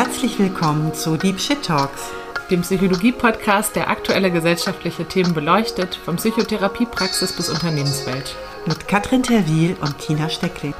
Herzlich 0.00 0.38
willkommen 0.38 0.94
zu 0.94 1.16
Deep 1.16 1.40
Shit 1.40 1.64
Talks, 1.64 2.12
dem 2.52 2.60
Psychologie-Podcast, 2.60 3.74
der 3.74 3.90
aktuelle 3.90 4.30
gesellschaftliche 4.30 5.04
Themen 5.04 5.34
beleuchtet, 5.34 5.96
von 5.96 6.14
Psychotherapiepraxis 6.14 7.32
bis 7.32 7.50
Unternehmenswelt. 7.50 8.36
Mit 8.64 8.86
Katrin 8.86 9.24
Terwil 9.24 9.76
und 9.80 9.98
Tina 9.98 10.28
Steckling. 10.28 10.72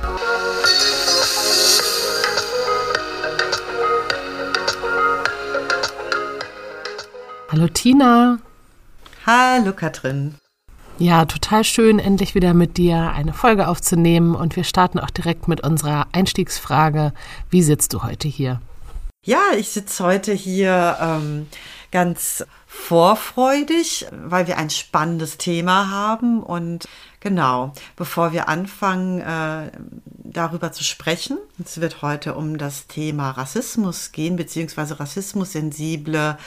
Hallo 7.50 7.66
Tina. 7.74 8.38
Hallo 9.26 9.72
Katrin. 9.72 10.36
Ja, 11.00 11.24
total 11.24 11.64
schön, 11.64 11.98
endlich 11.98 12.36
wieder 12.36 12.54
mit 12.54 12.76
dir 12.76 13.10
eine 13.16 13.32
Folge 13.32 13.66
aufzunehmen. 13.66 14.36
Und 14.36 14.54
wir 14.54 14.62
starten 14.62 15.00
auch 15.00 15.10
direkt 15.10 15.48
mit 15.48 15.66
unserer 15.66 16.06
Einstiegsfrage. 16.12 17.12
Wie 17.50 17.64
sitzt 17.64 17.94
du 17.94 18.04
heute 18.04 18.28
hier? 18.28 18.60
Ja, 19.28 19.52
ich 19.54 19.68
sitze 19.68 20.02
heute 20.04 20.32
hier 20.32 20.96
ähm, 21.02 21.48
ganz 21.90 22.46
vorfreudig, 22.66 24.06
weil 24.10 24.46
wir 24.46 24.56
ein 24.56 24.70
spannendes 24.70 25.36
Thema 25.36 25.90
haben. 25.90 26.42
Und 26.42 26.88
genau, 27.20 27.74
bevor 27.94 28.32
wir 28.32 28.48
anfangen, 28.48 29.20
äh, 29.20 29.70
darüber 30.14 30.72
zu 30.72 30.82
sprechen, 30.82 31.36
es 31.62 31.78
wird 31.78 32.00
heute 32.00 32.36
um 32.36 32.56
das 32.56 32.86
Thema 32.86 33.32
Rassismus 33.32 34.12
gehen, 34.12 34.36
beziehungsweise 34.36 34.98
rassismussensible 34.98 36.38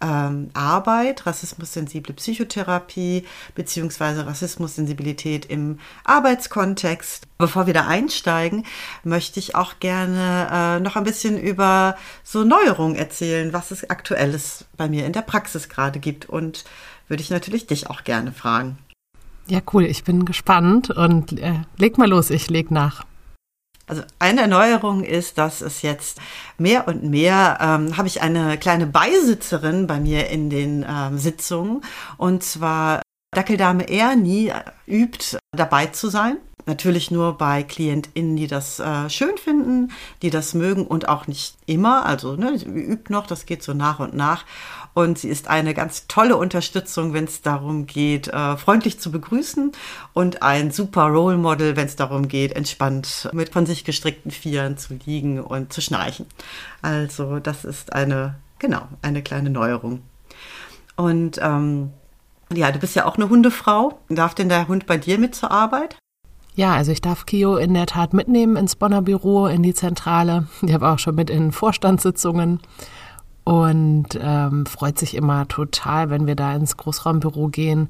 ähm, 0.00 0.50
Arbeit, 0.54 1.26
rassismussensible 1.26 2.14
Psychotherapie 2.14 3.24
beziehungsweise 3.54 4.26
Rassismussensibilität 4.26 5.46
im 5.46 5.78
Arbeitskontext. 6.04 7.26
Bevor 7.38 7.66
wir 7.66 7.74
da 7.74 7.86
einsteigen, 7.86 8.64
möchte 9.04 9.38
ich 9.38 9.54
auch 9.54 9.78
gerne 9.80 10.48
äh, 10.50 10.80
noch 10.80 10.96
ein 10.96 11.04
bisschen 11.04 11.38
über 11.38 11.96
so 12.24 12.44
Neuerungen 12.44 12.96
erzählen, 12.96 13.52
was 13.52 13.70
es 13.70 13.88
aktuelles 13.88 14.64
bei 14.76 14.88
mir 14.88 15.06
in 15.06 15.12
der 15.12 15.22
Praxis 15.22 15.68
gerade 15.68 15.98
gibt 15.98 16.28
und 16.28 16.64
würde 17.08 17.22
ich 17.22 17.30
natürlich 17.30 17.66
dich 17.66 17.88
auch 17.88 18.04
gerne 18.04 18.32
fragen. 18.32 18.78
Ja, 19.46 19.60
cool, 19.72 19.84
ich 19.84 20.04
bin 20.04 20.26
gespannt 20.26 20.90
und 20.90 21.40
äh, 21.40 21.60
leg 21.78 21.96
mal 21.96 22.08
los, 22.08 22.28
ich 22.28 22.50
leg 22.50 22.70
nach. 22.70 23.04
Also 23.88 24.02
eine 24.18 24.42
Erneuerung 24.42 25.02
ist, 25.02 25.38
dass 25.38 25.60
es 25.60 25.82
jetzt 25.82 26.20
mehr 26.58 26.86
und 26.86 27.04
mehr 27.04 27.58
ähm, 27.60 27.96
habe 27.96 28.08
ich 28.08 28.20
eine 28.22 28.58
kleine 28.58 28.86
Beisitzerin 28.86 29.86
bei 29.86 29.98
mir 29.98 30.28
in 30.28 30.50
den 30.50 30.84
ähm, 30.88 31.18
Sitzungen 31.18 31.82
und 32.16 32.42
zwar 32.42 33.02
Dackeldame 33.34 33.88
Ernie 33.88 34.52
übt 34.86 35.38
dabei 35.52 35.86
zu 35.86 36.08
sein. 36.08 36.38
Natürlich 36.66 37.10
nur 37.10 37.38
bei 37.38 37.62
KlientInnen, 37.62 38.36
die 38.36 38.46
das 38.46 38.78
äh, 38.78 39.08
schön 39.08 39.38
finden, 39.38 39.90
die 40.20 40.28
das 40.28 40.52
mögen 40.52 40.86
und 40.86 41.08
auch 41.08 41.26
nicht 41.26 41.56
immer. 41.64 42.04
Also 42.04 42.36
ne, 42.36 42.52
übt 42.62 43.10
noch, 43.10 43.26
das 43.26 43.46
geht 43.46 43.62
so 43.62 43.72
nach 43.72 44.00
und 44.00 44.12
nach. 44.14 44.44
Und 44.94 45.18
sie 45.18 45.28
ist 45.28 45.48
eine 45.48 45.74
ganz 45.74 46.06
tolle 46.08 46.36
Unterstützung, 46.36 47.12
wenn 47.12 47.24
es 47.24 47.42
darum 47.42 47.86
geht, 47.86 48.28
äh, 48.28 48.56
freundlich 48.56 48.98
zu 48.98 49.12
begrüßen 49.12 49.72
und 50.12 50.42
ein 50.42 50.70
super 50.70 51.04
Role 51.04 51.36
Model, 51.36 51.76
wenn 51.76 51.86
es 51.86 51.96
darum 51.96 52.28
geht, 52.28 52.52
entspannt 52.52 53.28
mit 53.32 53.50
von 53.50 53.66
sich 53.66 53.84
gestrickten 53.84 54.30
Vieren 54.30 54.76
zu 54.76 54.94
liegen 55.06 55.40
und 55.40 55.72
zu 55.72 55.80
schnarchen. 55.80 56.26
Also 56.82 57.38
das 57.38 57.64
ist 57.64 57.92
eine, 57.92 58.36
genau, 58.58 58.82
eine 59.02 59.22
kleine 59.22 59.50
Neuerung. 59.50 60.02
Und 60.96 61.38
ähm, 61.40 61.92
ja, 62.52 62.72
du 62.72 62.78
bist 62.78 62.96
ja 62.96 63.04
auch 63.04 63.16
eine 63.16 63.28
Hundefrau. 63.28 64.00
Darf 64.08 64.34
denn 64.34 64.48
der 64.48 64.68
Hund 64.68 64.86
bei 64.86 64.96
dir 64.96 65.18
mit 65.18 65.34
zur 65.34 65.50
Arbeit? 65.50 65.96
Ja, 66.58 66.74
also 66.74 66.90
ich 66.90 67.00
darf 67.00 67.24
Kio 67.24 67.56
in 67.56 67.72
der 67.72 67.86
Tat 67.86 68.14
mitnehmen 68.14 68.56
ins 68.56 68.74
Bonner 68.74 69.00
Büro, 69.00 69.46
in 69.46 69.62
die 69.62 69.74
Zentrale. 69.74 70.48
Ich 70.62 70.74
habe 70.74 70.88
auch 70.88 70.98
schon 70.98 71.14
mit 71.14 71.30
in 71.30 71.52
Vorstandssitzungen 71.52 72.60
und 73.48 74.08
ähm, 74.20 74.66
freut 74.66 74.98
sich 74.98 75.16
immer 75.16 75.48
total, 75.48 76.10
wenn 76.10 76.26
wir 76.26 76.36
da 76.36 76.54
ins 76.54 76.76
Großraumbüro 76.76 77.48
gehen. 77.48 77.88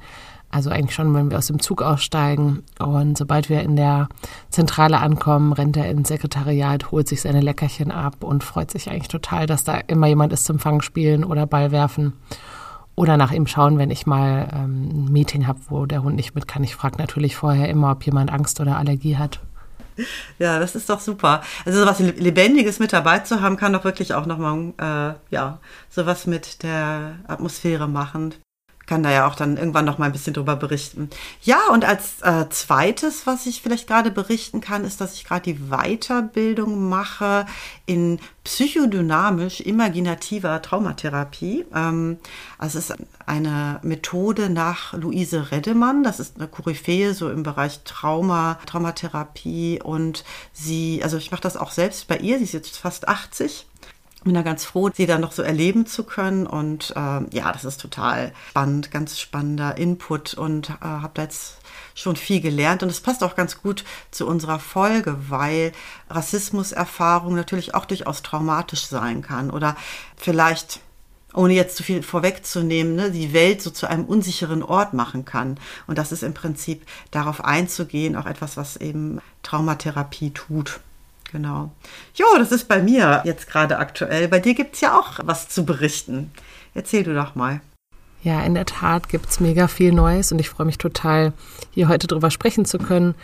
Also 0.52 0.70
eigentlich 0.70 0.94
schon, 0.94 1.12
wenn 1.14 1.32
wir 1.32 1.38
aus 1.38 1.48
dem 1.48 1.58
Zug 1.58 1.82
aussteigen. 1.82 2.62
Und 2.78 3.18
sobald 3.18 3.48
wir 3.48 3.62
in 3.62 3.74
der 3.74 4.08
Zentrale 4.50 5.00
ankommen, 5.00 5.52
rennt 5.52 5.76
er 5.76 5.90
ins 5.90 6.06
Sekretariat, 6.06 6.92
holt 6.92 7.08
sich 7.08 7.22
seine 7.22 7.40
Leckerchen 7.40 7.90
ab 7.90 8.22
und 8.22 8.44
freut 8.44 8.70
sich 8.70 8.88
eigentlich 8.88 9.08
total, 9.08 9.46
dass 9.46 9.64
da 9.64 9.78
immer 9.88 10.06
jemand 10.06 10.32
ist 10.32 10.44
zum 10.44 10.60
Fangspielen 10.60 11.24
oder 11.24 11.44
Ball 11.44 11.72
werfen. 11.72 12.12
Oder 12.94 13.16
nach 13.16 13.32
ihm 13.32 13.48
schauen, 13.48 13.78
wenn 13.78 13.90
ich 13.90 14.06
mal 14.06 14.48
ähm, 14.54 15.06
ein 15.06 15.12
Meeting 15.12 15.48
habe, 15.48 15.58
wo 15.70 15.86
der 15.86 16.04
Hund 16.04 16.14
nicht 16.14 16.36
mit 16.36 16.46
kann. 16.46 16.62
Ich 16.62 16.76
frage 16.76 16.98
natürlich 16.98 17.34
vorher 17.34 17.68
immer, 17.68 17.90
ob 17.90 18.06
jemand 18.06 18.32
Angst 18.32 18.60
oder 18.60 18.76
Allergie 18.76 19.16
hat. 19.16 19.40
Ja, 20.38 20.58
das 20.58 20.74
ist 20.74 20.88
doch 20.88 21.00
super. 21.00 21.42
Also 21.64 21.80
sowas 21.80 21.98
Lebendiges 21.98 22.78
mit 22.78 22.92
dabei 22.92 23.20
zu 23.20 23.40
haben, 23.40 23.56
kann 23.56 23.72
doch 23.72 23.84
wirklich 23.84 24.14
auch 24.14 24.26
nochmal, 24.26 24.72
äh, 24.78 25.34
ja, 25.34 25.58
sowas 25.90 26.26
mit 26.26 26.62
der 26.62 27.16
Atmosphäre 27.26 27.88
machen 27.88 28.34
kann 28.88 29.02
da 29.02 29.10
ja 29.12 29.28
auch 29.28 29.34
dann 29.34 29.56
irgendwann 29.56 29.84
noch 29.84 29.98
mal 29.98 30.06
ein 30.06 30.12
bisschen 30.12 30.32
drüber 30.32 30.56
berichten. 30.56 31.10
Ja, 31.42 31.58
und 31.70 31.84
als 31.84 32.22
äh, 32.22 32.48
zweites, 32.48 33.26
was 33.26 33.46
ich 33.46 33.62
vielleicht 33.62 33.86
gerade 33.86 34.10
berichten 34.10 34.60
kann, 34.60 34.84
ist, 34.84 35.00
dass 35.00 35.14
ich 35.14 35.24
gerade 35.24 35.42
die 35.42 35.60
Weiterbildung 35.70 36.88
mache 36.88 37.44
in 37.84 38.18
psychodynamisch 38.44 39.60
imaginativer 39.60 40.60
Traumatherapie. 40.62 41.66
Ähm, 41.74 42.16
also 42.56 42.78
es 42.78 42.90
ist 42.90 42.98
eine 43.28 43.78
Methode 43.82 44.48
nach 44.48 44.94
Luise 44.94 45.50
Reddemann. 45.52 46.02
Das 46.02 46.18
ist 46.18 46.36
eine 46.36 46.48
Koryphäe 46.48 47.14
so 47.14 47.30
im 47.30 47.42
Bereich 47.42 47.80
Trauma, 47.84 48.58
Traumatherapie 48.66 49.80
und 49.82 50.24
sie, 50.52 51.00
also 51.02 51.16
ich 51.16 51.30
mache 51.30 51.42
das 51.42 51.56
auch 51.56 51.70
selbst 51.70 52.08
bei 52.08 52.16
ihr. 52.16 52.38
Sie 52.38 52.44
ist 52.44 52.54
jetzt 52.54 52.76
fast 52.76 53.06
80 53.06 53.66
bin 54.24 54.34
da 54.34 54.42
ganz 54.42 54.64
froh, 54.64 54.90
sie 54.92 55.06
dann 55.06 55.20
noch 55.20 55.32
so 55.32 55.42
erleben 55.42 55.86
zu 55.86 56.04
können. 56.04 56.46
Und 56.46 56.92
äh, 56.96 57.20
ja, 57.30 57.52
das 57.52 57.64
ist 57.64 57.80
total 57.80 58.32
spannend, 58.50 58.90
ganz 58.90 59.18
spannender 59.18 59.78
Input 59.78 60.34
und 60.34 60.70
äh, 60.70 60.84
habe 60.84 61.12
da 61.14 61.22
jetzt 61.22 61.58
schon 61.94 62.16
viel 62.16 62.40
gelernt. 62.40 62.82
Und 62.82 62.88
es 62.88 63.00
passt 63.00 63.22
auch 63.22 63.36
ganz 63.36 63.62
gut 63.62 63.84
zu 64.10 64.26
unserer 64.26 64.58
Folge, 64.58 65.16
weil 65.28 65.72
Rassismuserfahrung 66.10 67.34
natürlich 67.34 67.74
auch 67.74 67.84
durchaus 67.84 68.22
traumatisch 68.22 68.86
sein 68.86 69.22
kann 69.22 69.50
oder 69.50 69.76
vielleicht 70.16 70.80
ohne 71.34 71.54
jetzt 71.54 71.76
zu 71.76 71.82
viel 71.82 72.02
vorwegzunehmen, 72.02 72.94
ne, 72.96 73.10
die 73.10 73.32
Welt 73.32 73.62
so 73.62 73.70
zu 73.70 73.88
einem 73.88 74.04
unsicheren 74.04 74.62
Ort 74.62 74.94
machen 74.94 75.24
kann. 75.24 75.58
Und 75.86 75.98
das 75.98 76.12
ist 76.12 76.22
im 76.22 76.34
Prinzip 76.34 76.82
darauf 77.10 77.44
einzugehen, 77.44 78.16
auch 78.16 78.26
etwas, 78.26 78.56
was 78.56 78.76
eben 78.76 79.20
Traumatherapie 79.42 80.30
tut. 80.30 80.80
Genau. 81.30 81.70
Jo, 82.14 82.26
das 82.38 82.52
ist 82.52 82.68
bei 82.68 82.82
mir 82.82 83.22
jetzt 83.24 83.48
gerade 83.48 83.78
aktuell. 83.78 84.28
Bei 84.28 84.40
dir 84.40 84.54
gibt 84.54 84.74
es 84.74 84.80
ja 84.80 84.98
auch 84.98 85.18
was 85.24 85.48
zu 85.48 85.64
berichten. 85.64 86.32
Erzähl 86.74 87.02
du 87.02 87.14
doch 87.14 87.34
mal. 87.34 87.60
Ja, 88.22 88.42
in 88.42 88.54
der 88.54 88.66
Tat 88.66 89.08
gibt 89.08 89.28
es 89.28 89.38
mega 89.38 89.68
viel 89.68 89.92
Neues 89.92 90.32
und 90.32 90.38
ich 90.38 90.48
freue 90.48 90.66
mich 90.66 90.78
total, 90.78 91.32
hier 91.70 91.88
heute 91.88 92.06
drüber 92.06 92.30
sprechen 92.30 92.64
zu 92.64 92.78
können. 92.78 93.14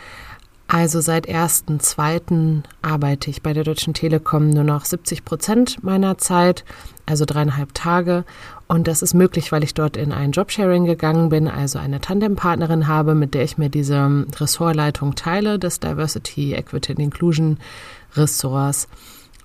Also 0.75 0.99
seit 0.99 1.29
1.2. 1.29 2.61
arbeite 2.81 3.29
ich 3.29 3.41
bei 3.41 3.53
der 3.53 3.63
Deutschen 3.63 3.93
Telekom 3.93 4.49
nur 4.49 4.65
noch 4.65 4.83
70 4.83 5.23
Prozent 5.23 5.81
meiner 5.85 6.17
Zeit, 6.17 6.65
also 7.05 7.23
dreieinhalb 7.23 7.73
Tage. 7.73 8.25
Und 8.67 8.89
das 8.89 9.01
ist 9.01 9.13
möglich, 9.13 9.53
weil 9.53 9.63
ich 9.63 9.73
dort 9.73 9.95
in 9.95 10.11
ein 10.11 10.33
Jobsharing 10.33 10.83
gegangen 10.83 11.29
bin, 11.29 11.47
also 11.47 11.79
eine 11.79 12.01
Tandempartnerin 12.01 12.89
habe, 12.89 13.15
mit 13.15 13.35
der 13.35 13.45
ich 13.45 13.57
mir 13.57 13.69
diese 13.69 14.25
Ressortleitung 14.35 15.15
teile, 15.15 15.59
des 15.59 15.79
Diversity, 15.79 16.55
Equity 16.55 16.91
and 16.91 16.99
Inclusion 16.99 17.57
Ressorts. 18.17 18.89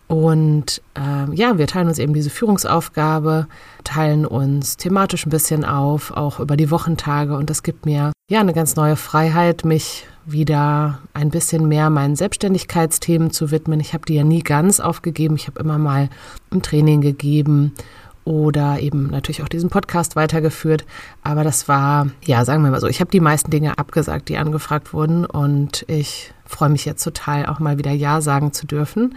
Und 0.08 0.82
äh, 0.96 1.32
ja, 1.32 1.58
wir 1.58 1.68
teilen 1.68 1.86
uns 1.86 2.00
eben 2.00 2.12
diese 2.12 2.30
Führungsaufgabe, 2.30 3.46
teilen 3.84 4.26
uns 4.26 4.78
thematisch 4.78 5.26
ein 5.26 5.30
bisschen 5.30 5.64
auf, 5.64 6.10
auch 6.10 6.40
über 6.40 6.56
die 6.56 6.72
Wochentage. 6.72 7.36
Und 7.36 7.50
das 7.50 7.62
gibt 7.62 7.86
mir 7.86 8.10
ja 8.28 8.40
eine 8.40 8.52
ganz 8.52 8.74
neue 8.74 8.96
Freiheit, 8.96 9.64
mich 9.64 10.08
wieder 10.32 11.00
ein 11.14 11.30
bisschen 11.30 11.68
mehr 11.68 11.90
meinen 11.90 12.16
Selbstständigkeitsthemen 12.16 13.30
zu 13.30 13.50
widmen. 13.50 13.80
Ich 13.80 13.92
habe 13.92 14.06
die 14.06 14.14
ja 14.14 14.24
nie 14.24 14.42
ganz 14.42 14.80
aufgegeben. 14.80 15.36
Ich 15.36 15.46
habe 15.46 15.60
immer 15.60 15.78
mal 15.78 16.08
ein 16.50 16.62
Training 16.62 17.00
gegeben 17.00 17.72
oder 18.24 18.80
eben 18.80 19.08
natürlich 19.08 19.42
auch 19.42 19.48
diesen 19.48 19.70
Podcast 19.70 20.16
weitergeführt. 20.16 20.84
Aber 21.22 21.44
das 21.44 21.68
war, 21.68 22.08
ja, 22.24 22.44
sagen 22.44 22.62
wir 22.62 22.70
mal 22.70 22.80
so, 22.80 22.86
ich 22.86 23.00
habe 23.00 23.10
die 23.10 23.20
meisten 23.20 23.50
Dinge 23.50 23.78
abgesagt, 23.78 24.28
die 24.28 24.38
angefragt 24.38 24.92
wurden. 24.92 25.24
Und 25.24 25.84
ich 25.88 26.32
freue 26.44 26.68
mich 26.68 26.84
jetzt 26.84 27.02
total, 27.02 27.46
auch 27.46 27.58
mal 27.58 27.78
wieder 27.78 27.92
Ja 27.92 28.20
sagen 28.20 28.52
zu 28.52 28.66
dürfen 28.66 29.16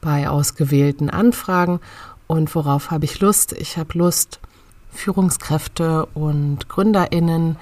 bei 0.00 0.28
ausgewählten 0.28 1.10
Anfragen. 1.10 1.80
Und 2.26 2.54
worauf 2.54 2.90
habe 2.90 3.04
ich 3.04 3.20
Lust? 3.20 3.52
Ich 3.52 3.78
habe 3.78 3.98
Lust, 3.98 4.40
Führungskräfte 4.90 6.06
und 6.14 6.68
GründerInnen 6.68 7.56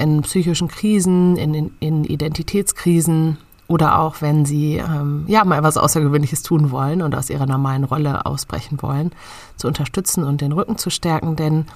in 0.00 0.22
psychischen 0.22 0.68
Krisen, 0.68 1.36
in, 1.36 1.54
in, 1.54 1.70
in 1.80 2.04
Identitätskrisen 2.04 3.36
oder 3.68 4.00
auch 4.00 4.20
wenn 4.20 4.44
sie 4.44 4.78
ähm, 4.78 5.24
ja 5.28 5.44
mal 5.44 5.58
etwas 5.58 5.76
Außergewöhnliches 5.76 6.42
tun 6.42 6.72
wollen 6.72 7.02
und 7.02 7.14
aus 7.14 7.30
ihrer 7.30 7.46
normalen 7.46 7.84
Rolle 7.84 8.26
ausbrechen 8.26 8.82
wollen, 8.82 9.12
zu 9.56 9.68
unterstützen 9.68 10.24
und 10.24 10.40
den 10.40 10.52
Rücken 10.52 10.76
zu 10.76 10.90
stärken. 10.90 11.36
Denn 11.36 11.66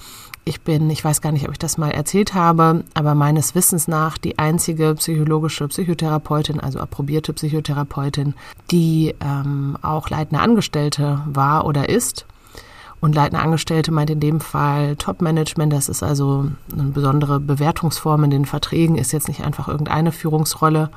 Ich 0.47 0.61
bin, 0.61 0.91
ich 0.91 1.03
weiß 1.03 1.21
gar 1.21 1.31
nicht, 1.31 1.45
ob 1.47 1.53
ich 1.53 1.57
das 1.59 1.79
mal 1.79 1.89
erzählt 1.89 2.35
habe, 2.35 2.83
aber 2.93 3.15
meines 3.15 3.55
Wissens 3.55 3.87
nach 3.87 4.19
die 4.19 4.37
einzige 4.37 4.93
psychologische 4.93 5.67
Psychotherapeutin, 5.67 6.59
also 6.59 6.79
approbierte 6.79 7.33
Psychotherapeutin, 7.33 8.35
die 8.69 9.15
ähm, 9.21 9.75
auch 9.81 10.09
leitende 10.11 10.41
Angestellte 10.43 11.21
war 11.25 11.65
oder 11.65 11.89
ist. 11.89 12.27
Und 13.05 13.13
leitende 13.13 13.43
Angestellte 13.43 13.91
meint 13.91 14.09
in 14.09 14.19
dem 14.19 14.39
Fall 14.39 14.95
Top-Management. 14.95 15.71
Das 15.71 15.89
ist 15.89 16.01
also 16.01 16.49
eine 16.73 16.85
besondere 16.85 17.39
Bewertungsform 17.39 18.23
in 18.23 18.31
den 18.31 18.45
Verträgen, 18.45 18.97
ist 18.97 19.13
jetzt 19.13 19.27
nicht 19.27 19.43
einfach 19.43 19.67
irgendeine 19.67 20.11
Führungsrolle, 20.11 20.89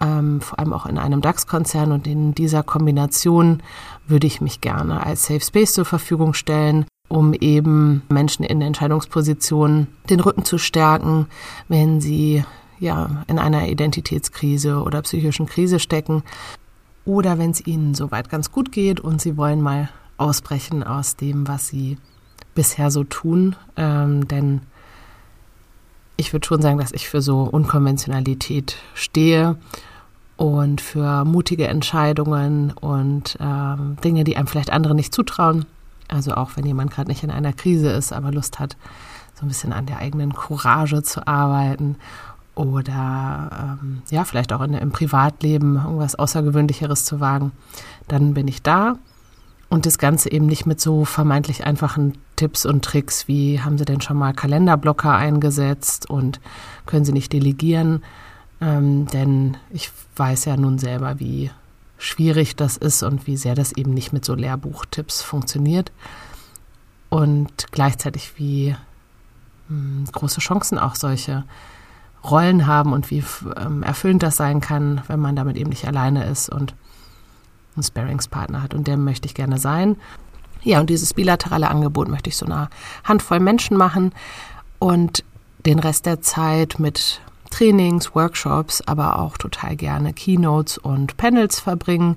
ähm, 0.00 0.40
vor 0.40 0.58
allem 0.58 0.72
auch 0.72 0.86
in 0.86 0.98
einem 0.98 1.20
DAX-Konzern. 1.20 1.92
Und 1.92 2.08
in 2.08 2.34
dieser 2.34 2.64
Kombination 2.64 3.62
würde 4.08 4.26
ich 4.26 4.40
mich 4.40 4.60
gerne 4.60 5.06
als 5.06 5.26
Safe 5.26 5.40
Space 5.40 5.74
zur 5.74 5.84
Verfügung 5.84 6.34
stellen, 6.34 6.84
um 7.06 7.32
eben 7.32 8.02
Menschen 8.08 8.44
in 8.44 8.60
Entscheidungspositionen 8.60 9.86
den 10.10 10.18
Rücken 10.18 10.44
zu 10.44 10.58
stärken, 10.58 11.28
wenn 11.68 12.00
sie 12.00 12.44
ja 12.80 13.22
in 13.28 13.38
einer 13.38 13.68
Identitätskrise 13.68 14.82
oder 14.82 15.00
psychischen 15.02 15.46
Krise 15.46 15.78
stecken 15.78 16.24
oder 17.04 17.38
wenn 17.38 17.52
es 17.52 17.64
ihnen 17.64 17.94
soweit 17.94 18.30
ganz 18.30 18.50
gut 18.50 18.72
geht 18.72 18.98
und 18.98 19.20
sie 19.20 19.36
wollen 19.36 19.62
mal 19.62 19.90
ausbrechen 20.18 20.82
aus 20.82 21.16
dem, 21.16 21.48
was 21.48 21.68
sie 21.68 21.98
bisher 22.54 22.90
so 22.90 23.04
tun. 23.04 23.56
Ähm, 23.76 24.26
denn 24.28 24.62
ich 26.16 26.32
würde 26.32 26.46
schon 26.46 26.62
sagen, 26.62 26.78
dass 26.78 26.92
ich 26.92 27.08
für 27.08 27.20
so 27.20 27.42
Unkonventionalität 27.42 28.76
stehe 28.94 29.56
und 30.36 30.80
für 30.80 31.24
mutige 31.24 31.68
Entscheidungen 31.68 32.72
und 32.72 33.36
ähm, 33.40 33.96
Dinge, 34.02 34.24
die 34.24 34.36
einem 34.36 34.46
vielleicht 34.46 34.70
andere 34.70 34.94
nicht 34.94 35.14
zutrauen. 35.14 35.66
Also 36.08 36.34
auch 36.34 36.52
wenn 36.56 36.66
jemand 36.66 36.92
gerade 36.92 37.08
nicht 37.08 37.22
in 37.22 37.30
einer 37.30 37.52
Krise 37.52 37.90
ist, 37.90 38.12
aber 38.12 38.32
Lust 38.32 38.58
hat, 38.58 38.76
so 39.34 39.44
ein 39.44 39.48
bisschen 39.48 39.72
an 39.72 39.86
der 39.86 39.98
eigenen 39.98 40.32
Courage 40.32 41.02
zu 41.02 41.26
arbeiten 41.26 41.96
oder 42.54 43.78
ähm, 43.82 44.02
ja, 44.10 44.24
vielleicht 44.24 44.52
auch 44.52 44.62
in, 44.62 44.72
im 44.74 44.90
Privatleben 44.90 45.76
irgendwas 45.76 46.14
Außergewöhnlicheres 46.14 47.04
zu 47.04 47.20
wagen, 47.20 47.52
dann 48.08 48.34
bin 48.34 48.48
ich 48.48 48.62
da. 48.62 48.96
Und 49.68 49.84
das 49.84 49.98
Ganze 49.98 50.30
eben 50.30 50.46
nicht 50.46 50.64
mit 50.66 50.80
so 50.80 51.04
vermeintlich 51.04 51.66
einfachen 51.66 52.16
Tipps 52.36 52.64
und 52.64 52.84
Tricks 52.84 53.26
wie 53.26 53.60
haben 53.60 53.78
Sie 53.78 53.84
denn 53.84 54.00
schon 54.00 54.16
mal 54.16 54.32
Kalenderblocker 54.32 55.14
eingesetzt 55.14 56.08
und 56.08 56.40
können 56.86 57.04
Sie 57.04 57.12
nicht 57.12 57.32
delegieren? 57.32 58.04
Ähm, 58.60 59.06
denn 59.06 59.56
ich 59.70 59.90
weiß 60.16 60.44
ja 60.44 60.56
nun 60.56 60.78
selber, 60.78 61.18
wie 61.18 61.50
schwierig 61.98 62.56
das 62.56 62.76
ist 62.76 63.02
und 63.02 63.26
wie 63.26 63.36
sehr 63.36 63.54
das 63.54 63.72
eben 63.72 63.92
nicht 63.92 64.12
mit 64.12 64.24
so 64.24 64.34
Lehrbuchtipps 64.34 65.22
funktioniert. 65.22 65.92
Und 67.08 67.72
gleichzeitig 67.72 68.34
wie 68.36 68.76
mh, 69.68 69.76
hm, 69.78 70.04
große 70.12 70.40
Chancen 70.40 70.78
auch 70.78 70.94
solche 70.94 71.44
Rollen 72.24 72.66
haben 72.66 72.92
und 72.92 73.10
wie 73.10 73.22
ähm, 73.56 73.82
erfüllend 73.82 74.22
das 74.22 74.36
sein 74.36 74.60
kann, 74.60 75.02
wenn 75.06 75.20
man 75.20 75.36
damit 75.36 75.56
eben 75.56 75.70
nicht 75.70 75.86
alleine 75.86 76.24
ist 76.24 76.48
und 76.48 76.74
einen 77.76 77.84
Sparingspartner 77.84 78.62
hat. 78.62 78.74
Und 78.74 78.86
der 78.86 78.96
möchte 78.96 79.26
ich 79.26 79.34
gerne 79.34 79.58
sein. 79.58 79.96
Ja, 80.62 80.80
und 80.80 80.90
dieses 80.90 81.14
bilaterale 81.14 81.70
Angebot 81.70 82.08
möchte 82.08 82.28
ich 82.28 82.36
so 82.36 82.46
einer 82.46 82.70
Handvoll 83.04 83.40
Menschen 83.40 83.76
machen 83.76 84.12
und 84.78 85.24
den 85.64 85.78
Rest 85.78 86.06
der 86.06 86.20
Zeit 86.20 86.78
mit 86.78 87.20
Trainings, 87.50 88.14
Workshops, 88.14 88.82
aber 88.82 89.18
auch 89.18 89.38
total 89.38 89.76
gerne 89.76 90.12
Keynotes 90.12 90.78
und 90.78 91.16
Panels 91.16 91.60
verbringen. 91.60 92.16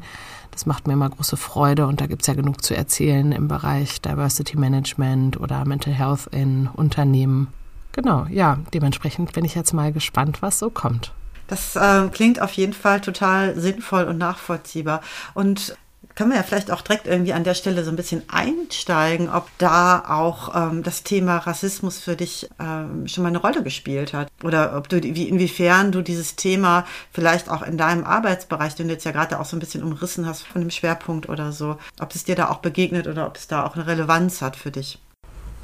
Das 0.51 0.65
macht 0.65 0.87
mir 0.87 0.93
immer 0.93 1.09
große 1.09 1.37
Freude 1.37 1.87
und 1.87 2.01
da 2.01 2.07
gibt 2.07 2.23
es 2.23 2.27
ja 2.27 2.33
genug 2.33 2.63
zu 2.63 2.75
erzählen 2.75 3.31
im 3.31 3.47
Bereich 3.47 4.01
Diversity 4.01 4.57
Management 4.57 5.39
oder 5.39 5.63
Mental 5.65 5.93
Health 5.93 6.27
in 6.31 6.67
Unternehmen. 6.73 7.47
Genau, 7.91 8.25
ja, 8.29 8.57
dementsprechend 8.73 9.33
bin 9.33 9.45
ich 9.45 9.55
jetzt 9.55 9.73
mal 9.73 9.93
gespannt, 9.93 10.41
was 10.41 10.59
so 10.59 10.69
kommt. 10.69 11.13
Das 11.49 11.75
äh, 11.75 12.07
klingt 12.09 12.41
auf 12.41 12.53
jeden 12.53 12.73
Fall 12.73 13.01
total 13.01 13.59
sinnvoll 13.59 14.03
und 14.05 14.17
nachvollziehbar. 14.17 15.01
Und 15.33 15.75
können 16.15 16.31
wir 16.31 16.37
ja 16.37 16.43
vielleicht 16.43 16.69
auch 16.69 16.81
direkt 16.81 17.07
irgendwie 17.07 17.31
an 17.31 17.45
der 17.45 17.53
Stelle 17.53 17.83
so 17.83 17.91
ein 17.91 17.95
bisschen 17.95 18.23
einsteigen, 18.27 19.29
ob 19.29 19.47
da 19.57 20.03
auch 20.05 20.53
ähm, 20.53 20.83
das 20.83 21.03
Thema 21.03 21.37
Rassismus 21.37 21.99
für 21.99 22.17
dich 22.17 22.49
ähm, 22.59 23.07
schon 23.07 23.23
mal 23.23 23.29
eine 23.29 23.37
Rolle 23.37 23.63
gespielt 23.63 24.13
hat 24.13 24.27
oder 24.43 24.75
ob 24.75 24.89
du 24.89 25.01
wie 25.01 25.29
inwiefern 25.29 25.93
du 25.93 26.01
dieses 26.01 26.35
Thema 26.35 26.85
vielleicht 27.13 27.49
auch 27.49 27.61
in 27.61 27.77
deinem 27.77 28.03
Arbeitsbereich, 28.03 28.75
den 28.75 28.89
du 28.89 28.95
jetzt 28.95 29.05
ja 29.05 29.11
gerade 29.11 29.39
auch 29.39 29.45
so 29.45 29.55
ein 29.55 29.61
bisschen 29.61 29.81
umrissen 29.81 30.25
hast 30.25 30.45
von 30.45 30.59
dem 30.59 30.71
Schwerpunkt 30.71 31.29
oder 31.29 31.53
so, 31.53 31.77
ob 32.01 32.13
es 32.13 32.25
dir 32.25 32.35
da 32.35 32.49
auch 32.49 32.59
begegnet 32.59 33.07
oder 33.07 33.25
ob 33.25 33.37
es 33.37 33.47
da 33.47 33.65
auch 33.65 33.75
eine 33.75 33.87
Relevanz 33.87 34.41
hat 34.41 34.57
für 34.57 34.71
dich. 34.71 34.99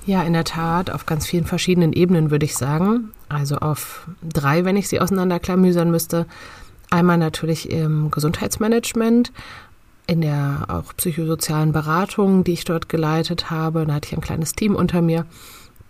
Ja, 0.06 0.22
in 0.22 0.34
der 0.34 0.44
Tat, 0.44 0.92
auf 0.92 1.08
ganz 1.08 1.26
vielen 1.26 1.46
verschiedenen 1.46 1.92
Ebenen 1.92 2.30
würde 2.30 2.46
ich 2.46 2.56
sagen. 2.56 3.12
Also 3.28 3.58
auf 3.58 4.08
drei, 4.22 4.64
wenn 4.64 4.78
ich 4.78 4.88
sie 4.88 5.02
auseinanderklamüsern 5.02 5.90
müsste. 5.90 6.28
Einmal 6.92 7.18
natürlich 7.18 7.72
im 7.72 8.12
Gesundheitsmanagement, 8.12 9.32
in 10.06 10.22
der 10.22 10.66
auch 10.68 10.96
psychosozialen 10.96 11.72
Beratung, 11.72 12.44
die 12.44 12.54
ich 12.54 12.66
dort 12.66 12.88
geleitet 12.88 13.50
habe. 13.50 13.86
Da 13.88 13.96
hatte 13.96 14.10
ich 14.10 14.16
ein 14.16 14.22
kleines 14.22 14.54
Team 14.54 14.76
unter 14.76 15.02
mir 15.02 15.26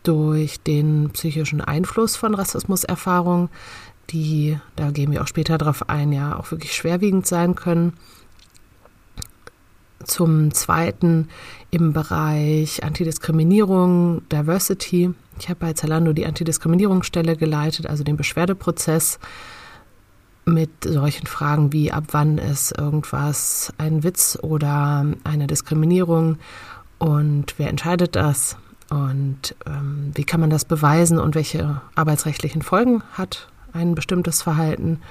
durch 0.03 0.61
den 0.61 1.09
psychischen 1.11 1.59
Einfluss 1.59 2.15
von 2.15 2.35
Rassismuserfahrungen, 2.35 3.49
die, 4.11 4.57
da 4.75 4.91
gehen 4.91 5.11
wir 5.11 5.23
auch 5.23 5.27
später 5.27 5.57
drauf 5.57 5.89
ein, 5.89 6.13
ja 6.13 6.37
auch 6.37 6.51
wirklich 6.51 6.73
schwerwiegend 6.73 7.25
sein 7.25 7.55
können. 7.55 7.93
Zum 10.05 10.53
Zweiten 10.53 11.29
im 11.71 11.91
Bereich 11.91 12.83
Antidiskriminierung, 12.83 14.21
Diversity. 14.29 15.11
Ich 15.39 15.49
habe 15.49 15.59
bei 15.59 15.73
Zalando 15.73 16.13
die 16.13 16.25
Antidiskriminierungsstelle 16.25 17.35
geleitet, 17.35 17.87
also 17.87 18.03
den 18.03 18.15
Beschwerdeprozess 18.15 19.19
mit 20.45 20.69
solchen 20.83 21.25
Fragen 21.25 21.73
wie 21.73 21.91
ab 21.91 22.05
wann 22.11 22.37
ist 22.37 22.77
irgendwas 22.77 23.73
ein 23.79 24.03
Witz 24.03 24.37
oder 24.41 25.05
eine 25.23 25.47
Diskriminierung 25.47 26.37
und 26.99 27.55
wer 27.57 27.69
entscheidet 27.69 28.15
das 28.15 28.57
und 28.91 29.55
ähm, 29.65 30.11
wie 30.13 30.23
kann 30.23 30.39
man 30.39 30.51
das 30.51 30.65
beweisen 30.65 31.17
und 31.17 31.33
welche 31.33 31.81
arbeitsrechtlichen 31.95 32.61
Folgen 32.61 33.01
hat 33.13 33.47
ein 33.73 33.95
bestimmtes 33.95 34.41
Verhalten. 34.41 35.01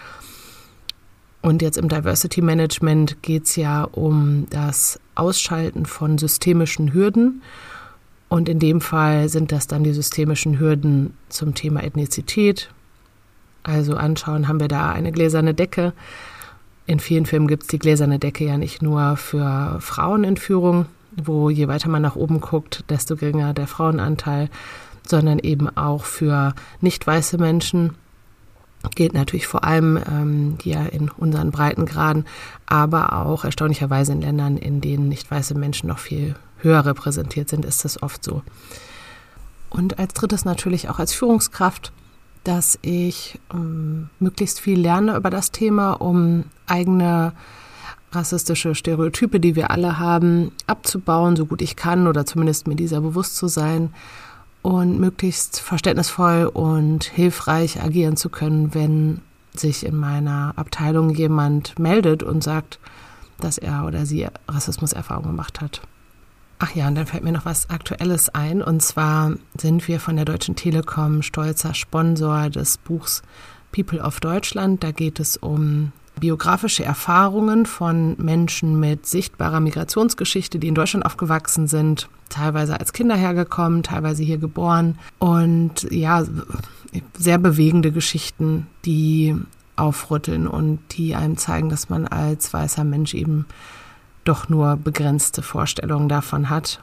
Und 1.44 1.60
jetzt 1.60 1.76
im 1.76 1.90
Diversity 1.90 2.40
Management 2.40 3.20
geht 3.20 3.44
es 3.44 3.56
ja 3.56 3.84
um 3.84 4.46
das 4.48 4.98
Ausschalten 5.14 5.84
von 5.84 6.16
systemischen 6.16 6.94
Hürden. 6.94 7.42
Und 8.30 8.48
in 8.48 8.58
dem 8.58 8.80
Fall 8.80 9.28
sind 9.28 9.52
das 9.52 9.66
dann 9.66 9.84
die 9.84 9.92
systemischen 9.92 10.58
Hürden 10.58 11.12
zum 11.28 11.54
Thema 11.54 11.84
Ethnizität, 11.84 12.70
also 13.62 13.94
anschauen, 13.94 14.48
haben 14.48 14.58
wir 14.58 14.68
da 14.68 14.90
eine 14.92 15.12
gläserne 15.12 15.52
Decke. 15.52 15.92
In 16.86 16.98
vielen 16.98 17.26
Filmen 17.26 17.46
gibt 17.46 17.64
es 17.64 17.68
die 17.68 17.78
gläserne 17.78 18.18
Decke 18.18 18.46
ja 18.46 18.56
nicht 18.56 18.80
nur 18.80 19.18
für 19.18 19.76
Frauen 19.80 20.24
in 20.24 20.38
Führung, 20.38 20.86
wo 21.14 21.50
je 21.50 21.68
weiter 21.68 21.90
man 21.90 22.00
nach 22.00 22.16
oben 22.16 22.40
guckt, 22.40 22.84
desto 22.88 23.16
geringer 23.16 23.52
der 23.52 23.66
Frauenanteil, 23.66 24.48
sondern 25.06 25.40
eben 25.40 25.68
auch 25.76 26.06
für 26.06 26.54
nicht 26.80 27.06
weiße 27.06 27.36
Menschen. 27.36 27.96
Geht 28.94 29.14
natürlich 29.14 29.46
vor 29.46 29.64
allem 29.64 29.98
ähm, 30.08 30.58
hier 30.62 30.92
in 30.92 31.10
unseren 31.10 31.50
Breitengraden, 31.50 32.26
aber 32.66 33.14
auch 33.26 33.44
erstaunlicherweise 33.44 34.12
in 34.12 34.20
Ländern, 34.20 34.56
in 34.56 34.80
denen 34.80 35.08
nicht 35.08 35.30
weiße 35.30 35.54
Menschen 35.54 35.88
noch 35.88 35.98
viel 35.98 36.36
höher 36.58 36.84
repräsentiert 36.84 37.48
sind, 37.48 37.64
ist 37.64 37.84
das 37.84 38.02
oft 38.02 38.22
so. 38.22 38.42
Und 39.70 39.98
als 39.98 40.14
drittes 40.14 40.44
natürlich 40.44 40.88
auch 40.88 40.98
als 40.98 41.12
Führungskraft 41.12 41.92
dass 42.44 42.78
ich 42.82 43.40
ähm, 43.52 44.10
möglichst 44.20 44.60
viel 44.60 44.78
lerne 44.78 45.16
über 45.16 45.30
das 45.30 45.50
Thema, 45.50 45.92
um 45.92 46.44
eigene 46.66 47.32
rassistische 48.12 48.74
Stereotype, 48.74 49.40
die 49.40 49.56
wir 49.56 49.70
alle 49.70 49.98
haben, 49.98 50.52
abzubauen, 50.66 51.34
so 51.34 51.46
gut 51.46 51.62
ich 51.62 51.74
kann 51.74 52.06
oder 52.06 52.24
zumindest 52.26 52.68
mir 52.68 52.76
dieser 52.76 53.00
bewusst 53.00 53.36
zu 53.36 53.48
sein 53.48 53.92
und 54.64 54.98
möglichst 54.98 55.60
verständnisvoll 55.60 56.46
und 56.46 57.04
hilfreich 57.04 57.82
agieren 57.82 58.16
zu 58.16 58.30
können, 58.30 58.72
wenn 58.72 59.20
sich 59.54 59.84
in 59.84 59.94
meiner 59.94 60.54
Abteilung 60.56 61.10
jemand 61.10 61.78
meldet 61.78 62.22
und 62.22 62.42
sagt, 62.42 62.78
dass 63.38 63.58
er 63.58 63.84
oder 63.84 64.06
sie 64.06 64.26
Rassismuserfahrung 64.48 65.24
gemacht 65.24 65.60
hat. 65.60 65.82
Ach 66.58 66.74
ja, 66.74 66.88
und 66.88 66.94
dann 66.94 67.06
fällt 67.06 67.24
mir 67.24 67.32
noch 67.32 67.44
was 67.44 67.68
Aktuelles 67.68 68.30
ein. 68.30 68.62
Und 68.62 68.80
zwar 68.80 69.34
sind 69.60 69.86
wir 69.86 70.00
von 70.00 70.16
der 70.16 70.24
Deutschen 70.24 70.56
Telekom 70.56 71.20
stolzer 71.20 71.74
Sponsor 71.74 72.48
des 72.48 72.78
Buchs 72.78 73.22
People 73.70 74.00
of 74.00 74.18
Deutschland. 74.20 74.82
Da 74.82 74.92
geht 74.92 75.20
es 75.20 75.36
um 75.36 75.92
biografische 76.20 76.84
Erfahrungen 76.84 77.66
von 77.66 78.16
Menschen 78.18 78.78
mit 78.78 79.06
sichtbarer 79.06 79.60
Migrationsgeschichte, 79.60 80.58
die 80.58 80.68
in 80.68 80.74
Deutschland 80.74 81.04
aufgewachsen 81.04 81.66
sind, 81.66 82.08
teilweise 82.28 82.78
als 82.78 82.92
Kinder 82.92 83.16
hergekommen, 83.16 83.82
teilweise 83.82 84.22
hier 84.22 84.38
geboren. 84.38 84.98
Und 85.18 85.86
ja, 85.90 86.24
sehr 87.18 87.38
bewegende 87.38 87.92
Geschichten, 87.92 88.66
die 88.84 89.34
aufrütteln 89.76 90.46
und 90.46 90.78
die 90.92 91.14
einem 91.14 91.36
zeigen, 91.36 91.68
dass 91.68 91.88
man 91.88 92.06
als 92.06 92.52
weißer 92.52 92.84
Mensch 92.84 93.14
eben 93.14 93.46
doch 94.22 94.48
nur 94.48 94.76
begrenzte 94.76 95.42
Vorstellungen 95.42 96.08
davon 96.08 96.48
hat, 96.48 96.80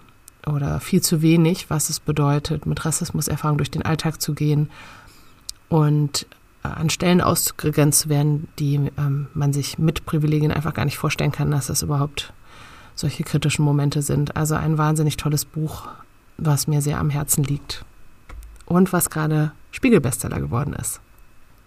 oder 0.48 0.80
viel 0.80 1.02
zu 1.02 1.22
wenig, 1.22 1.70
was 1.70 1.90
es 1.90 2.00
bedeutet, 2.00 2.66
mit 2.66 2.84
Rassismuserfahrung 2.84 3.58
durch 3.58 3.72
den 3.72 3.84
Alltag 3.84 4.22
zu 4.22 4.34
gehen 4.34 4.70
und 5.70 6.26
an 6.64 6.90
Stellen 6.90 7.22
ausgegrenzt 7.22 8.10
werden, 8.10 8.48
die 8.60 8.76
ähm, 8.98 9.28
man 9.34 9.54
sich 9.54 9.78
mit 9.80 10.06
Privilegien 10.06 10.52
einfach 10.52 10.74
gar 10.74 10.86
nicht 10.86 10.98
vorstellen 10.98 11.32
kann, 11.32 11.52
dass 11.52 11.68
das 11.68 11.82
überhaupt 11.82 12.34
solche 12.96 13.24
kritischen 13.24 13.66
Momente 13.66 14.02
sind. 14.02 14.36
Also 14.38 14.56
ein 14.56 14.78
wahnsinnig 14.78 15.18
tolles 15.18 15.46
Buch, 15.46 15.88
was 16.38 16.68
mir 16.68 16.82
sehr 16.82 17.00
am 17.00 17.10
Herzen 17.10 17.44
liegt 17.44 17.84
und 18.66 18.94
was 18.94 19.10
gerade 19.10 19.52
Spiegelbestseller 19.72 20.40
geworden 20.40 20.74
ist. 20.74 21.02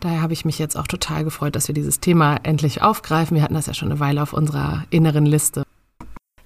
Daher 0.00 0.20
habe 0.20 0.32
ich 0.32 0.44
mich 0.44 0.58
jetzt 0.58 0.76
auch 0.76 0.86
total 0.86 1.24
gefreut, 1.24 1.56
dass 1.56 1.68
wir 1.68 1.74
dieses 1.74 1.98
Thema 1.98 2.36
endlich 2.42 2.82
aufgreifen. 2.82 3.36
Wir 3.36 3.42
hatten 3.42 3.54
das 3.54 3.66
ja 3.66 3.74
schon 3.74 3.90
eine 3.90 4.00
Weile 4.00 4.22
auf 4.22 4.32
unserer 4.32 4.84
inneren 4.90 5.24
Liste. 5.24 5.63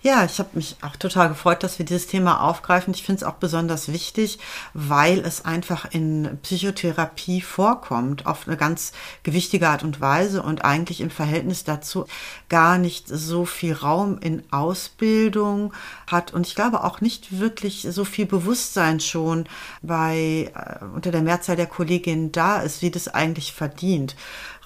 Ja, 0.00 0.24
ich 0.24 0.38
habe 0.38 0.50
mich 0.52 0.76
auch 0.80 0.94
total 0.94 1.28
gefreut, 1.28 1.64
dass 1.64 1.80
wir 1.80 1.84
dieses 1.84 2.06
Thema 2.06 2.40
aufgreifen. 2.40 2.94
Ich 2.94 3.02
finde 3.02 3.16
es 3.16 3.24
auch 3.24 3.34
besonders 3.34 3.92
wichtig, 3.92 4.38
weil 4.72 5.18
es 5.18 5.44
einfach 5.44 5.90
in 5.90 6.38
Psychotherapie 6.44 7.40
vorkommt, 7.40 8.24
auf 8.24 8.46
eine 8.46 8.56
ganz 8.56 8.92
gewichtige 9.24 9.68
Art 9.68 9.82
und 9.82 10.00
Weise 10.00 10.44
und 10.44 10.64
eigentlich 10.64 11.00
im 11.00 11.10
Verhältnis 11.10 11.64
dazu 11.64 12.06
gar 12.48 12.78
nicht 12.78 13.08
so 13.08 13.44
viel 13.44 13.72
Raum 13.72 14.18
in 14.20 14.44
Ausbildung 14.52 15.72
hat 16.06 16.32
und 16.32 16.46
ich 16.46 16.54
glaube 16.54 16.84
auch 16.84 17.00
nicht 17.00 17.40
wirklich 17.40 17.88
so 17.90 18.04
viel 18.04 18.26
Bewusstsein 18.26 19.00
schon 19.00 19.46
bei 19.82 20.52
äh, 20.54 20.84
unter 20.94 21.10
der 21.10 21.22
Mehrzahl 21.22 21.56
der 21.56 21.66
Kolleginnen 21.66 22.30
da 22.30 22.60
ist, 22.60 22.82
wie 22.82 22.92
das 22.92 23.08
eigentlich 23.08 23.52
verdient. 23.52 24.14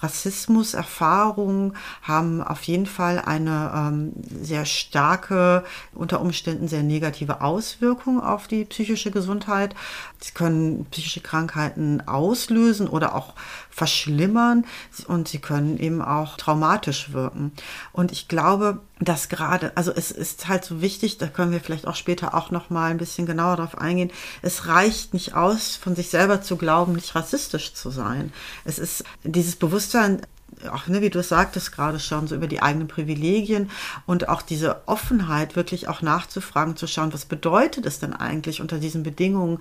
Rassismuserfahrungen 0.03 1.77
haben 2.03 2.43
auf 2.43 2.63
jeden 2.65 2.87
Fall 2.87 3.21
eine 3.25 3.73
ähm, 3.75 4.13
sehr 4.43 4.65
starke, 4.65 5.65
unter 5.95 6.21
Umständen 6.21 6.69
sehr 6.69 6.83
negative 6.83 7.41
Auswirkung 7.41 8.21
auf 8.21 8.49
die 8.49 8.65
psychische 8.65 9.11
Gesundheit. 9.11 9.75
Sie 10.23 10.33
können 10.33 10.87
psychische 10.87 11.21
Krankheiten 11.21 12.07
auslösen 12.07 12.89
oder 12.89 13.15
auch 13.15 13.35
verschlimmern 13.71 14.65
und 15.07 15.29
sie 15.29 15.41
können 15.41 15.79
eben 15.79 16.01
auch 16.03 16.37
traumatisch 16.37 17.13
wirken. 17.13 17.53
Und 17.93 18.13
ich 18.13 18.29
glaube, 18.29 18.81
dass 19.01 19.29
gerade, 19.29 19.73
also 19.77 19.93
es 19.93 20.11
ist 20.11 20.49
halt 20.49 20.65
so 20.65 20.81
wichtig, 20.81 21.19
da 21.19 21.27
können 21.27 21.53
wir 21.53 21.61
vielleicht 21.61 21.87
auch 21.87 21.97
später 21.97 22.35
auch 22.35 22.51
noch 22.51 22.71
mal 22.71 22.91
ein 22.91 22.99
bisschen 22.99 23.27
genauer 23.27 23.57
darauf 23.57 23.79
eingehen. 23.79 24.11
Es 24.43 24.67
reicht 24.69 25.15
nicht 25.15 25.35
aus, 25.35 25.77
von 25.77 25.97
sich 25.97 26.11
selber 26.11 26.43
zu 26.43 26.57
glauben, 26.57 26.93
nicht 26.93 27.15
rassistisch 27.15 27.75
zu 27.75 27.91
sein. 27.91 28.33
Es 28.65 28.79
ist 28.79 29.05
dieses 29.25 29.57
Bewusstsein, 29.57 30.23
auch 30.71 30.87
ne, 30.87 31.01
wie 31.01 31.11
du 31.11 31.19
es 31.19 31.29
sagtest 31.29 31.73
gerade 31.73 31.99
schon, 31.99 32.27
so 32.29 32.35
über 32.35 32.47
die 32.47 32.63
eigenen 32.63 32.89
Privilegien 32.89 33.71
und 34.07 34.29
auch 34.29 34.43
diese 34.43 34.87
Offenheit, 34.87 35.57
wirklich 35.57 35.89
auch 35.89 36.03
nachzufragen, 36.03 36.77
zu 36.77 36.87
schauen, 36.87 37.13
was 37.13 37.25
bedeutet 37.25 37.87
es 37.87 37.99
denn 37.99 38.13
eigentlich 38.13 38.61
unter 38.61 38.79
diesen 38.79 39.03
Bedingungen, 39.03 39.59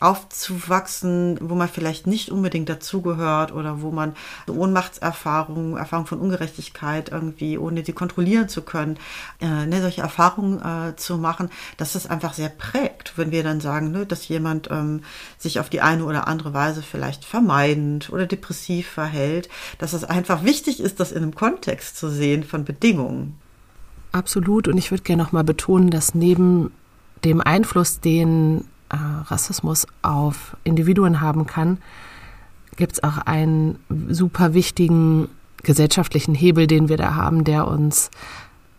aufzuwachsen, 0.00 1.38
wo 1.40 1.54
man 1.54 1.68
vielleicht 1.68 2.06
nicht 2.06 2.30
unbedingt 2.30 2.68
dazugehört 2.68 3.52
oder 3.52 3.82
wo 3.82 3.90
man 3.90 4.14
Ohnmachtserfahrungen, 4.46 5.76
Erfahrungen 5.76 6.06
von 6.06 6.20
Ungerechtigkeit 6.20 7.10
irgendwie, 7.10 7.58
ohne 7.58 7.82
die 7.82 7.92
kontrollieren 7.92 8.48
zu 8.48 8.62
können, 8.62 8.98
äh, 9.40 9.66
ne, 9.66 9.80
solche 9.80 10.02
Erfahrungen 10.02 10.60
äh, 10.60 10.96
zu 10.96 11.18
machen, 11.18 11.50
dass 11.76 11.92
das 11.92 12.06
einfach 12.06 12.34
sehr 12.34 12.48
prägt, 12.48 13.14
wenn 13.16 13.30
wir 13.30 13.42
dann 13.42 13.60
sagen, 13.60 13.90
ne, 13.90 14.06
dass 14.06 14.28
jemand 14.28 14.70
ähm, 14.70 15.02
sich 15.38 15.60
auf 15.60 15.70
die 15.70 15.80
eine 15.80 16.04
oder 16.04 16.28
andere 16.28 16.54
Weise 16.54 16.82
vielleicht 16.82 17.24
vermeidend 17.24 18.10
oder 18.10 18.26
depressiv 18.26 18.88
verhält, 18.88 19.48
dass 19.78 19.92
es 19.92 20.04
einfach 20.04 20.44
wichtig 20.44 20.80
ist, 20.80 21.00
das 21.00 21.12
in 21.12 21.22
einem 21.22 21.34
Kontext 21.34 21.96
zu 21.96 22.08
sehen 22.08 22.44
von 22.44 22.64
Bedingungen. 22.64 23.38
Absolut. 24.12 24.68
Und 24.68 24.78
ich 24.78 24.90
würde 24.90 25.02
gerne 25.02 25.22
nochmal 25.22 25.44
betonen, 25.44 25.90
dass 25.90 26.14
neben 26.14 26.72
dem 27.24 27.40
Einfluss, 27.40 28.00
den 28.00 28.64
äh, 28.90 28.96
Rassismus 29.26 29.86
auf 30.02 30.56
Individuen 30.64 31.20
haben 31.20 31.46
kann, 31.46 31.78
gibt 32.76 32.92
es 32.92 33.02
auch 33.02 33.18
einen 33.18 33.78
super 34.08 34.54
wichtigen 34.54 35.28
gesellschaftlichen 35.62 36.34
Hebel, 36.34 36.66
den 36.66 36.88
wir 36.88 36.96
da 36.96 37.14
haben, 37.14 37.44
der 37.44 37.68
uns, 37.68 38.10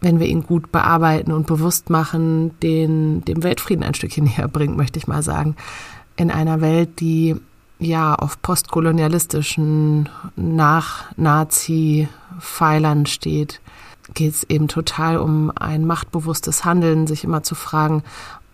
wenn 0.01 0.19
wir 0.19 0.27
ihn 0.27 0.43
gut 0.43 0.71
bearbeiten 0.71 1.31
und 1.31 1.47
bewusst 1.47 1.89
machen, 1.89 2.59
den, 2.61 3.23
dem 3.25 3.43
Weltfrieden 3.43 3.83
ein 3.83 3.93
Stückchen 3.93 4.23
näher 4.25 4.47
bringt, 4.47 4.77
möchte 4.77 4.97
ich 4.97 5.07
mal 5.07 5.23
sagen. 5.23 5.55
In 6.15 6.31
einer 6.31 6.61
Welt, 6.61 6.99
die 6.99 7.35
ja 7.79 8.15
auf 8.15 8.41
postkolonialistischen 8.41 10.09
Nach-Nazi-Pfeilern 10.35 13.05
steht, 13.05 13.61
geht 14.13 14.33
es 14.33 14.43
eben 14.43 14.67
total 14.67 15.17
um 15.17 15.51
ein 15.55 15.85
machtbewusstes 15.85 16.65
Handeln, 16.65 17.07
sich 17.07 17.23
immer 17.23 17.41
zu 17.43 17.55
fragen, 17.55 18.03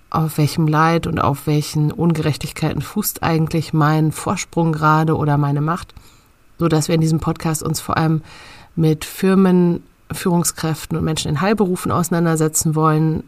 auf 0.10 0.38
welchem 0.38 0.68
Leid 0.68 1.08
und 1.08 1.20
auf 1.20 1.48
welchen 1.48 1.92
Ungerechtigkeiten 1.92 2.82
fußt 2.82 3.24
eigentlich 3.24 3.74
mein 3.74 4.12
Vorsprung 4.12 4.72
gerade 4.72 5.18
oder 5.18 5.38
meine 5.38 5.62
Macht, 5.62 5.94
so 6.58 6.68
dass 6.68 6.88
wir 6.88 6.96
in 6.96 7.02
diesem 7.02 7.20
Podcast 7.20 7.64
uns 7.64 7.80
vor 7.80 7.98
allem 7.98 8.22
mit 8.76 9.06
Firmen, 9.06 9.84
Führungskräften 10.12 10.98
und 10.98 11.04
Menschen 11.04 11.30
in 11.30 11.42
Heilberufen 11.42 11.92
auseinandersetzen 11.92 12.76
wollen, 12.76 13.24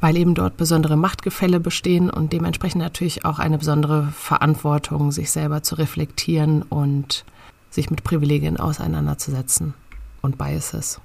weil 0.00 0.16
eben 0.16 0.34
dort 0.34 0.56
besondere 0.56 0.96
Machtgefälle 0.96 1.60
bestehen 1.60 2.08
und 2.08 2.32
dementsprechend 2.32 2.82
natürlich 2.82 3.24
auch 3.24 3.38
eine 3.38 3.58
besondere 3.58 4.08
Verantwortung, 4.12 5.12
sich 5.12 5.30
selber 5.30 5.62
zu 5.62 5.74
reflektieren 5.74 6.62
und 6.62 7.24
sich 7.70 7.90
mit 7.90 8.02
Privilegien 8.02 8.58
auseinanderzusetzen 8.58 9.74
und 10.22 10.38
Biases. 10.38 11.00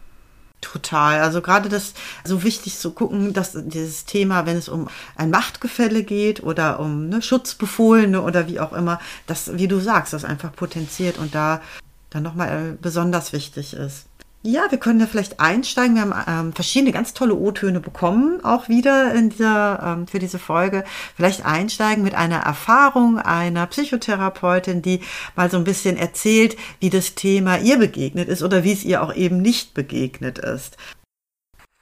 Total. 0.71 1.21
Also 1.21 1.41
gerade 1.43 1.69
das 1.69 1.93
so 2.23 2.41
wichtig 2.41 2.79
zu 2.79 2.89
gucken, 2.91 3.33
dass 3.33 3.51
dieses 3.55 4.05
Thema, 4.05 4.47
wenn 4.47 4.57
es 4.57 4.67
um 4.67 4.87
ein 5.15 5.29
Machtgefälle 5.29 6.03
geht 6.03 6.41
oder 6.41 6.79
um 6.79 7.07
ne, 7.07 7.21
Schutzbefohlene 7.21 8.19
oder 8.19 8.47
wie 8.47 8.59
auch 8.59 8.73
immer, 8.73 8.99
das, 9.27 9.55
wie 9.57 9.67
du 9.67 9.79
sagst, 9.79 10.13
das 10.13 10.25
einfach 10.25 10.51
potenziert 10.55 11.19
und 11.19 11.35
da 11.35 11.61
dann 12.09 12.23
nochmal 12.23 12.79
besonders 12.81 13.31
wichtig 13.31 13.73
ist. 13.73 14.07
Ja, 14.47 14.69
wir 14.69 14.77
können 14.77 14.99
da 14.99 15.07
vielleicht 15.07 15.39
einsteigen. 15.39 15.95
Wir 15.95 16.01
haben 16.03 16.25
ähm, 16.27 16.53
verschiedene 16.53 16.91
ganz 16.91 17.15
tolle 17.15 17.33
O-Töne 17.33 17.79
bekommen, 17.79 18.45
auch 18.45 18.69
wieder 18.69 19.11
in 19.11 19.31
dieser, 19.31 19.79
ähm, 19.81 20.07
für 20.07 20.19
diese 20.19 20.37
Folge. 20.37 20.83
Vielleicht 21.15 21.43
einsteigen 21.43 22.03
mit 22.03 22.13
einer 22.13 22.41
Erfahrung 22.41 23.17
einer 23.17 23.65
Psychotherapeutin, 23.65 24.83
die 24.83 25.03
mal 25.35 25.49
so 25.49 25.57
ein 25.57 25.63
bisschen 25.63 25.97
erzählt, 25.97 26.57
wie 26.79 26.91
das 26.91 27.15
Thema 27.15 27.57
ihr 27.57 27.79
begegnet 27.79 28.29
ist 28.29 28.43
oder 28.43 28.63
wie 28.63 28.73
es 28.73 28.83
ihr 28.83 29.01
auch 29.01 29.15
eben 29.15 29.41
nicht 29.41 29.73
begegnet 29.73 30.37
ist. 30.37 30.77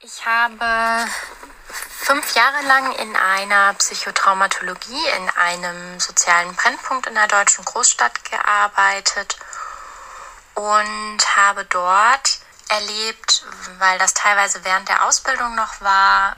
Ich 0.00 0.24
habe 0.24 1.04
fünf 1.68 2.34
Jahre 2.34 2.66
lang 2.66 2.94
in 2.96 3.14
einer 3.14 3.74
Psychotraumatologie 3.74 5.04
in 5.18 5.28
einem 5.36 6.00
sozialen 6.00 6.54
Brennpunkt 6.54 7.08
in 7.08 7.16
einer 7.18 7.28
deutschen 7.28 7.62
Großstadt 7.66 8.24
gearbeitet 8.24 9.36
und 10.54 11.36
habe 11.36 11.66
dort 11.66 12.43
erlebt, 12.68 13.44
weil 13.78 13.98
das 13.98 14.14
teilweise 14.14 14.64
während 14.64 14.88
der 14.88 15.04
Ausbildung 15.04 15.54
noch 15.54 15.80
war, 15.80 16.36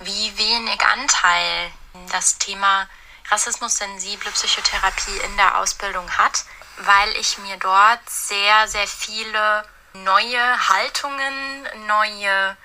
wie 0.00 0.36
wenig 0.36 0.80
Anteil 0.84 1.70
das 2.10 2.38
Thema 2.38 2.88
rassismussensible 3.30 4.30
Psychotherapie 4.32 5.18
in 5.24 5.36
der 5.36 5.58
Ausbildung 5.58 6.10
hat, 6.18 6.44
weil 6.78 7.10
ich 7.16 7.38
mir 7.38 7.56
dort 7.58 8.00
sehr, 8.08 8.68
sehr 8.68 8.86
viele 8.86 9.64
neue 9.94 10.68
Haltungen, 10.68 11.68
neue 11.86 12.56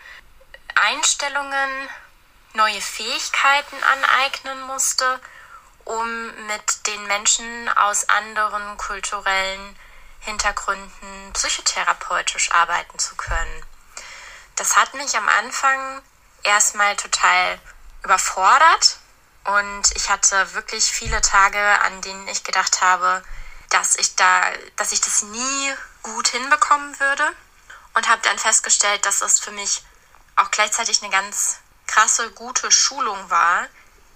Einstellungen, 0.76 1.90
neue 2.54 2.82
Fähigkeiten 2.82 3.78
aneignen 3.84 4.62
musste, 4.62 5.20
um 5.86 6.26
mit 6.48 6.88
den 6.88 7.06
Menschen 7.08 7.70
aus 7.78 8.10
anderen 8.10 8.78
kulturellen 8.78 9.80
Hintergründen 10.28 11.32
psychotherapeutisch 11.34 12.52
arbeiten 12.52 13.00
zu 13.00 13.16
können. 13.16 13.66
Das 14.58 14.76
hat 14.76 14.94
mich 14.94 15.16
am 15.16 15.28
Anfang 15.30 16.02
erstmal 16.44 16.98
total 16.98 17.60
überfordert 18.04 18.98
und 19.46 19.84
ich 19.96 20.10
hatte 20.10 20.54
wirklich 20.54 20.84
viele 20.86 21.22
Tage, 21.22 21.60
an 21.82 22.02
denen 22.02 22.28
ich 22.28 22.44
gedacht 22.44 22.82
habe, 22.82 23.24
dass 23.70 23.96
ich 23.96 24.16
da, 24.16 24.42
dass 24.76 24.92
ich 24.92 25.00
das 25.00 25.24
nie 25.24 25.74
gut 26.04 26.28
hinbekommen 26.28 27.00
würde 27.00 27.32
und 27.94 28.10
habe 28.10 28.22
dann 28.24 28.38
festgestellt, 28.38 29.06
dass 29.06 29.22
es 29.22 29.40
für 29.40 29.52
mich 29.52 29.84
auch 30.36 30.52
gleichzeitig 30.52 31.02
eine 31.02 31.12
ganz 31.12 31.60
krasse, 31.88 32.32
gute 32.32 32.70
Schulung 32.70 33.30
war, 33.30 33.66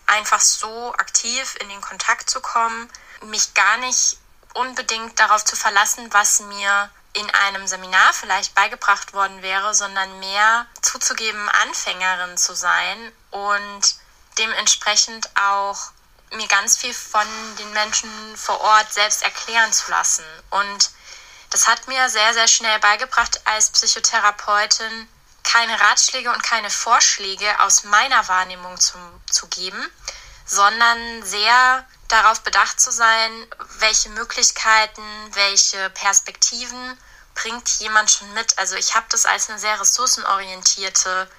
einfach 0.07 0.41
so 0.41 0.93
aktiv 0.93 1.55
in 1.61 1.69
den 1.69 1.79
Kontakt 1.79 2.29
zu 2.29 2.41
kommen, 2.41 2.89
mich 3.23 3.53
gar 3.53 3.77
nicht 3.77 4.17
unbedingt 4.53 5.19
darauf 5.19 5.43
zu 5.45 5.55
verlassen, 5.55 6.11
was 6.13 6.41
mir 6.41 6.89
in 7.13 7.29
einem 7.31 7.67
Seminar 7.67 8.13
vielleicht 8.13 8.55
beigebracht 8.55 9.13
worden 9.13 9.41
wäre, 9.41 9.73
sondern 9.73 10.19
mehr 10.19 10.65
zuzugeben, 10.81 11.49
Anfängerin 11.49 12.37
zu 12.37 12.55
sein 12.55 13.11
und 13.31 13.95
dementsprechend 14.37 15.29
auch 15.35 15.91
mir 16.31 16.47
ganz 16.47 16.77
viel 16.77 16.93
von 16.93 17.27
den 17.59 17.71
Menschen 17.73 18.09
vor 18.37 18.61
Ort 18.61 18.93
selbst 18.93 19.23
erklären 19.23 19.73
zu 19.73 19.91
lassen. 19.91 20.23
Und 20.49 20.91
das 21.49 21.67
hat 21.67 21.87
mir 21.87 22.09
sehr, 22.09 22.33
sehr 22.33 22.47
schnell 22.47 22.79
beigebracht 22.79 23.41
als 23.45 23.71
Psychotherapeutin, 23.71 25.09
keine 25.43 25.79
Ratschläge 25.79 26.31
und 26.31 26.41
keine 26.43 26.69
Vorschläge 26.69 27.59
aus 27.59 27.83
meiner 27.83 28.25
Wahrnehmung 28.29 28.79
zum, 28.79 29.01
zu 29.29 29.47
geben, 29.47 29.91
sondern 30.45 31.23
sehr 31.23 31.85
darauf 32.11 32.41
bedacht 32.41 32.79
zu 32.79 32.91
sein, 32.91 33.47
welche 33.79 34.09
Möglichkeiten, 34.09 35.03
welche 35.33 35.89
Perspektiven 35.91 36.97
bringt 37.35 37.69
jemand 37.79 38.11
schon 38.11 38.33
mit. 38.33 38.57
Also 38.57 38.75
ich 38.75 38.95
habe 38.95 39.05
das 39.09 39.25
als 39.25 39.49
eine 39.49 39.59
sehr 39.59 39.79
ressourcenorientierte 39.79 41.29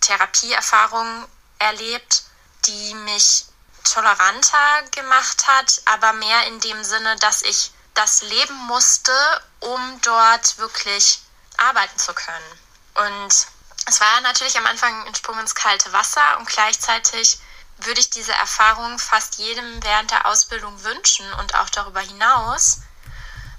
Therapieerfahrung 0.00 1.26
erlebt, 1.58 2.24
die 2.66 2.94
mich 2.94 3.46
toleranter 3.84 4.82
gemacht 4.90 5.46
hat, 5.46 5.80
aber 5.86 6.12
mehr 6.12 6.46
in 6.46 6.60
dem 6.60 6.84
Sinne, 6.84 7.16
dass 7.16 7.42
ich 7.42 7.72
das 7.94 8.22
leben 8.22 8.54
musste, 8.66 9.12
um 9.60 10.00
dort 10.02 10.58
wirklich 10.58 11.20
arbeiten 11.56 11.98
zu 11.98 12.12
können. 12.14 12.60
Und 12.94 13.46
es 13.86 14.00
war 14.00 14.20
natürlich 14.20 14.56
am 14.58 14.66
Anfang 14.66 15.06
ein 15.06 15.14
Sprung 15.14 15.38
ins 15.40 15.54
kalte 15.54 15.92
Wasser 15.92 16.38
und 16.38 16.48
gleichzeitig 16.48 17.38
würde 17.78 18.00
ich 18.00 18.10
diese 18.10 18.32
Erfahrung 18.32 18.98
fast 18.98 19.36
jedem 19.38 19.82
während 19.82 20.10
der 20.10 20.26
Ausbildung 20.26 20.82
wünschen 20.84 21.30
und 21.34 21.54
auch 21.54 21.70
darüber 21.70 22.00
hinaus, 22.00 22.80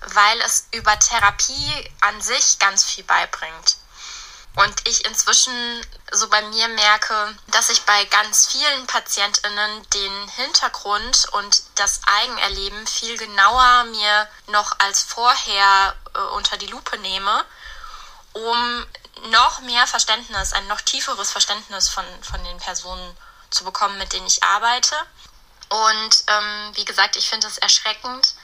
weil 0.01 0.41
es 0.41 0.67
über 0.71 0.97
Therapie 0.99 1.91
an 2.01 2.21
sich 2.21 2.59
ganz 2.59 2.83
viel 2.83 3.03
beibringt. 3.03 3.77
Und 4.55 4.87
ich 4.87 5.05
inzwischen 5.05 5.53
so 6.11 6.27
bei 6.27 6.41
mir 6.41 6.67
merke, 6.69 7.37
dass 7.47 7.69
ich 7.69 7.83
bei 7.83 8.03
ganz 8.05 8.47
vielen 8.47 8.87
Patientinnen 8.87 9.89
den 9.91 10.27
Hintergrund 10.29 11.27
und 11.31 11.63
das 11.75 12.01
Eigenerleben 12.21 12.87
viel 12.87 13.17
genauer 13.17 13.85
mir 13.85 14.27
noch 14.47 14.77
als 14.79 15.03
vorher 15.03 15.95
äh, 16.13 16.19
unter 16.35 16.57
die 16.57 16.67
Lupe 16.67 16.97
nehme, 16.97 17.45
um 18.33 18.85
noch 19.29 19.59
mehr 19.61 19.85
Verständnis, 19.87 20.53
ein 20.53 20.67
noch 20.67 20.81
tieferes 20.81 21.31
Verständnis 21.31 21.87
von, 21.89 22.05
von 22.21 22.43
den 22.43 22.57
Personen 22.57 23.15
zu 23.15 23.28
bekommen, 23.63 23.97
mit 23.97 24.13
denen 24.13 24.27
ich 24.27 24.43
arbeite. 24.43 24.95
Und 25.69 26.23
ähm, 26.27 26.71
wie 26.75 26.85
gesagt, 26.85 27.15
ich 27.15 27.29
finde 27.29 27.47
es 27.47 27.57
erschreckend, 27.57 28.35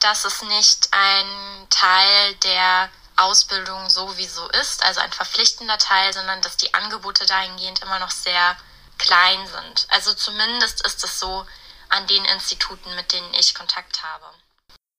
dass 0.00 0.24
es 0.24 0.42
nicht 0.42 0.88
ein 0.92 1.66
Teil 1.70 2.34
der 2.36 2.90
Ausbildung 3.16 3.88
sowieso 3.88 4.46
ist, 4.48 4.84
also 4.84 5.00
ein 5.00 5.12
verpflichtender 5.12 5.78
Teil, 5.78 6.12
sondern 6.12 6.42
dass 6.42 6.58
die 6.58 6.74
Angebote 6.74 7.24
dahingehend 7.24 7.80
immer 7.82 7.98
noch 7.98 8.10
sehr 8.10 8.56
klein 8.98 9.38
sind. 9.46 9.86
Also 9.88 10.12
zumindest 10.12 10.86
ist 10.86 11.02
es 11.02 11.18
so 11.18 11.46
an 11.88 12.06
den 12.06 12.24
Instituten, 12.26 12.94
mit 12.94 13.12
denen 13.12 13.32
ich 13.34 13.54
Kontakt 13.54 14.02
habe. 14.02 14.26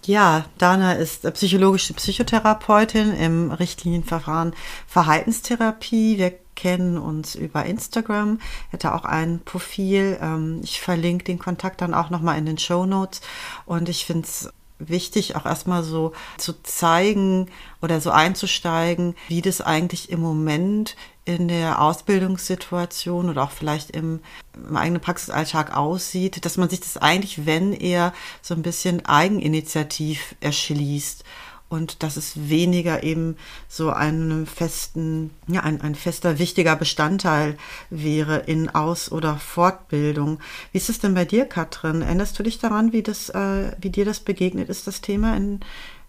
Ja, 0.05 0.45
Dana 0.57 0.93
ist 0.93 1.31
psychologische 1.33 1.93
Psychotherapeutin 1.93 3.15
im 3.17 3.51
Richtlinienverfahren 3.51 4.55
Verhaltenstherapie. 4.87 6.17
Wir 6.17 6.39
kennen 6.57 6.97
uns 6.97 7.35
über 7.35 7.65
Instagram, 7.65 8.41
hätte 8.71 8.93
auch 8.93 9.05
ein 9.05 9.39
Profil. 9.45 10.17
Ähm, 10.21 10.59
ich 10.63 10.81
verlinke 10.81 11.23
den 11.23 11.39
Kontakt 11.39 11.79
dann 11.79 11.93
auch 11.93 12.09
nochmal 12.09 12.37
in 12.37 12.45
den 12.45 12.57
Show 12.57 12.85
Notes. 12.85 13.21
Und 13.65 13.87
ich 13.87 14.05
finde 14.05 14.27
es 14.27 14.49
wichtig, 14.79 15.35
auch 15.35 15.45
erstmal 15.45 15.83
so 15.83 16.11
zu 16.37 16.61
zeigen 16.63 17.47
oder 17.81 18.01
so 18.01 18.11
einzusteigen, 18.11 19.15
wie 19.27 19.41
das 19.41 19.61
eigentlich 19.61 20.11
im 20.11 20.19
Moment 20.19 20.95
in 21.25 21.47
der 21.47 21.81
Ausbildungssituation 21.81 23.29
oder 23.29 23.43
auch 23.43 23.51
vielleicht 23.51 23.91
im, 23.91 24.21
im 24.53 24.77
eigenen 24.77 25.01
Praxisalltag 25.01 25.75
aussieht, 25.75 26.45
dass 26.45 26.57
man 26.57 26.69
sich 26.69 26.79
das 26.79 26.97
eigentlich, 26.97 27.45
wenn 27.45 27.73
eher 27.73 28.13
so 28.41 28.53
ein 28.53 28.61
bisschen 28.61 29.05
eigeninitiativ 29.05 30.35
erschließt 30.39 31.23
und 31.69 32.03
dass 32.03 32.17
es 32.17 32.49
weniger 32.49 33.03
eben 33.03 33.35
so 33.67 33.91
einen 33.91 34.45
festen, 34.45 35.31
ja, 35.47 35.61
ein, 35.61 35.81
ein 35.81 35.95
fester, 35.95 36.39
wichtiger 36.39 36.75
Bestandteil 36.75 37.57
wäre 37.89 38.37
in 38.37 38.69
Aus- 38.69 39.11
oder 39.11 39.35
Fortbildung. 39.35 40.39
Wie 40.71 40.77
ist 40.77 40.89
es 40.89 40.99
denn 40.99 41.13
bei 41.13 41.25
dir, 41.25 41.45
Katrin? 41.45 42.01
Erinnerst 42.01 42.39
du 42.39 42.43
dich 42.43 42.59
daran, 42.59 42.93
wie 42.93 43.03
das, 43.03 43.29
äh, 43.29 43.71
wie 43.81 43.89
dir 43.89 44.05
das 44.05 44.21
begegnet 44.21 44.69
ist, 44.69 44.87
das 44.87 45.01
Thema 45.01 45.35
in, 45.35 45.59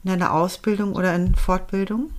in 0.05 0.11
deiner 0.11 0.33
Ausbildung 0.33 0.93
oder 0.93 1.15
in 1.15 1.35
Fortbildung? 1.35 2.11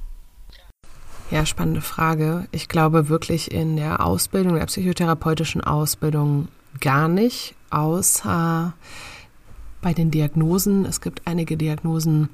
Ja, 1.31 1.45
spannende 1.45 1.81
Frage. 1.81 2.47
Ich 2.51 2.67
glaube 2.69 3.07
wirklich 3.07 3.51
in 3.51 3.77
der 3.77 4.03
Ausbildung, 4.03 4.55
der 4.55 4.65
psychotherapeutischen 4.65 5.61
Ausbildung 5.61 6.47
gar 6.81 7.07
nicht, 7.07 7.55
außer 7.69 8.73
bei 9.81 9.93
den 9.93 10.11
Diagnosen. 10.11 10.85
Es 10.85 11.01
gibt 11.01 11.21
einige 11.25 11.55
Diagnosen 11.55 12.29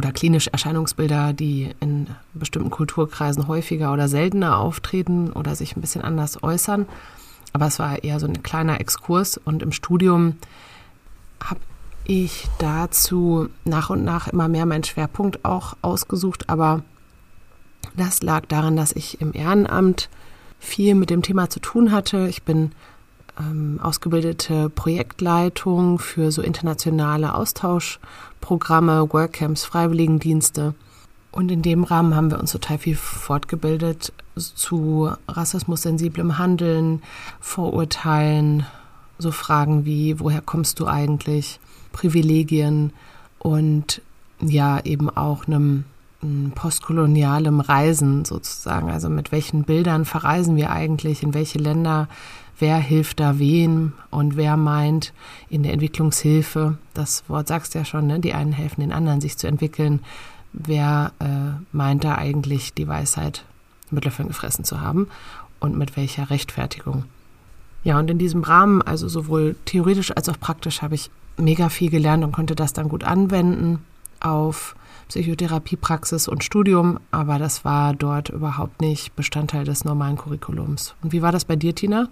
oder 0.00 0.12
klinische 0.12 0.50
Erscheinungsbilder, 0.50 1.34
die 1.34 1.74
in 1.78 2.06
bestimmten 2.32 2.70
Kulturkreisen 2.70 3.48
häufiger 3.48 3.92
oder 3.92 4.08
seltener 4.08 4.56
auftreten 4.58 5.30
oder 5.30 5.54
sich 5.54 5.76
ein 5.76 5.82
bisschen 5.82 6.00
anders 6.00 6.42
äußern. 6.42 6.86
Aber 7.52 7.66
es 7.66 7.78
war 7.78 8.02
eher 8.02 8.18
so 8.18 8.26
ein 8.26 8.42
kleiner 8.42 8.80
Exkurs 8.80 9.36
und 9.36 9.62
im 9.62 9.72
Studium 9.72 10.36
habe 11.44 11.60
ich 12.04 12.48
dazu 12.58 13.50
nach 13.66 13.90
und 13.90 14.02
nach 14.02 14.28
immer 14.28 14.48
mehr 14.48 14.64
meinen 14.64 14.84
Schwerpunkt 14.84 15.44
auch 15.44 15.76
ausgesucht, 15.82 16.48
aber 16.48 16.82
das 17.94 18.22
lag 18.22 18.46
daran, 18.46 18.76
dass 18.76 18.92
ich 18.92 19.20
im 19.20 19.34
Ehrenamt 19.34 20.08
viel 20.58 20.94
mit 20.94 21.10
dem 21.10 21.20
Thema 21.20 21.50
zu 21.50 21.60
tun 21.60 21.92
hatte. 21.92 22.26
Ich 22.26 22.42
bin 22.42 22.72
ähm, 23.38 23.78
ausgebildete 23.82 24.70
Projektleitung 24.70 25.98
für 25.98 26.32
so 26.32 26.40
internationale 26.40 27.34
Austauschprogramme, 28.40 29.12
Workcamps, 29.12 29.64
Freiwilligendienste. 29.64 30.74
Und 31.30 31.50
in 31.52 31.62
dem 31.62 31.84
Rahmen 31.84 32.16
haben 32.16 32.30
wir 32.30 32.40
uns 32.40 32.52
total 32.52 32.78
viel 32.78 32.96
fortgebildet 32.96 34.12
zu 34.36 35.10
rassismussensiblem 35.28 36.38
Handeln, 36.38 37.02
Vorurteilen, 37.40 38.66
so 39.18 39.30
Fragen 39.30 39.84
wie, 39.84 40.18
woher 40.18 40.40
kommst 40.40 40.80
du 40.80 40.86
eigentlich, 40.86 41.60
Privilegien 41.92 42.92
und 43.38 44.02
ja, 44.40 44.80
eben 44.84 45.08
auch 45.10 45.46
einem 45.46 45.84
postkolonialem 46.54 47.60
Reisen 47.60 48.24
sozusagen. 48.24 48.90
Also 48.90 49.08
mit 49.08 49.32
welchen 49.32 49.64
Bildern 49.64 50.04
verreisen 50.04 50.56
wir 50.56 50.70
eigentlich, 50.70 51.22
in 51.22 51.32
welche 51.32 51.58
Länder, 51.58 52.08
wer 52.60 52.78
hilft 52.78 53.20
da 53.20 53.38
wem 53.38 53.92
und 54.10 54.36
wer 54.36 54.56
meint 54.56 55.12
in 55.48 55.62
der 55.62 55.72
Entwicklungshilfe, 55.72 56.78
das 56.94 57.24
Wort 57.28 57.48
sagst 57.48 57.74
du 57.74 57.78
ja 57.78 57.84
schon, 57.84 58.06
ne? 58.06 58.20
die 58.20 58.34
einen 58.34 58.52
helfen 58.52 58.80
den 58.80 58.92
anderen, 58.92 59.20
sich 59.20 59.36
zu 59.36 59.46
entwickeln, 59.46 60.00
wer 60.52 61.12
äh, 61.20 61.62
meint 61.72 62.04
da 62.04 62.16
eigentlich 62.16 62.74
die 62.74 62.88
Weisheit 62.88 63.44
mit 63.90 64.04
Löffeln 64.04 64.28
gefressen 64.28 64.64
zu 64.64 64.80
haben 64.80 65.08
und 65.58 65.76
mit 65.76 65.96
welcher 65.96 66.30
Rechtfertigung. 66.30 67.04
Ja, 67.82 67.98
und 67.98 68.10
in 68.10 68.18
diesem 68.18 68.42
Rahmen, 68.42 68.82
also 68.82 69.08
sowohl 69.08 69.56
theoretisch 69.64 70.14
als 70.14 70.28
auch 70.28 70.38
praktisch, 70.38 70.82
habe 70.82 70.94
ich 70.94 71.10
mega 71.38 71.70
viel 71.70 71.90
gelernt 71.90 72.22
und 72.22 72.32
konnte 72.32 72.54
das 72.54 72.72
dann 72.72 72.88
gut 72.88 73.04
anwenden 73.04 73.84
auf 74.20 74.76
Psychotherapiepraxis 75.08 76.28
und 76.28 76.44
Studium, 76.44 77.00
aber 77.10 77.38
das 77.38 77.64
war 77.64 77.94
dort 77.94 78.28
überhaupt 78.28 78.80
nicht 78.80 79.16
Bestandteil 79.16 79.64
des 79.64 79.84
normalen 79.84 80.16
Curriculums. 80.16 80.94
Und 81.02 81.12
wie 81.12 81.22
war 81.22 81.32
das 81.32 81.44
bei 81.44 81.56
dir, 81.56 81.74
Tina? 81.74 82.08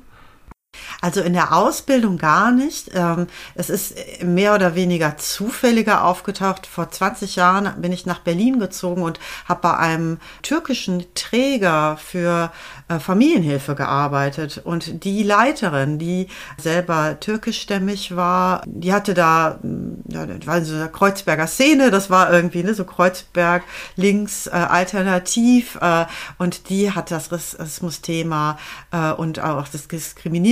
Also 1.00 1.20
in 1.20 1.33
der 1.33 1.57
Ausbildung 1.57 2.18
gar 2.18 2.50
nicht. 2.50 2.90
Ähm, 2.94 3.28
es 3.54 3.70
ist 3.70 3.94
mehr 4.22 4.54
oder 4.54 4.74
weniger 4.74 5.16
zufälliger 5.16 6.04
aufgetaucht. 6.04 6.66
Vor 6.66 6.90
20 6.90 7.37
Jahren 7.37 7.81
bin 7.81 7.92
ich 7.92 8.04
nach 8.07 8.20
Berlin 8.20 8.59
gezogen 8.59 9.02
und 9.02 9.20
habe 9.46 9.61
bei 9.62 9.76
einem 9.76 10.18
türkischen 10.42 11.04
Träger 11.14 11.96
für 11.98 12.52
äh, 12.88 12.98
Familienhilfe 12.98 13.74
gearbeitet. 13.74 14.61
Und 14.64 15.04
die 15.04 15.22
Leiterin, 15.22 15.98
die 15.98 16.28
selber 16.57 17.20
türkischstämmig 17.20 18.16
war, 18.16 18.62
die 18.66 18.92
hatte 18.92 19.14
da, 19.14 19.59
hm, 19.61 20.02
ja, 20.09 20.26
so 20.62 20.74
eine 20.74 20.88
Kreuzberger 20.88 21.46
Szene, 21.46 21.90
das 21.90 22.11
war 22.11 22.33
irgendwie 22.33 22.64
ne, 22.64 22.74
so 22.74 22.85
Kreuzberg 22.85 23.62
links 23.94 24.48
äh, 24.48 24.50
alternativ. 24.50 25.78
Äh, 25.81 26.07
und 26.38 26.70
die 26.70 26.90
hat 26.90 27.11
das 27.12 27.31
Rassismus-Thema 27.31 28.59
äh, 28.90 29.12
und 29.12 29.38
auch 29.40 29.68
das 29.68 29.88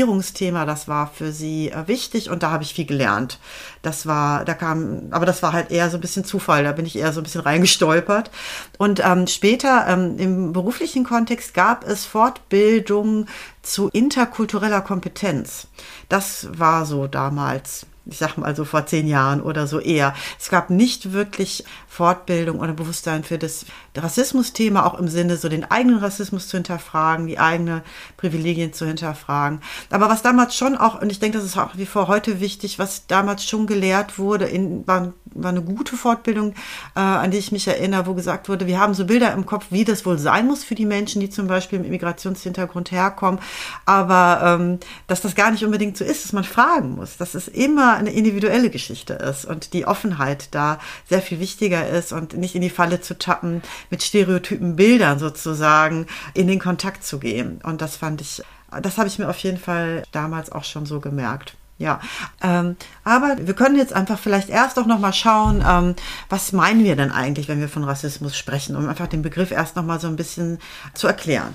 Diskriminierungsthema, 0.07 0.64
das 0.64 0.88
war 0.88 1.07
für 1.09 1.33
sie 1.33 1.71
äh, 1.71 1.87
wichtig 1.87 2.31
und 2.31 2.42
da 2.42 2.51
habe 2.51 2.62
ich 2.62 2.75
viel 2.75 2.87
gelernt. 2.87 3.38
Das 3.83 4.07
war, 4.07 4.45
da 4.45 4.55
kam, 4.55 5.09
aber 5.11 5.27
das 5.27 5.42
war 5.42 5.53
halt 5.53 5.71
eher 5.71 5.90
so 5.90 5.99
ein 5.99 6.01
bisschen 6.01 6.25
Zufall, 6.25 6.64
da 6.64 6.73
bin 6.73 6.87
ich 6.87 6.97
eher 6.97 7.12
so 7.12 7.21
ein 7.21 7.25
bisschen 7.25 7.40
reingestolpert. 7.40 8.31
Und 8.79 9.05
ähm, 9.05 9.27
später 9.27 9.87
ähm, 9.88 10.19
im 10.19 10.53
beruflichen 10.53 11.05
Kontext 11.05 11.55
gab 11.55 11.85
es 11.85 12.05
vor 12.05 12.27
Fortbildung 12.27 13.27
zu 13.62 13.88
interkultureller 13.92 14.81
Kompetenz. 14.81 15.69
Das 16.09 16.49
war 16.59 16.85
so 16.85 17.07
damals 17.07 17.87
ich 18.07 18.19
sag 18.19 18.37
mal 18.37 18.55
so 18.55 18.64
vor 18.64 18.87
zehn 18.87 19.07
Jahren 19.07 19.42
oder 19.42 19.66
so 19.66 19.81
eher. 19.81 20.14
Es 20.38 20.49
gab 20.49 20.71
nicht 20.71 21.12
wirklich 21.12 21.64
Fortbildung 21.88 22.61
oder 22.61 22.73
Bewusstsein 22.73 23.25
für 23.25 23.38
das 23.38 23.66
Rassismus-Thema, 23.97 24.87
auch 24.87 24.99
im 24.99 25.09
Sinne, 25.09 25.37
so 25.37 25.49
den 25.49 25.71
eigenen 25.71 25.99
Rassismus 25.99 26.49
zu 26.49 26.57
hinterfragen, 26.57 27.27
die 27.27 27.38
eigenen 27.38 27.83
Privilegien 28.16 28.73
zu 28.73 28.87
hinterfragen. 28.87 29.61
Aber 29.90 30.09
was 30.09 30.23
damals 30.23 30.55
schon 30.57 30.77
auch, 30.77 31.01
und 31.01 31.11
ich 31.11 31.19
denke, 31.19 31.38
das 31.38 31.47
ist 31.47 31.59
auch 31.59 31.71
wie 31.75 31.87
vor 31.87 32.09
heute 32.09 32.40
wichtig, 32.40 32.79
was 32.79 33.07
damals 33.07 33.45
schon 33.45 33.66
gelehrt 33.66 34.19
wurde, 34.19 34.47
in, 34.47 34.87
war, 34.87 35.12
war 35.42 35.51
eine 35.51 35.62
gute 35.62 35.96
Fortbildung, 35.96 36.55
äh, 36.94 37.01
an 37.01 37.31
die 37.31 37.38
ich 37.38 37.53
mich 37.53 37.66
erinnere, 37.68 38.07
wo 38.07 38.14
gesagt 38.14 38.49
wurde, 38.49 38.66
wir 38.66 38.81
haben 38.81 38.94
so 38.94 39.05
Bilder 39.05 39.33
im 39.33 39.46
Kopf, 39.46 39.66
wie 39.70 39.85
das 39.85 40.07
wohl 40.07 40.18
sein 40.18 40.46
muss 40.46 40.64
für 40.64 40.75
die 40.75 40.87
Menschen, 40.87 41.20
die 41.20 41.31
zum 41.31 41.46
Beispiel 41.46 41.79
im 41.79 41.85
Immigrationshintergrund 41.85 42.90
herkommen, 42.90 43.40
aber 43.85 44.59
ähm, 44.61 44.79
dass 45.07 45.22
das 45.22 45.35
gar 45.35 45.51
nicht 45.51 45.64
unbedingt 45.64 45.96
so 45.96 46.05
ist, 46.05 46.25
dass 46.25 46.33
man 46.33 46.44
fragen 46.44 46.96
muss, 46.96 47.16
dass 47.16 47.35
es 47.35 47.49
immer 47.49 47.94
eine 47.94 48.12
individuelle 48.12 48.70
Geschichte 48.70 49.14
ist 49.14 49.44
und 49.44 49.72
die 49.72 49.87
Offenheit 49.87 50.49
da 50.55 50.79
sehr 51.09 51.22
viel 51.22 51.40
wichtiger 51.40 51.88
ist 51.88 52.12
und 52.12 52.37
nicht 52.37 52.55
in 52.55 52.62
die 52.62 52.70
Falle 52.70 53.01
zu 53.01 53.18
tappen, 53.18 53.62
mit 53.90 54.03
stereotypen 54.03 54.77
Bildern 54.77 55.18
sozusagen 55.18 56.07
in 56.35 56.46
den 56.46 56.59
Kontakt 56.59 57.05
zu 57.05 57.18
gehen. 57.18 57.61
Und 57.62 57.81
das 57.81 57.96
fand 57.96 58.20
ich, 58.20 58.42
das 58.83 58.99
habe 58.99 59.09
ich 59.09 59.18
mir 59.18 59.29
auf 59.29 59.38
jeden 59.38 59.59
Fall 59.59 60.03
damals 60.12 60.51
auch 60.53 60.64
schon 60.64 60.87
so 60.87 61.01
gemerkt. 61.01 61.57
Ja, 61.78 62.00
ähm, 62.42 62.76
aber 63.04 63.36
wir 63.38 63.52
können 63.52 63.76
jetzt 63.76 63.92
einfach 63.92 64.18
vielleicht 64.18 64.48
erst 64.48 64.78
auch 64.78 64.86
noch 64.86 64.98
mal 64.98 65.12
schauen, 65.12 65.62
ähm, 65.66 65.94
was 66.30 66.52
meinen 66.52 66.84
wir 66.84 66.96
denn 66.96 67.10
eigentlich, 67.10 67.48
wenn 67.48 67.60
wir 67.60 67.68
von 67.68 67.84
Rassismus 67.84 68.36
sprechen, 68.36 68.76
um 68.76 68.88
einfach 68.88 69.08
den 69.08 69.20
Begriff 69.20 69.50
erst 69.50 69.76
noch 69.76 69.84
mal 69.84 70.00
so 70.00 70.06
ein 70.08 70.16
bisschen 70.16 70.58
zu 70.94 71.06
erklären. 71.06 71.54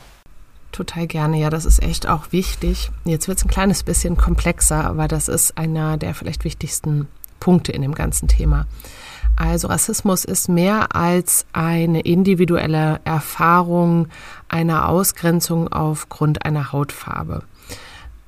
Total 0.72 1.08
gerne, 1.08 1.38
ja, 1.40 1.50
das 1.50 1.66
ist 1.66 1.82
echt 1.82 2.08
auch 2.08 2.32
wichtig. 2.32 2.92
Jetzt 3.04 3.28
wird 3.28 3.40
es 3.40 3.46
ein 3.46 3.50
kleines 3.50 3.84
bisschen 3.84 4.16
komplexer, 4.16 4.86
aber 4.86 5.08
das 5.08 5.28
ist 5.28 5.58
einer 5.58 5.98
der 5.98 6.14
vielleicht 6.14 6.44
wichtigsten 6.44 7.08
Punkte 7.40 7.72
in 7.72 7.82
dem 7.82 7.96
ganzen 7.96 8.28
Thema. 8.28 8.68
Also 9.36 9.68
Rassismus 9.70 10.24
ist 10.24 10.50
mehr 10.50 10.96
als 10.96 11.46
eine 11.52 12.02
individuelle 12.02 13.02
Erfahrung 13.06 14.08
einer 14.50 14.88
Ausgrenzung 14.88 15.68
aufgrund 15.68 16.46
einer 16.46 16.72
Hautfarbe, 16.72 17.44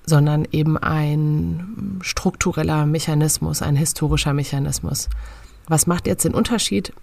sondern 0.06 0.46
eben 0.52 0.78
ein 0.78 2.00
struktureller 2.02 2.86
Mechanismus, 2.86 3.62
ein 3.62 3.76
historischer 3.76 4.34
Mechanismus. 4.34 5.10
Was 5.68 5.88
macht 5.88 6.08
jetzt 6.08 6.26
den 6.26 6.34
Unterschied? 6.34 6.94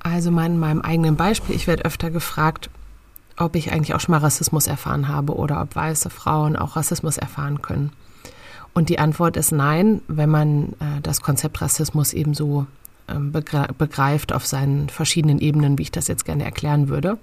Also 0.00 0.28
in 0.28 0.58
meinem 0.58 0.82
eigenen 0.82 1.16
Beispiel, 1.16 1.56
ich 1.56 1.66
werde 1.66 1.84
öfter 1.84 2.10
gefragt, 2.10 2.70
ob 3.36 3.56
ich 3.56 3.72
eigentlich 3.72 3.94
auch 3.94 4.00
schon 4.00 4.12
mal 4.12 4.18
Rassismus 4.18 4.66
erfahren 4.66 5.08
habe 5.08 5.34
oder 5.34 5.60
ob 5.60 5.74
weiße 5.74 6.10
Frauen 6.10 6.56
auch 6.56 6.76
Rassismus 6.76 7.16
erfahren 7.16 7.62
können. 7.62 7.90
Und 8.74 8.88
die 8.88 8.98
Antwort 8.98 9.36
ist 9.36 9.52
nein, 9.52 10.02
wenn 10.08 10.30
man 10.30 10.72
äh, 10.80 11.00
das 11.02 11.20
Konzept 11.20 11.60
Rassismus 11.60 12.12
ebenso 12.12 12.66
ähm, 13.08 13.32
begreift 13.32 14.32
auf 14.32 14.46
seinen 14.46 14.88
verschiedenen 14.88 15.38
Ebenen, 15.38 15.78
wie 15.78 15.82
ich 15.82 15.92
das 15.92 16.08
jetzt 16.08 16.24
gerne 16.24 16.44
erklären 16.44 16.88
würde. 16.88 17.18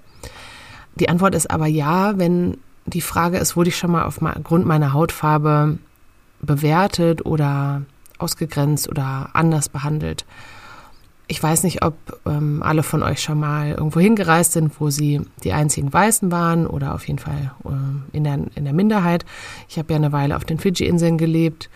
Die 0.96 1.08
Antwort 1.08 1.34
ist 1.34 1.50
aber 1.50 1.66
ja, 1.66 2.18
wenn 2.18 2.58
die 2.86 3.00
Frage 3.00 3.38
ist, 3.38 3.56
wurde 3.56 3.68
ich 3.68 3.76
schon 3.76 3.92
mal 3.92 4.04
aufgrund 4.04 4.66
meiner 4.66 4.92
Hautfarbe 4.92 5.78
bewertet 6.40 7.24
oder 7.24 7.82
ausgegrenzt 8.18 8.88
oder 8.88 9.30
anders 9.32 9.68
behandelt. 9.68 10.24
Ich 11.28 11.42
weiß 11.42 11.62
nicht, 11.62 11.82
ob 11.82 11.94
ähm, 12.26 12.62
alle 12.62 12.82
von 12.82 13.02
euch 13.02 13.22
schon 13.22 13.40
mal 13.40 13.70
irgendwo 13.70 14.00
hingereist 14.00 14.52
sind, 14.52 14.80
wo 14.80 14.90
sie 14.90 15.22
die 15.44 15.52
einzigen 15.52 15.92
Weißen 15.92 16.30
waren 16.30 16.66
oder 16.66 16.94
auf 16.94 17.06
jeden 17.06 17.18
Fall 17.18 17.52
äh, 17.64 18.16
in, 18.16 18.24
der, 18.24 18.40
in 18.54 18.64
der 18.64 18.74
Minderheit. 18.74 19.24
Ich 19.68 19.78
habe 19.78 19.92
ja 19.92 19.96
eine 19.96 20.12
Weile 20.12 20.36
auf 20.36 20.44
den 20.44 20.58
Fidschi-Inseln 20.58 21.16
gelebt 21.16 21.70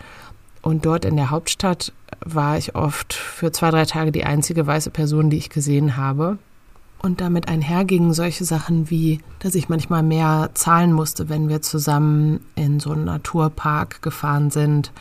und 0.61 0.85
dort 0.85 1.05
in 1.05 1.15
der 1.15 1.31
Hauptstadt 1.31 1.93
war 2.23 2.57
ich 2.57 2.75
oft 2.75 3.13
für 3.13 3.51
zwei, 3.51 3.71
drei 3.71 3.85
Tage 3.85 4.11
die 4.11 4.25
einzige 4.25 4.67
weiße 4.67 4.91
Person, 4.91 5.29
die 5.29 5.37
ich 5.37 5.49
gesehen 5.49 5.97
habe. 5.97 6.37
Und 6.99 7.21
damit 7.21 7.47
einhergingen 7.47 8.13
solche 8.13 8.43
Sachen 8.43 8.89
wie, 8.89 9.19
dass 9.39 9.55
ich 9.55 9.69
manchmal 9.69 10.03
mehr 10.03 10.49
zahlen 10.55 10.91
musste, 10.91 11.29
wenn 11.29 11.47
wir 11.47 11.61
zusammen 11.61 12.39
in 12.55 12.79
so 12.79 12.91
einen 12.91 13.05
Naturpark 13.05 14.01
gefahren 14.01 14.49
sind. 14.49 14.91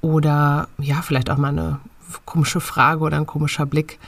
Oder 0.00 0.68
ja, 0.78 1.02
vielleicht 1.02 1.30
auch 1.30 1.38
mal 1.38 1.48
eine 1.48 1.78
komische 2.24 2.60
Frage 2.60 3.00
oder 3.00 3.16
ein 3.16 3.26
komischer 3.26 3.64
Blick. 3.64 3.98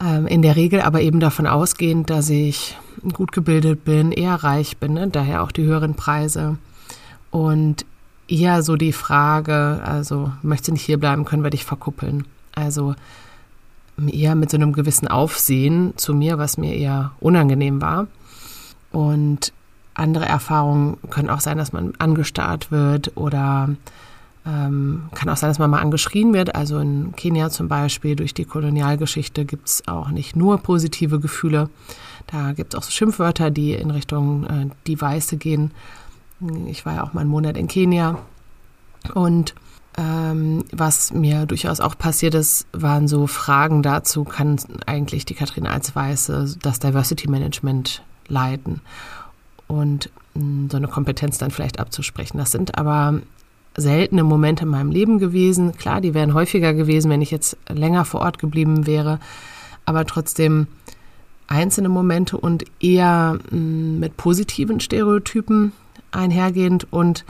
Ähm, 0.00 0.26
in 0.26 0.42
der 0.42 0.56
Regel 0.56 0.80
aber 0.80 1.00
eben 1.00 1.20
davon 1.20 1.46
ausgehend, 1.46 2.10
dass 2.10 2.30
ich 2.30 2.76
gut 3.12 3.32
gebildet 3.32 3.84
bin, 3.84 4.12
eher 4.12 4.34
reich 4.34 4.76
bin, 4.78 4.94
ne? 4.94 5.08
daher 5.08 5.42
auch 5.42 5.52
die 5.52 5.64
höheren 5.64 5.94
Preise. 5.94 6.56
Und 7.30 7.84
eher 8.28 8.62
so 8.62 8.76
die 8.76 8.92
Frage, 8.92 9.80
also 9.84 10.32
möchtest 10.42 10.68
du 10.68 10.72
nicht 10.72 10.84
hier 10.84 10.98
bleiben, 10.98 11.24
können 11.24 11.42
wir 11.42 11.50
dich 11.50 11.64
verkuppeln. 11.64 12.24
Also 12.54 12.94
eher 14.08 14.34
mit 14.34 14.50
so 14.50 14.56
einem 14.56 14.72
gewissen 14.72 15.08
Aufsehen 15.08 15.92
zu 15.96 16.14
mir, 16.14 16.38
was 16.38 16.56
mir 16.58 16.74
eher 16.74 17.12
unangenehm 17.20 17.80
war. 17.80 18.06
Und 18.90 19.52
andere 19.94 20.26
Erfahrungen 20.26 20.98
können 21.10 21.30
auch 21.30 21.40
sein, 21.40 21.58
dass 21.58 21.72
man 21.72 21.92
angestarrt 21.98 22.70
wird 22.70 23.16
oder 23.16 23.70
ähm, 24.46 25.04
kann 25.14 25.28
auch 25.28 25.36
sein, 25.36 25.50
dass 25.50 25.58
man 25.58 25.70
mal 25.70 25.80
angeschrien 25.80 26.32
wird. 26.32 26.54
Also 26.54 26.78
in 26.78 27.14
Kenia 27.14 27.50
zum 27.50 27.68
Beispiel 27.68 28.16
durch 28.16 28.34
die 28.34 28.44
Kolonialgeschichte 28.44 29.44
gibt 29.44 29.68
es 29.68 29.88
auch 29.88 30.08
nicht 30.08 30.34
nur 30.34 30.58
positive 30.58 31.20
Gefühle. 31.20 31.68
Da 32.26 32.52
gibt 32.52 32.74
es 32.74 32.78
auch 32.78 32.82
so 32.82 32.90
Schimpfwörter, 32.90 33.50
die 33.50 33.72
in 33.74 33.90
Richtung 33.90 34.44
äh, 34.46 34.66
die 34.86 35.00
Weiße 35.00 35.36
gehen. 35.36 35.72
Ich 36.66 36.84
war 36.86 36.94
ja 36.94 37.04
auch 37.04 37.12
mal 37.12 37.20
einen 37.20 37.30
Monat 37.30 37.56
in 37.56 37.68
Kenia 37.68 38.18
und 39.14 39.54
ähm, 39.98 40.64
was 40.72 41.12
mir 41.12 41.44
durchaus 41.46 41.80
auch 41.80 41.98
passiert 41.98 42.34
ist, 42.34 42.66
waren 42.72 43.08
so 43.08 43.26
Fragen 43.26 43.82
dazu, 43.82 44.24
kann 44.24 44.56
eigentlich 44.86 45.24
die 45.26 45.34
Katrin 45.34 45.66
als 45.66 45.94
Weiße 45.94 46.56
das 46.62 46.78
Diversity 46.78 47.28
Management 47.28 48.02
leiten 48.28 48.80
und 49.68 50.10
mh, 50.34 50.40
hm, 50.40 50.70
so 50.70 50.76
eine 50.78 50.88
Kompetenz 50.88 51.38
dann 51.38 51.50
vielleicht 51.50 51.78
abzusprechen. 51.78 52.38
Das 52.38 52.52
sind 52.52 52.78
aber 52.78 53.20
seltene 53.76 54.24
Momente 54.24 54.64
in 54.64 54.70
meinem 54.70 54.90
Leben 54.90 55.18
gewesen. 55.18 55.72
Klar, 55.76 56.00
die 56.00 56.14
wären 56.14 56.34
häufiger 56.34 56.74
gewesen, 56.74 57.10
wenn 57.10 57.22
ich 57.22 57.30
jetzt 57.30 57.56
länger 57.68 58.04
vor 58.04 58.20
Ort 58.20 58.38
geblieben 58.38 58.86
wäre, 58.86 59.18
aber 59.84 60.06
trotzdem 60.06 60.66
einzelne 61.48 61.88
Momente 61.90 62.38
und 62.38 62.64
eher 62.80 63.34
mh, 63.34 63.50
hm, 63.50 64.00
mit 64.00 64.16
positiven 64.16 64.80
Stereotypen 64.80 65.72
einhergehend 66.12 66.86
und 66.90 67.24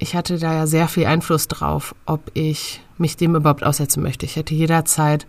ich 0.00 0.16
hatte 0.16 0.38
da 0.38 0.54
ja 0.54 0.66
sehr 0.66 0.88
viel 0.88 1.06
Einfluss 1.06 1.46
drauf, 1.46 1.94
ob 2.06 2.30
ich 2.34 2.80
mich 2.96 3.16
dem 3.16 3.36
überhaupt 3.36 3.62
aussetzen 3.62 4.02
möchte. 4.02 4.24
Ich 4.24 4.34
hätte 4.34 4.54
jederzeit 4.54 5.26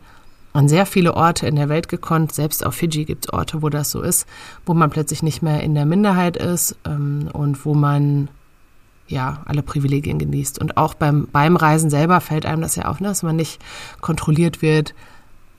an 0.54 0.70
sehr 0.70 0.86
viele 0.86 1.14
Orte 1.14 1.46
in 1.46 1.58
der 1.58 1.70
Welt 1.70 1.90
gekonnt. 1.90 2.34
Selbst 2.34 2.66
auf 2.66 2.76
Fiji 2.76 3.04
gibt 3.06 3.26
es 3.26 3.34
Orte, 3.34 3.62
wo 3.62 3.70
das 3.70 3.92
so 3.92 4.02
ist, 4.02 4.26
wo 4.66 4.74
man 4.74 4.90
plötzlich 4.90 5.24
nicht 5.24 5.42
mehr 5.42 5.62
in 5.62 5.76
der 5.76 5.86
Minderheit 5.86 6.38
ist 6.38 6.78
ähm, 6.86 7.30
und 7.34 7.66
wo 7.66 7.74
man 7.74 8.30
ja 9.08 9.42
alle 9.46 9.62
Privilegien 9.62 10.20
genießt. 10.20 10.60
Und 10.60 10.78
auch 10.78 10.94
beim, 10.94 11.28
beim 11.32 11.58
Reisen 11.58 11.90
selber 11.90 12.22
fällt 12.22 12.46
einem 12.46 12.62
das 12.62 12.78
ja 12.78 12.86
auf, 12.86 13.02
ne, 13.02 13.10
dass 13.10 13.24
man 13.24 13.36
nicht 13.36 13.62
kontrolliert 14.00 14.62
wird 14.62 14.94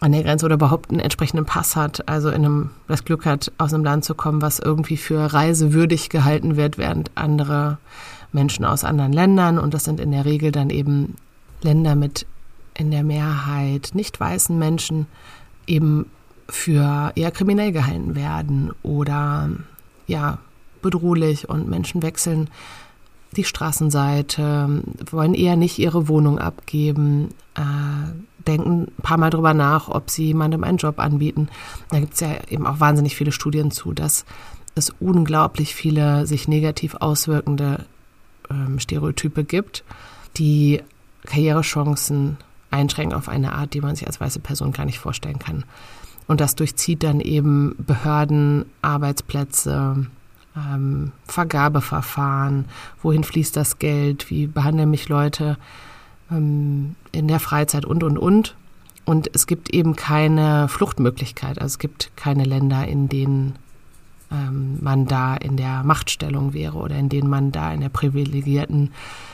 an 0.00 0.12
der 0.12 0.22
Grenze 0.22 0.46
oder 0.46 0.54
überhaupt 0.54 0.90
einen 0.90 1.00
entsprechenden 1.00 1.44
Pass 1.44 1.76
hat, 1.76 2.08
also 2.08 2.30
in 2.30 2.44
einem, 2.44 2.70
das 2.88 3.04
Glück 3.04 3.26
hat, 3.26 3.52
aus 3.58 3.72
einem 3.72 3.84
Land 3.84 4.04
zu 4.04 4.14
kommen, 4.14 4.42
was 4.42 4.58
irgendwie 4.58 4.96
für 4.96 5.32
reisewürdig 5.32 6.08
gehalten 6.08 6.56
wird, 6.56 6.76
während 6.76 7.10
andere 7.14 7.78
Menschen 8.32 8.64
aus 8.64 8.84
anderen 8.84 9.12
Ländern 9.12 9.58
und 9.58 9.74
das 9.74 9.84
sind 9.84 10.00
in 10.00 10.12
der 10.12 10.24
Regel 10.24 10.52
dann 10.52 10.70
eben 10.70 11.16
Länder 11.62 11.94
mit 11.94 12.26
in 12.74 12.90
der 12.90 13.02
Mehrheit 13.02 13.90
nicht 13.94 14.18
weißen 14.18 14.58
Menschen 14.58 15.06
eben 15.66 16.06
für 16.48 17.12
eher 17.14 17.30
kriminell 17.30 17.72
gehalten 17.72 18.14
werden 18.14 18.72
oder 18.82 19.50
ja 20.06 20.38
bedrohlich 20.80 21.48
und 21.48 21.68
Menschen 21.68 22.02
wechseln 22.02 22.50
die 23.36 23.44
Straßenseite, 23.44 24.82
wollen 25.10 25.34
eher 25.34 25.56
nicht 25.56 25.78
ihre 25.78 26.08
Wohnung 26.08 26.38
abgeben, 26.38 27.30
äh, 27.54 27.62
denken 28.46 28.88
ein 28.98 29.02
paar 29.02 29.16
Mal 29.16 29.30
drüber 29.30 29.54
nach, 29.54 29.88
ob 29.88 30.10
sie 30.10 30.26
jemandem 30.26 30.64
einen 30.64 30.78
Job 30.78 30.98
anbieten. 30.98 31.48
Da 31.90 32.00
gibt 32.00 32.14
es 32.14 32.20
ja 32.20 32.28
eben 32.50 32.66
auch 32.66 32.80
wahnsinnig 32.80 33.16
viele 33.16 33.32
Studien 33.32 33.70
zu, 33.70 33.92
dass 33.92 34.26
es 34.74 34.90
unglaublich 35.00 35.74
viele 35.74 36.26
sich 36.26 36.48
negativ 36.48 36.96
auswirkende 37.00 37.86
ähm, 38.52 38.78
Stereotype 38.78 39.44
gibt, 39.44 39.84
die 40.36 40.82
Karrierechancen 41.24 42.36
einschränken 42.70 43.16
auf 43.16 43.28
eine 43.28 43.52
Art, 43.52 43.74
die 43.74 43.80
man 43.80 43.96
sich 43.96 44.06
als 44.06 44.20
weiße 44.20 44.40
Person 44.40 44.72
gar 44.72 44.84
nicht 44.84 44.98
vorstellen 44.98 45.38
kann. 45.38 45.64
Und 46.26 46.40
das 46.40 46.54
durchzieht 46.54 47.02
dann 47.02 47.20
eben 47.20 47.74
Behörden, 47.78 48.64
Arbeitsplätze, 48.80 50.06
ähm, 50.56 51.12
Vergabeverfahren, 51.26 52.66
wohin 53.02 53.24
fließt 53.24 53.56
das 53.56 53.78
Geld, 53.78 54.30
wie 54.30 54.46
behandeln 54.46 54.90
mich 54.90 55.08
Leute 55.08 55.58
ähm, 56.30 56.94
in 57.12 57.28
der 57.28 57.40
Freizeit 57.40 57.84
und, 57.84 58.02
und, 58.02 58.18
und. 58.18 58.56
Und 59.04 59.30
es 59.34 59.46
gibt 59.46 59.70
eben 59.74 59.96
keine 59.96 60.68
Fluchtmöglichkeit. 60.68 61.60
Also 61.60 61.74
es 61.74 61.78
gibt 61.78 62.12
keine 62.16 62.44
Länder, 62.44 62.86
in 62.86 63.08
denen 63.08 63.56
ähm, 64.32 64.78
man 64.80 65.06
da 65.06 65.36
in 65.36 65.56
der 65.56 65.82
Machtstellung 65.82 66.54
wäre 66.54 66.78
oder 66.78 66.96
in 66.96 67.08
denen 67.08 67.28
man 67.28 67.52
da 67.52 67.72
in 67.72 67.80
der 67.80 67.88
privilegierten 67.88 68.90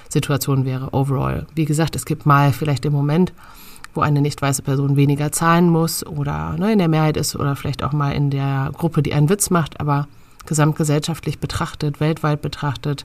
Situation 0.08 0.64
wäre, 0.64 0.92
overall. 0.92 1.46
Wie 1.54 1.64
gesagt, 1.64 1.94
es 1.96 2.04
gibt 2.04 2.26
mal 2.26 2.52
vielleicht 2.52 2.84
im 2.84 2.92
Moment, 2.92 3.32
wo 3.94 4.00
eine 4.00 4.20
nicht 4.20 4.40
weiße 4.40 4.62
Person 4.62 4.96
weniger 4.96 5.32
zahlen 5.32 5.70
muss 5.70 6.06
oder 6.06 6.56
ne, 6.58 6.72
in 6.72 6.78
der 6.78 6.88
Mehrheit 6.88 7.16
ist 7.16 7.36
oder 7.36 7.56
vielleicht 7.56 7.82
auch 7.82 7.92
mal 7.92 8.12
in 8.12 8.30
der 8.30 8.70
Gruppe, 8.76 9.02
die 9.02 9.14
einen 9.14 9.28
Witz 9.28 9.50
macht, 9.50 9.80
aber 9.80 10.08
gesamtgesellschaftlich 10.46 11.38
betrachtet, 11.38 12.00
weltweit 12.00 12.40
betrachtet, 12.42 13.04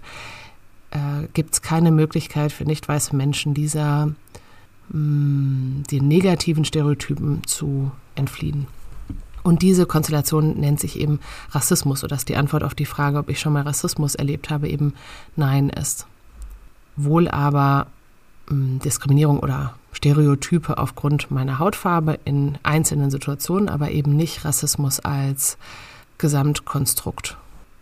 äh, 0.91 1.27
gibt 1.34 1.53
es 1.53 1.62
keine 1.62 1.91
Möglichkeit 1.91 2.51
für 2.51 2.63
nicht 2.63 2.88
weiße 2.88 3.15
Menschen 3.15 3.53
dieser 3.53 4.08
mm, 4.89 5.84
den 5.91 6.08
negativen 6.08 6.63
Stereotypen 6.65 7.41
zu 7.45 7.91
entfliehen. 8.15 8.67
Und 9.43 9.62
diese 9.62 9.86
Konstellation 9.86 10.58
nennt 10.60 10.79
sich 10.79 10.97
eben 10.99 11.19
Rassismus, 11.51 11.99
sodass 11.99 12.25
die 12.25 12.38
Antwort 12.38 12.63
auf 12.63 12.75
die 12.75 12.86
Frage, 12.86 13.17
ob 13.17 13.29
ich 13.29 13.39
schon 13.39 13.53
mal 13.53 13.63
Rassismus 13.63 14.15
erlebt 14.15 14.49
habe, 14.49 14.69
eben 14.69 14.93
Nein 15.36 15.69
ist. 15.69 16.08
Wohl 16.95 17.27
aber 17.27 17.88
mh, 18.47 18.56
hm, 18.56 18.79
Diskriminierung 18.79 19.39
oder 19.39 19.75
Stereotype 19.91 20.77
aufgrund 20.77 21.29
meiner 21.29 21.60
Hautfarbe 21.60 22.19
in 22.25 22.58
einzelnen 22.63 23.12
Situationen, 23.12 23.69
aber 23.69 23.91
eben 23.91 24.15
nicht 24.15 24.45
Rassismus 24.45 25.01
als 25.01 25.58
Gesamtkonstrukt. 26.17 27.38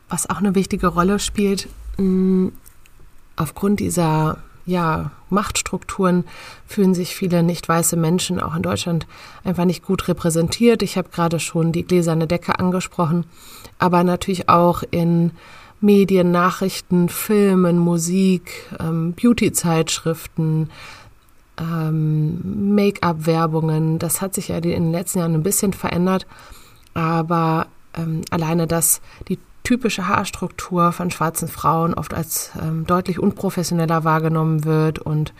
Was 0.09 0.29
auch 0.29 0.37
eine 0.37 0.55
wichtige 0.55 0.87
Rolle 0.87 1.19
spielt, 1.19 1.67
mh, 1.97 2.03
hm, 2.03 2.51
aufgrund 3.35 3.79
dieser 3.79 4.39
ja, 4.65 5.11
Machtstrukturen 5.29 6.25
fühlen 6.67 6.93
sich 6.93 7.15
viele 7.15 7.43
nicht 7.43 7.67
weiße 7.67 7.95
Menschen 7.95 8.39
auch 8.39 8.55
in 8.55 8.61
Deutschland 8.61 9.07
einfach 9.43 9.65
nicht 9.65 9.83
gut 9.83 10.07
repräsentiert. 10.07 10.81
Ich 10.83 10.97
habe 10.97 11.09
gerade 11.09 11.39
schon 11.39 11.71
die 11.71 11.83
gläserne 11.83 12.27
Decke 12.27 12.59
angesprochen, 12.59 13.25
aber 13.79 14.03
natürlich 14.03 14.49
auch 14.49 14.83
in 14.91 15.31
Medien, 15.81 16.31
Nachrichten, 16.31 17.09
Filmen, 17.09 17.79
Musik, 17.79 18.51
ähm, 18.79 19.13
Beauty-Zeitschriften, 19.13 20.69
ähm, 21.57 22.75
Make-up-Werbungen. 22.75 23.97
Das 23.97 24.21
hat 24.21 24.35
sich 24.35 24.49
ja 24.49 24.57
in 24.57 24.63
den 24.63 24.91
letzten 24.91 25.19
Jahren 25.19 25.33
ein 25.33 25.43
bisschen 25.43 25.73
verändert, 25.73 26.27
aber 26.93 27.67
ähm, 27.95 28.21
alleine, 28.29 28.67
dass 28.67 29.01
die 29.27 29.39
typische 29.63 30.07
Haarstruktur 30.07 30.91
von 30.91 31.11
schwarzen 31.11 31.47
Frauen 31.47 31.93
oft 31.93 32.13
als 32.13 32.51
ähm, 32.61 32.85
deutlich 32.85 33.19
unprofessioneller 33.19 34.03
wahrgenommen 34.03 34.65
wird 34.65 34.99
und 34.99 35.33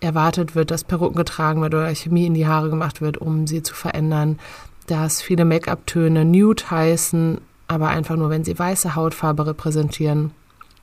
erwartet 0.00 0.54
wird, 0.54 0.70
dass 0.70 0.84
Perücken 0.84 1.16
getragen 1.16 1.60
wird 1.60 1.74
oder 1.74 1.94
Chemie 1.94 2.26
in 2.26 2.34
die 2.34 2.46
Haare 2.46 2.70
gemacht 2.70 3.00
wird, 3.00 3.18
um 3.18 3.46
sie 3.46 3.62
zu 3.62 3.74
verändern, 3.74 4.38
dass 4.86 5.20
viele 5.20 5.44
Make-up-Töne 5.44 6.24
nude 6.24 6.70
heißen, 6.70 7.40
aber 7.66 7.88
einfach 7.88 8.16
nur, 8.16 8.30
wenn 8.30 8.44
sie 8.44 8.58
weiße 8.58 8.94
Hautfarbe 8.94 9.46
repräsentieren 9.46 10.30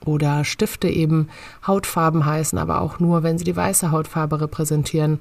oder 0.04 0.44
Stifte 0.44 0.88
eben 0.88 1.28
Hautfarben 1.66 2.24
heißen, 2.24 2.58
aber 2.58 2.80
auch 2.80 3.00
nur, 3.00 3.22
wenn 3.22 3.38
sie 3.38 3.44
die 3.44 3.56
weiße 3.56 3.90
Hautfarbe 3.90 4.40
repräsentieren. 4.40 5.20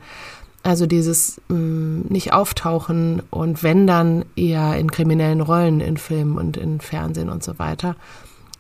Also 0.66 0.88
dieses 0.88 1.40
mh, 1.48 1.58
mm, 1.58 2.06
nicht 2.10 2.34
auftauchen 2.34 3.22
und 3.30 3.62
wenn 3.62 3.86
dann 3.86 4.26
eher 4.36 4.76
in 4.78 4.90
kriminellen 4.90 5.42
Rollen 5.42 5.80
in 5.80 5.96
Filmen 5.96 6.40
und 6.40 6.58
in 6.58 6.82
Fernsehen 6.82 7.30
und 7.30 7.44
so 7.44 7.60
weiter, 7.60 7.96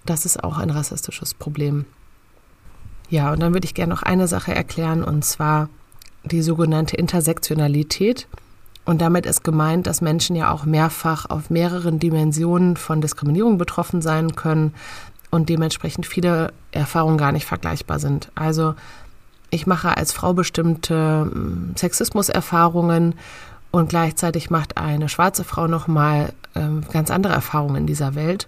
das 0.05 0.23
ist 0.23 0.43
auch 0.43 0.59
ein 0.59 0.69
rassistisches 0.69 1.33
Problem. 1.33 1.85
Ja, 3.09 3.33
und 3.33 3.39
dann 3.39 3.55
würde 3.55 3.65
ich 3.65 3.73
gerne 3.73 3.91
noch 3.91 4.03
eine 4.03 4.27
Sache 4.27 4.53
erklären 4.53 5.03
und 5.03 5.25
zwar 5.25 5.67
die 6.23 6.43
sogenannte 6.43 6.95
Intersektionalität. 6.95 8.27
Und 8.85 9.01
damit 9.01 9.25
ist 9.25 9.43
gemeint, 9.43 9.87
dass 9.87 10.01
Menschen 10.01 10.35
ja 10.35 10.51
auch 10.51 10.63
mehrfach 10.63 11.27
auf 11.27 11.49
mehreren 11.49 11.97
Dimensionen 11.97 12.77
von 12.77 13.01
Diskriminierung 13.01 13.57
betroffen 13.57 14.03
sein 14.03 14.35
können 14.35 14.75
und 15.31 15.49
dementsprechend 15.49 16.05
viele 16.05 16.53
Erfahrungen 16.71 17.17
gar 17.17 17.31
nicht 17.31 17.45
vergleichbar 17.45 17.97
sind. 17.97 18.31
Also 18.35 18.75
ich 19.49 19.67
mache 19.67 19.95
als 19.95 20.11
Frau 20.11 20.33
bestimmte 20.33 21.29
hm, 21.31 21.73
Sexismuserfahrungen 21.75 23.15
und 23.71 23.89
gleichzeitig 23.89 24.49
macht 24.49 24.77
eine 24.77 25.09
schwarze 25.09 25.43
Frau 25.43 25.67
nochmal 25.67 26.33
ähm, 26.55 26.83
ganz 26.91 27.11
andere 27.11 27.33
Erfahrungen 27.33 27.75
in 27.75 27.87
dieser 27.87 28.15
Welt. 28.15 28.47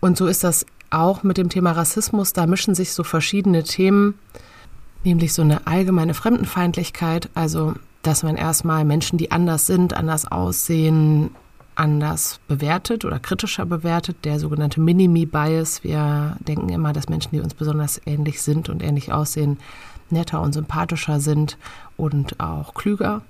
Und 0.00 0.16
so 0.16 0.26
ist 0.26 0.44
das 0.44 0.66
auch 0.90 1.22
mit 1.22 1.38
dem 1.38 1.48
Thema 1.48 1.72
Rassismus. 1.72 2.32
Da 2.32 2.46
mischen 2.46 2.74
sich 2.74 2.92
so 2.92 3.04
verschiedene 3.04 3.64
Themen, 3.64 4.18
nämlich 5.04 5.32
so 5.32 5.42
eine 5.42 5.66
allgemeine 5.66 6.14
Fremdenfeindlichkeit, 6.14 7.28
also 7.34 7.74
dass 8.02 8.22
man 8.22 8.36
erstmal 8.36 8.84
Menschen, 8.84 9.18
die 9.18 9.30
anders 9.30 9.66
sind, 9.66 9.94
anders 9.94 10.30
aussehen, 10.30 11.30
anders 11.78 12.40
bewertet 12.48 13.04
oder 13.04 13.18
kritischer 13.18 13.64
bewertet, 13.64 14.24
der 14.24 14.38
sogenannte 14.38 14.80
Minimi-Bias. 14.80 15.84
Wir 15.84 16.36
denken 16.40 16.68
immer, 16.68 16.92
dass 16.92 17.08
Menschen, 17.08 17.30
die 17.32 17.40
uns 17.40 17.54
besonders 17.54 18.00
ähnlich 18.04 18.42
sind 18.42 18.68
und 18.68 18.82
ähnlich 18.82 19.12
aussehen, 19.12 19.58
netter 20.10 20.40
und 20.40 20.52
sympathischer 20.52 21.20
sind 21.20 21.56
und 21.96 22.40
auch 22.40 22.74
klüger. 22.74 23.22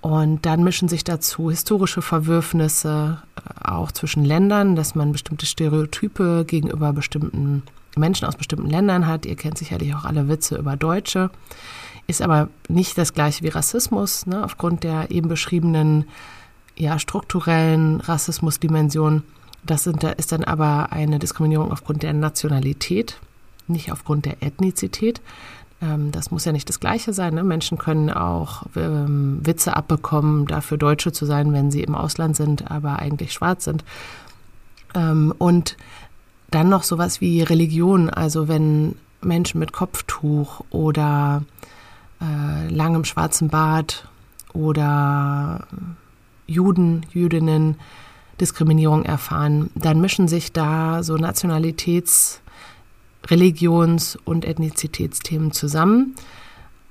Und 0.00 0.46
dann 0.46 0.64
mischen 0.64 0.88
sich 0.88 1.04
dazu 1.04 1.50
historische 1.50 2.00
Verwürfnisse 2.00 3.22
äh, 3.36 3.68
auch 3.70 3.92
zwischen 3.92 4.24
Ländern, 4.24 4.74
dass 4.74 4.94
man 4.94 5.12
bestimmte 5.12 5.44
Stereotype 5.44 6.44
gegenüber 6.46 6.92
bestimmten 6.92 7.62
Menschen 7.96 8.26
aus 8.26 8.36
bestimmten 8.36 8.70
Ländern 8.70 9.06
hat. 9.06 9.26
Ihr 9.26 9.36
kennt 9.36 9.58
sicherlich 9.58 9.94
auch 9.94 10.04
alle 10.04 10.28
Witze 10.28 10.56
über 10.56 10.76
Deutsche. 10.76 11.30
Ist 12.06 12.22
aber 12.22 12.48
nicht 12.68 12.96
das 12.96 13.12
gleiche 13.12 13.44
wie 13.44 13.48
Rassismus, 13.48 14.26
ne, 14.26 14.42
aufgrund 14.42 14.84
der 14.84 15.10
eben 15.10 15.28
beschriebenen 15.28 16.06
ja, 16.80 16.98
strukturellen 16.98 18.00
Rassismusdimension. 18.00 19.22
Das 19.62 19.84
sind, 19.84 20.02
ist 20.02 20.32
dann 20.32 20.44
aber 20.44 20.92
eine 20.92 21.18
Diskriminierung 21.18 21.70
aufgrund 21.70 22.02
der 22.02 22.14
Nationalität, 22.14 23.18
nicht 23.68 23.92
aufgrund 23.92 24.24
der 24.24 24.42
Ethnizität. 24.42 25.20
Ähm, 25.82 26.10
das 26.10 26.30
muss 26.30 26.46
ja 26.46 26.52
nicht 26.52 26.68
das 26.68 26.80
Gleiche 26.80 27.12
sein. 27.12 27.34
Ne? 27.34 27.44
Menschen 27.44 27.76
können 27.76 28.10
auch 28.10 28.64
ähm, 28.76 29.40
Witze 29.42 29.76
abbekommen, 29.76 30.46
dafür 30.46 30.78
Deutsche 30.78 31.12
zu 31.12 31.26
sein, 31.26 31.52
wenn 31.52 31.70
sie 31.70 31.82
im 31.82 31.94
Ausland 31.94 32.36
sind, 32.36 32.70
aber 32.70 32.98
eigentlich 32.98 33.34
schwarz 33.34 33.64
sind. 33.64 33.84
Ähm, 34.94 35.34
und 35.36 35.76
dann 36.50 36.70
noch 36.70 36.82
sowas 36.82 37.20
wie 37.20 37.42
Religion, 37.42 38.08
also 38.08 38.48
wenn 38.48 38.96
Menschen 39.20 39.60
mit 39.60 39.72
Kopftuch 39.72 40.62
oder 40.70 41.42
äh, 42.22 42.68
langem 42.68 43.04
schwarzen 43.04 43.48
Bart 43.48 44.08
oder 44.54 45.66
Juden, 46.50 47.06
Jüdinnen 47.12 47.76
Diskriminierung 48.40 49.04
erfahren, 49.04 49.70
dann 49.74 50.00
mischen 50.00 50.28
sich 50.28 50.52
da 50.52 51.02
so 51.02 51.14
Nationalitäts- 51.14 52.40
Religions- 53.28 54.18
und 54.24 54.44
Ethnizitätsthemen 54.44 55.52
zusammen. 55.52 56.14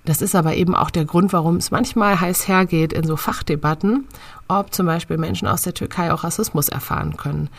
Das 0.05 0.21
ist 0.21 0.35
aber 0.35 0.55
eben 0.55 0.75
auch 0.75 0.89
der 0.89 1.05
Grund, 1.05 1.33
warum 1.33 1.57
es 1.57 1.71
manchmal 1.71 2.19
heiß 2.19 2.47
hergeht 2.47 2.93
in 2.93 3.03
so 3.03 3.17
Fachdebatten, 3.17 4.05
ob 4.47 4.73
zum 4.73 4.85
Beispiel 4.85 5.17
Menschen 5.17 5.47
aus 5.47 5.63
der 5.63 5.73
Türkei 5.73 6.13
auch 6.13 6.23
Rassismus 6.23 6.69
erfahren 6.69 7.17
können. 7.17 7.49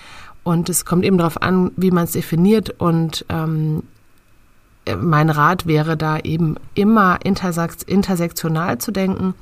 Und 0.42 0.68
es 0.68 0.84
kommt 0.84 1.04
eben 1.04 1.18
darauf 1.18 1.42
an, 1.42 1.70
wie 1.76 1.90
man 1.90 2.04
es 2.04 2.12
definiert. 2.12 2.70
Und 2.80 3.26
ähm, 3.28 3.82
mein 4.98 5.30
Rat 5.30 5.66
wäre 5.66 5.96
da 5.96 6.18
eben 6.18 6.56
immer 6.74 7.18
intersektional 7.24 8.78
zu 8.78 8.90
denken 8.90 9.34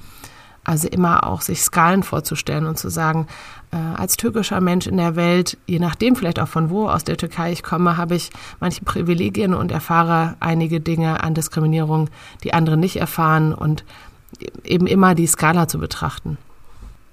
also 0.69 0.87
immer 0.87 1.27
auch 1.27 1.41
sich 1.41 1.63
Skalen 1.63 2.03
vorzustellen 2.03 2.67
und 2.67 2.79
zu 2.79 2.91
sagen, 2.91 3.27
äh, 3.73 3.77
als 3.77 4.17
türkischer 4.17 4.61
Mensch 4.61 4.87
in 4.87 4.99
der 4.99 5.17
Welt, 5.17 5.57
je 5.67 5.79
nachdem 5.79 6.15
vielleicht 6.15 6.39
auch 6.39 6.49
von 6.49 6.69
wo 6.69 6.89
aus 6.89 7.05
der 7.05 7.17
Türkei 7.17 7.53
ich 7.53 7.63
komme, 7.63 7.97
habe 7.97 8.15
ich 8.15 8.31
manche 8.61 8.85
Privilegien 8.85 9.55
und 9.55 9.73
erfahre 9.73 10.37
einige 10.41 10.81
Dinge 10.81 11.23
an 11.23 11.33
Diskriminierung, 11.33 12.11
die 12.45 12.53
andere 12.53 12.77
nicht 12.77 12.97
erfahren 12.97 13.55
und 13.55 13.85
eben 14.63 14.87
immer 14.87 15.15
die 15.15 15.27
Skala 15.27 15.69
zu 15.69 15.79
betrachten. 15.79 16.37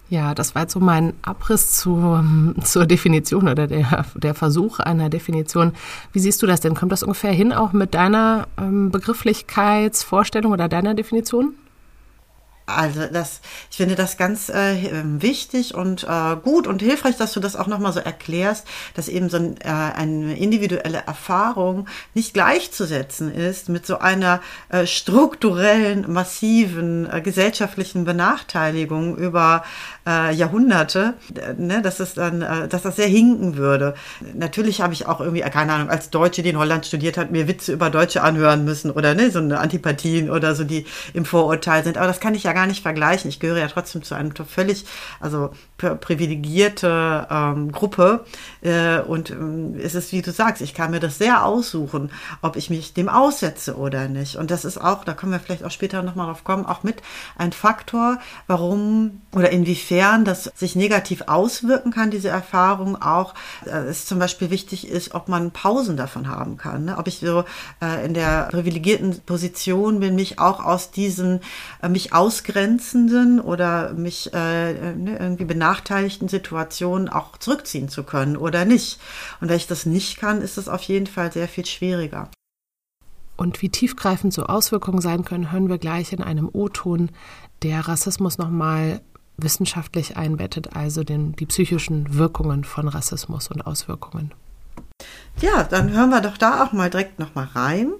Ja, 0.10 0.36
das 0.36 0.54
war 0.54 0.64
jetzt 0.64 0.74
so 0.74 0.80
mein 0.82 1.14
Abriss 1.22 1.72
zu, 1.72 2.22
zur 2.62 2.86
Definition 2.86 3.48
oder 3.48 3.68
der, 3.68 4.06
der 4.16 4.34
Versuch 4.36 4.80
einer 4.80 5.10
Definition. 5.10 5.72
Wie 6.12 6.20
siehst 6.20 6.42
du 6.44 6.46
das 6.46 6.60
denn? 6.60 6.76
Kommt 6.76 6.92
das 6.92 7.04
ungefähr 7.04 7.32
hin 7.32 7.54
auch 7.54 7.72
mit 7.72 7.94
deiner 7.94 8.48
ähm, 8.60 8.92
Begrifflichkeitsvorstellung 8.92 10.52
oder 10.52 10.68
deiner 10.68 10.94
Definition? 10.94 11.54
Also 12.68 13.06
das, 13.12 13.42
ich 13.70 13.78
finde 13.78 13.94
das 13.94 14.18
ganz 14.18 14.50
äh, 14.50 14.76
wichtig 15.04 15.76
und 15.76 16.04
äh, 16.04 16.36
gut 16.42 16.66
und 16.66 16.82
hilfreich, 16.82 17.16
dass 17.16 17.34
du 17.34 17.40
das 17.40 17.56
auch 17.56 17.68
nochmal 17.68 17.94
so 17.94 18.00
erklärst, 18.00 18.66
dass 18.96 19.08
eben 19.08 19.30
so 19.30 19.38
ein, 19.38 19.58
äh, 19.62 19.68
eine 19.70 20.36
individuelle 20.36 21.04
Erfahrung 21.06 21.88
nicht 22.16 22.34
gleichzusetzen 22.34 23.32
ist 23.32 23.70
mit 23.70 23.86
so 23.86 24.00
einer 24.00 24.42
äh, 24.70 24.88
strukturellen, 24.88 26.12
massiven 26.12 27.08
äh, 27.08 27.22
gesellschaftlichen 27.22 28.04
Benachteiligung 28.04 29.16
über 29.16 29.64
äh, 30.08 30.34
Jahrhunderte, 30.34 31.14
ne, 31.58 31.84
dass 31.84 32.00
es 32.00 32.16
dann, 32.16 32.42
äh, 32.42 32.68
dass 32.68 32.82
das 32.82 32.96
sehr 32.96 33.08
hinken 33.08 33.58
würde. 33.58 33.94
Natürlich 34.34 34.82
habe 34.82 34.94
ich 34.94 35.06
auch 35.06 35.20
irgendwie, 35.20 35.42
keine 35.42 35.74
Ahnung, 35.74 35.90
als 35.92 36.10
Deutsche, 36.10 36.42
die 36.42 36.50
in 36.50 36.58
Holland 36.58 36.88
studiert 36.88 37.16
hat, 37.18 37.30
mir 37.30 37.48
Witze 37.48 37.74
über 37.74 37.92
Deutsche 37.92 38.24
anhören 38.24 38.66
müssen 38.66 38.90
oder 38.90 39.14
ne, 39.14 39.30
so 39.30 39.38
eine 39.38 39.60
Antipathien 39.60 40.32
oder 40.32 40.56
so, 40.56 40.64
die 40.64 40.88
im 41.14 41.26
Vorurteil 41.26 41.84
sind. 41.84 41.98
Aber 41.98 42.08
das 42.08 42.20
kann 42.20 42.34
ich 42.34 42.42
ja 42.42 42.55
gar 42.56 42.66
nicht 42.66 42.82
vergleichen. 42.82 43.30
Ich 43.30 43.40
gehöre 43.40 43.60
ja 43.60 43.68
trotzdem 43.68 44.02
zu 44.02 44.16
einem 44.16 44.34
völlig, 44.36 44.86
also 45.20 45.52
privilegierte 45.78 47.28
ähm, 47.30 47.72
Gruppe. 47.72 48.26
Äh, 48.62 49.02
und 49.02 49.30
ähm, 49.30 49.76
es 49.80 49.94
ist, 49.94 50.12
wie 50.14 50.22
du 50.22 50.32
sagst, 50.32 50.62
ich 50.62 50.74
kann 50.74 50.92
mir 50.92 51.00
das 51.00 51.18
sehr 51.18 51.46
aussuchen, 51.46 52.12
ob 52.42 52.56
ich 52.56 52.70
mich 52.70 52.94
dem 52.94 53.10
aussetze 53.10 53.76
oder 53.76 54.08
nicht. 54.08 54.38
Und 54.38 54.52
das 54.52 54.66
ist 54.66 54.78
auch, 54.78 55.04
da 55.04 55.14
können 55.14 55.34
wir 55.34 55.40
vielleicht 55.40 55.64
auch 55.64 55.72
später 55.72 56.02
nochmal 56.02 56.28
drauf 56.28 56.44
kommen, 56.44 56.66
auch 56.66 56.84
mit 56.84 57.04
ein 57.38 57.52
Faktor, 57.52 58.20
warum 58.48 59.22
oder 59.34 59.52
inwiefern 59.52 60.24
das 60.24 60.46
sich 60.56 60.76
negativ 60.76 61.24
auswirken 61.28 61.92
kann, 61.92 62.10
diese 62.10 62.30
Erfahrung 62.30 63.02
auch, 63.02 63.34
äh, 63.66 63.72
es 63.72 64.06
zum 64.06 64.18
Beispiel 64.18 64.50
wichtig 64.50 64.88
ist, 64.88 65.14
ob 65.14 65.28
man 65.28 65.52
Pausen 65.52 65.98
davon 65.98 66.30
haben 66.30 66.58
kann. 66.58 66.86
Ne? 66.86 66.98
Ob 66.98 67.08
ich 67.08 67.20
so 67.20 67.44
äh, 67.82 68.06
in 68.06 68.14
der 68.14 68.48
privilegierten 68.50 69.20
Position 69.26 70.00
bin, 70.00 70.16
mich 70.16 70.40
auch 70.40 70.64
aus 70.64 70.92
diesen 70.92 71.42
äh, 71.82 71.90
mich 71.90 72.14
ausgrenzenden 72.46 73.40
oder 73.40 73.94
mich 73.94 74.34
äh, 74.34 74.94
ne, 74.96 75.18
irgendwie 75.20 75.46
benachteiligten 75.46 76.28
Situationen 76.28 77.10
auch 77.10 77.38
zurückziehen 77.38 77.90
zu 77.90 78.04
können 78.04 78.38
oder 78.38 78.66
nicht. 78.66 79.00
Und 79.42 79.50
wenn 79.50 79.58
ich 79.58 79.68
das 79.68 79.86
nicht 79.86 80.18
kann, 80.18 80.42
ist 80.42 80.58
es 80.58 80.70
auf 80.70 80.84
jeden 80.84 81.08
Fall 81.08 81.32
sehr 81.32 81.48
viel 81.48 81.66
schwieriger. 81.66 82.30
Und 83.38 83.62
wie 83.62 83.70
tiefgreifend 83.70 84.34
so 84.34 84.44
Auswirkungen 84.44 85.02
sein 85.02 85.26
können, 85.26 85.52
hören 85.52 85.70
wir 85.70 85.78
gleich 85.78 86.14
in 86.14 86.22
einem 86.22 86.50
O-Ton, 86.52 87.10
der 87.64 87.88
Rassismus 87.88 88.38
nochmal 88.38 89.02
wissenschaftlich 89.38 90.16
einbettet, 90.16 90.76
also 90.76 91.04
den, 91.04 91.36
die 91.36 91.46
psychischen 91.46 92.16
Wirkungen 92.16 92.64
von 92.64 92.88
Rassismus 92.88 93.50
und 93.50 93.66
Auswirkungen. 93.68 94.34
Ja, 95.42 95.64
dann 95.64 95.92
hören 95.92 96.10
wir 96.10 96.22
doch 96.22 96.38
da 96.38 96.64
auch 96.64 96.72
mal 96.72 96.90
direkt 96.90 97.20
nochmal 97.20 97.50
rein. 97.54 97.92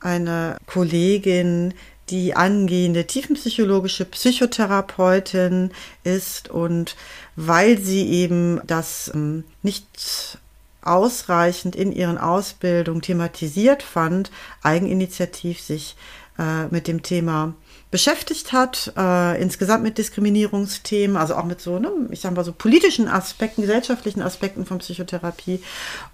Eine 0.00 0.56
Kollegin, 0.66 1.74
die 2.10 2.34
angehende 2.34 3.06
tiefenpsychologische 3.06 4.04
Psychotherapeutin 4.04 5.70
ist 6.04 6.50
und 6.50 6.96
weil 7.36 7.78
sie 7.78 8.08
eben 8.08 8.60
das 8.66 9.10
ähm, 9.14 9.44
nicht 9.62 10.38
ausreichend 10.82 11.76
in 11.76 11.92
ihren 11.92 12.18
Ausbildungen 12.18 13.02
thematisiert 13.02 13.82
fand, 13.82 14.30
eigeninitiativ 14.62 15.60
sich 15.60 15.96
äh, 16.38 16.66
mit 16.70 16.88
dem 16.88 17.02
Thema 17.02 17.54
beschäftigt 17.90 18.52
hat, 18.52 18.92
äh, 18.96 19.40
insgesamt 19.40 19.82
mit 19.82 19.98
Diskriminierungsthemen, 19.98 21.16
also 21.16 21.34
auch 21.34 21.44
mit 21.44 21.60
so, 21.60 21.78
ne, 21.78 21.90
ich 22.10 22.20
sag 22.20 22.34
mal 22.34 22.44
so 22.44 22.52
politischen 22.52 23.08
Aspekten, 23.08 23.62
gesellschaftlichen 23.62 24.22
Aspekten 24.22 24.66
von 24.66 24.78
Psychotherapie. 24.78 25.62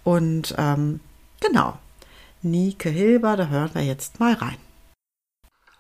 Und 0.05 0.55
ähm, 0.57 1.01
genau, 1.41 1.79
Nike 2.43 2.91
Hilber, 2.91 3.37
da 3.37 3.49
hören 3.49 3.71
wir 3.75 3.83
jetzt 3.83 4.21
mal 4.21 4.35
rein. 4.35 4.57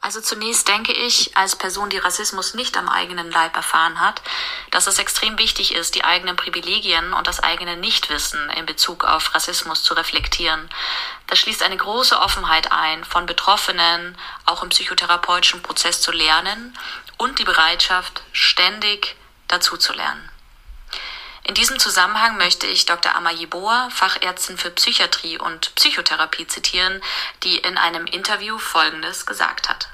Also 0.04 0.20
zunächst 0.20 0.68
denke 0.68 0.92
ich, 0.92 1.34
als 1.34 1.56
Person, 1.56 1.88
die 1.88 1.96
Rassismus 1.96 2.52
nicht 2.52 2.76
am 2.76 2.90
eigenen 2.90 3.30
Leib 3.30 3.56
erfahren 3.56 4.00
hat, 4.00 4.20
dass 4.70 4.86
es 4.86 4.98
extrem 4.98 5.38
wichtig 5.38 5.74
ist, 5.74 5.94
die 5.94 6.04
eigenen 6.04 6.36
Privilegien 6.36 7.14
und 7.14 7.26
das 7.26 7.40
eigene 7.40 7.78
Nichtwissen 7.78 8.50
in 8.50 8.66
Bezug 8.66 9.04
auf 9.04 9.34
Rassismus 9.34 9.82
zu 9.82 9.94
reflektieren. 9.94 10.68
Das 11.26 11.38
schließt 11.38 11.62
eine 11.62 11.78
große 11.78 12.18
Offenheit 12.20 12.70
ein, 12.70 13.02
von 13.02 13.24
Betroffenen 13.24 14.14
auch 14.44 14.62
im 14.62 14.68
psychotherapeutischen 14.68 15.62
Prozess 15.62 16.02
zu 16.02 16.12
lernen 16.12 16.78
und 17.16 17.38
die 17.38 17.44
Bereitschaft, 17.44 18.24
ständig 18.32 19.16
dazu 19.48 19.78
zu 19.78 19.94
lernen. 19.94 20.33
In 21.46 21.54
diesem 21.54 21.78
Zusammenhang 21.78 22.38
möchte 22.38 22.66
ich 22.66 22.86
Dr. 22.86 23.14
Amayi 23.14 23.44
Boa, 23.44 23.90
Fachärztin 23.90 24.56
für 24.56 24.70
Psychiatrie 24.70 25.38
und 25.38 25.74
Psychotherapie, 25.74 26.46
zitieren, 26.46 27.02
die 27.42 27.58
in 27.58 27.76
einem 27.76 28.06
Interview 28.06 28.58
Folgendes 28.58 29.26
gesagt 29.26 29.68
hat. 29.68 29.88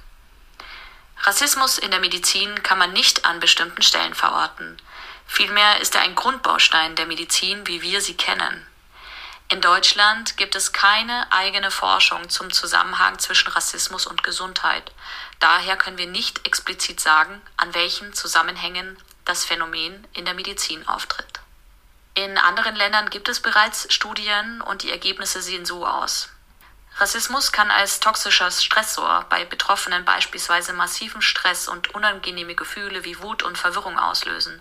Rassismus 1.23 1.79
in 1.79 1.91
der 1.91 1.99
Medizin 1.99 2.63
kann 2.63 2.79
man 2.79 2.93
nicht 2.93 3.25
an 3.25 3.41
bestimmten 3.41 3.83
Stellen 3.83 4.15
verorten. 4.15 4.81
Vielmehr 5.27 5.81
ist 5.81 5.97
er 5.97 6.03
ein 6.03 6.15
Grundbaustein 6.15 6.95
der 6.95 7.07
Medizin, 7.07 7.67
wie 7.67 7.83
wir 7.83 8.01
sie 8.01 8.17
kennen. 8.17 8.65
In 9.49 9.61
Deutschland 9.61 10.37
gibt 10.37 10.55
es 10.55 10.73
keine 10.73 11.27
eigene 11.33 11.73
Forschung 11.73 12.31
zum 12.31 12.53
Zusammenhang 12.53 13.19
zwischen 13.19 13.49
Rassismus 13.49 14.07
und 14.07 14.23
Gesundheit. 14.23 14.93
Daher 15.41 15.77
können 15.77 15.99
wir 15.99 16.07
nicht 16.07 16.47
explizit 16.47 17.01
sagen, 17.01 17.43
an 17.57 17.75
welchen 17.75 18.15
Zusammenhängen 18.15 18.97
das 19.25 19.45
Phänomen 19.45 20.07
in 20.13 20.25
der 20.25 20.35
Medizin 20.35 20.87
auftritt. 20.87 21.40
In 22.15 22.39
anderen 22.39 22.75
Ländern 22.75 23.09
gibt 23.11 23.29
es 23.29 23.41
bereits 23.41 23.93
Studien 23.93 24.61
und 24.63 24.83
die 24.83 24.91
Ergebnisse 24.91 25.41
sehen 25.41 25.65
so 25.65 25.87
aus. 25.87 26.29
Rassismus 26.97 27.53
kann 27.53 27.71
als 27.71 28.01
toxischer 28.01 28.51
Stressor 28.51 29.25
bei 29.31 29.45
Betroffenen 29.45 30.05
beispielsweise 30.05 30.73
massiven 30.73 31.23
Stress 31.23 31.69
und 31.69 31.95
unangenehme 31.95 32.55
Gefühle 32.55 33.05
wie 33.05 33.23
Wut 33.23 33.43
und 33.43 33.57
Verwirrung 33.57 33.99
auslösen, 33.99 34.61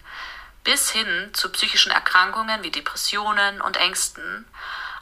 bis 0.64 0.92
hin 0.92 1.32
zu 1.34 1.52
psychischen 1.52 1.92
Erkrankungen 1.92 2.62
wie 2.64 2.72
Depressionen 2.72 3.62
und 3.62 3.78
Ängsten. 3.78 4.46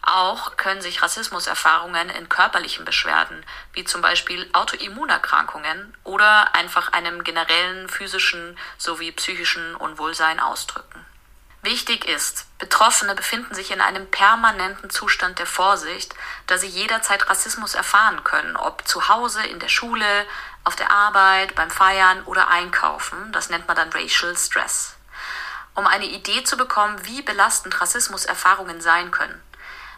Auch 0.02 0.56
können 0.56 0.82
sich 0.82 1.02
Rassismuserfahrungen 1.02 2.10
in 2.10 2.30
körperlichen 2.30 2.86
Beschwerden, 2.86 3.46
wie 3.74 3.84
zum 3.84 4.02
Beispiel 4.02 4.50
Autoimmunerkrankungen 4.54 5.96
oder 6.06 6.56
einfach 6.56 6.94
einem 6.94 7.26
generellen 7.26 7.90
physischen 7.90 8.58
sowie 8.78 9.12
psychischen 9.12 9.76
Unwohlsein 9.76 10.40
ausdrücken. 10.40 11.07
Wichtig 11.68 12.06
ist, 12.08 12.46
Betroffene 12.60 13.14
befinden 13.14 13.54
sich 13.54 13.72
in 13.72 13.82
einem 13.82 14.10
permanenten 14.10 14.90
Zustand 14.90 15.38
der 15.38 15.46
Vorsicht, 15.46 16.16
da 16.48 16.58
sie 16.58 16.68
jederzeit 16.68 17.30
Rassismus 17.30 17.76
erfahren 17.76 18.24
können, 18.24 18.56
ob 18.56 18.88
zu 18.88 19.10
Hause, 19.10 19.46
in 19.46 19.60
der 19.60 19.68
Schule, 19.68 20.26
auf 20.64 20.78
der 20.78 20.92
Arbeit, 20.92 21.56
beim 21.56 21.70
Feiern 21.70 22.24
oder 22.24 22.48
Einkaufen. 22.48 23.34
Das 23.34 23.50
nennt 23.50 23.68
man 23.68 23.76
dann 23.76 23.92
Racial 23.92 24.38
Stress. 24.38 24.96
Um 25.76 25.86
eine 25.86 26.06
Idee 26.06 26.42
zu 26.46 26.56
bekommen, 26.56 27.06
wie 27.06 27.22
belastend 27.22 27.82
Rassismuserfahrungen 27.82 28.80
sein 28.80 29.12
können. 29.12 29.44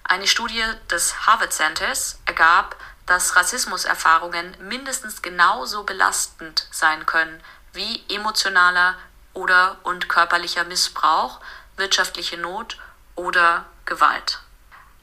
Eine 0.04 0.26
Studie 0.26 0.66
des 0.90 1.28
Harvard 1.28 1.54
Centers 1.54 2.18
ergab, 2.26 2.78
dass 3.06 3.36
Rassismuserfahrungen 3.36 4.58
mindestens 4.60 5.22
genauso 5.22 5.84
belastend 5.84 6.68
sein 6.72 7.06
können 7.06 7.44
wie 7.74 8.04
emotionaler 8.10 8.96
oder 9.34 9.78
und 9.84 10.10
körperlicher 10.10 10.64
Missbrauch, 10.64 11.40
wirtschaftliche 11.80 12.38
Not 12.38 12.78
oder 13.15 13.65
Gewalt. 13.86 14.39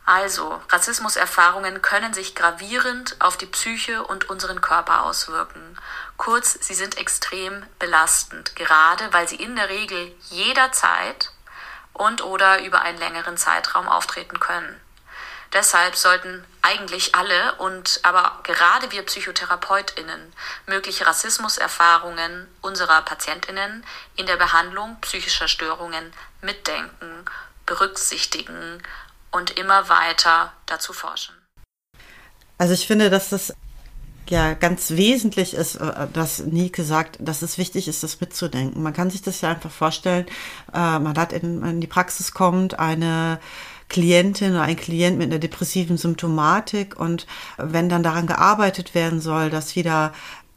Also, 0.05 0.63
Rassismuserfahrungen 0.71 1.83
können 1.83 2.15
sich 2.15 2.37
gravierend 2.37 3.17
auf 3.21 3.37
die 3.37 3.47
Psyche 3.47 4.05
und 4.05 4.31
unseren 4.31 4.61
Körper 4.61 5.03
auswirken. 5.03 5.77
Kurz, 6.17 6.57
sie 6.61 6.75
sind 6.75 6.97
extrem 6.97 7.67
belastend, 7.81 8.55
gerade 8.55 9.13
weil 9.13 9.29
sie 9.29 9.35
in 9.35 9.57
der 9.57 9.69
Regel 9.69 10.15
jederzeit 10.31 11.33
und 11.93 12.23
oder 12.23 12.63
über 12.63 12.83
einen 12.83 12.99
längeren 12.99 13.37
Zeitraum 13.37 13.89
auftreten 13.89 14.39
können. 14.39 14.81
Deshalb 15.53 15.97
sollten 15.97 16.45
eigentlich 16.67 17.15
alle 17.15 17.55
und 17.57 18.01
aber 18.03 18.41
gerade 18.43 18.91
wir 18.91 19.03
Psychotherapeutinnen 19.03 20.33
mögliche 20.67 21.07
Rassismuserfahrungen 21.07 22.49
unserer 22.61 23.03
Patientinnen 23.03 23.85
in 24.17 24.27
der 24.27 24.37
Behandlung 24.37 24.97
psychischer 25.01 25.49
Störungen 25.49 26.13
mitdenken, 26.43 27.25
berücksichtigen 27.67 28.83
und 29.31 29.59
immer 29.59 29.89
weiter 29.89 30.53
dazu 30.67 30.93
forschen. 30.93 31.35
Also 32.59 32.75
ich 32.75 32.87
finde, 32.87 33.11
dass 33.11 33.29
das 33.29 33.53
ja 34.29 34.55
ganz 34.55 34.91
wesentlich 34.91 35.55
ist, 35.55 35.77
äh, 35.77 36.09
dass 36.13 36.41
Nike 36.41 36.83
sagt, 36.83 37.19
dass 37.21 37.43
es 37.43 37.59
wichtig 37.59 37.87
ist, 37.87 38.03
das 38.03 38.21
mitzudenken. 38.21 38.83
Man 38.83 38.93
kann 38.93 39.11
sich 39.11 39.23
das 39.23 39.41
ja 39.41 39.51
einfach 39.51 39.71
vorstellen, 39.71 40.27
äh, 40.73 40.99
man 40.99 41.17
hat 41.17 41.33
in, 41.33 41.63
in 41.63 41.81
die 41.81 41.87
Praxis 41.87 42.33
kommt 42.33 42.79
eine 42.79 43.39
Klientin 43.89 44.53
oder 44.53 44.63
ein 44.63 44.77
Klient 44.77 45.19
mit 45.19 45.31
einer 45.31 45.39
depressiven 45.39 45.97
Symptomatik 45.97 46.99
und 46.99 47.27
wenn 47.57 47.89
dann 47.89 48.03
daran 48.03 48.27
gearbeitet 48.27 48.95
werden 48.95 49.21
soll, 49.21 49.51
dass 49.51 49.77
wieder 49.77 50.13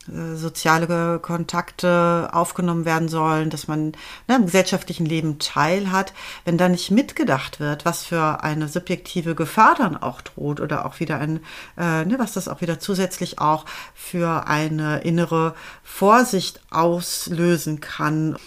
äh, 0.09 0.35
soziale 0.35 1.19
Kontakte 1.19 2.29
aufgenommen 2.31 2.85
werden 2.85 3.09
sollen, 3.09 3.49
dass 3.49 3.67
man 3.67 3.91
ne, 4.27 4.37
im 4.37 4.45
gesellschaftlichen 4.45 5.05
Leben 5.05 5.39
teilhat, 5.39 6.13
wenn 6.45 6.57
da 6.57 6.69
nicht 6.69 6.91
mitgedacht 6.91 7.59
wird, 7.59 7.85
was 7.85 8.05
für 8.05 8.43
eine 8.43 8.67
subjektive 8.67 9.35
Gefahr 9.35 9.75
dann 9.77 9.97
auch 9.97 10.21
droht 10.21 10.59
oder 10.59 10.85
auch 10.85 10.99
wieder 10.99 11.19
ein, 11.19 11.41
äh, 11.77 12.05
ne, 12.05 12.15
was 12.17 12.33
das 12.33 12.47
auch 12.47 12.61
wieder 12.61 12.79
zusätzlich 12.79 13.39
auch 13.39 13.65
für 13.93 14.47
eine 14.47 15.01
innere 15.01 15.53
Vorsicht 15.83 16.61
auslösen 16.69 17.79
kann. 17.79 18.37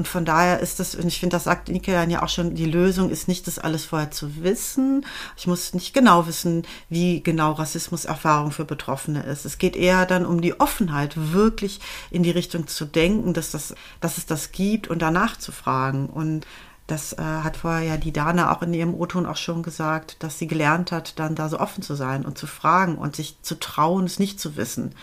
Und 0.00 0.08
von 0.08 0.24
daher 0.24 0.60
ist 0.60 0.80
das, 0.80 0.94
und 0.94 1.06
ich 1.08 1.20
finde, 1.20 1.36
das 1.36 1.44
sagt 1.44 1.68
Nike 1.68 1.92
ja 1.92 2.22
auch 2.22 2.30
schon, 2.30 2.54
die 2.54 2.64
Lösung 2.64 3.10
ist 3.10 3.28
nicht, 3.28 3.46
das 3.46 3.58
alles 3.58 3.84
vorher 3.84 4.10
zu 4.10 4.42
wissen. 4.42 5.04
Ich 5.36 5.46
muss 5.46 5.74
nicht 5.74 5.92
genau 5.92 6.26
wissen, 6.26 6.62
wie 6.88 7.22
genau 7.22 7.52
Rassismuserfahrung 7.52 8.50
für 8.50 8.64
Betroffene 8.64 9.22
ist. 9.24 9.44
Es 9.44 9.58
geht 9.58 9.76
eher 9.76 10.06
dann 10.06 10.24
um 10.24 10.40
die 10.40 10.58
Offenheit, 10.58 11.32
wirklich 11.34 11.80
in 12.10 12.22
die 12.22 12.30
Richtung 12.30 12.66
zu 12.66 12.86
denken, 12.86 13.34
dass, 13.34 13.50
das, 13.50 13.74
dass 14.00 14.16
es 14.16 14.24
das 14.24 14.52
gibt 14.52 14.88
und 14.88 15.02
danach 15.02 15.36
zu 15.36 15.52
fragen. 15.52 16.06
Und 16.06 16.46
das 16.86 17.12
äh, 17.12 17.18
hat 17.18 17.58
vorher 17.58 17.82
ja 17.86 17.96
die 17.98 18.14
Dana 18.14 18.56
auch 18.56 18.62
in 18.62 18.72
ihrem 18.72 18.94
O-Ton 18.94 19.26
auch 19.26 19.36
schon 19.36 19.62
gesagt, 19.62 20.16
dass 20.22 20.38
sie 20.38 20.46
gelernt 20.46 20.92
hat, 20.92 21.18
dann 21.18 21.34
da 21.34 21.50
so 21.50 21.60
offen 21.60 21.82
zu 21.82 21.94
sein 21.94 22.24
und 22.24 22.38
zu 22.38 22.46
fragen 22.46 22.96
und 22.96 23.16
sich 23.16 23.36
zu 23.42 23.60
trauen, 23.60 24.06
es 24.06 24.18
nicht 24.18 24.40
zu 24.40 24.56
wissen. 24.56 24.94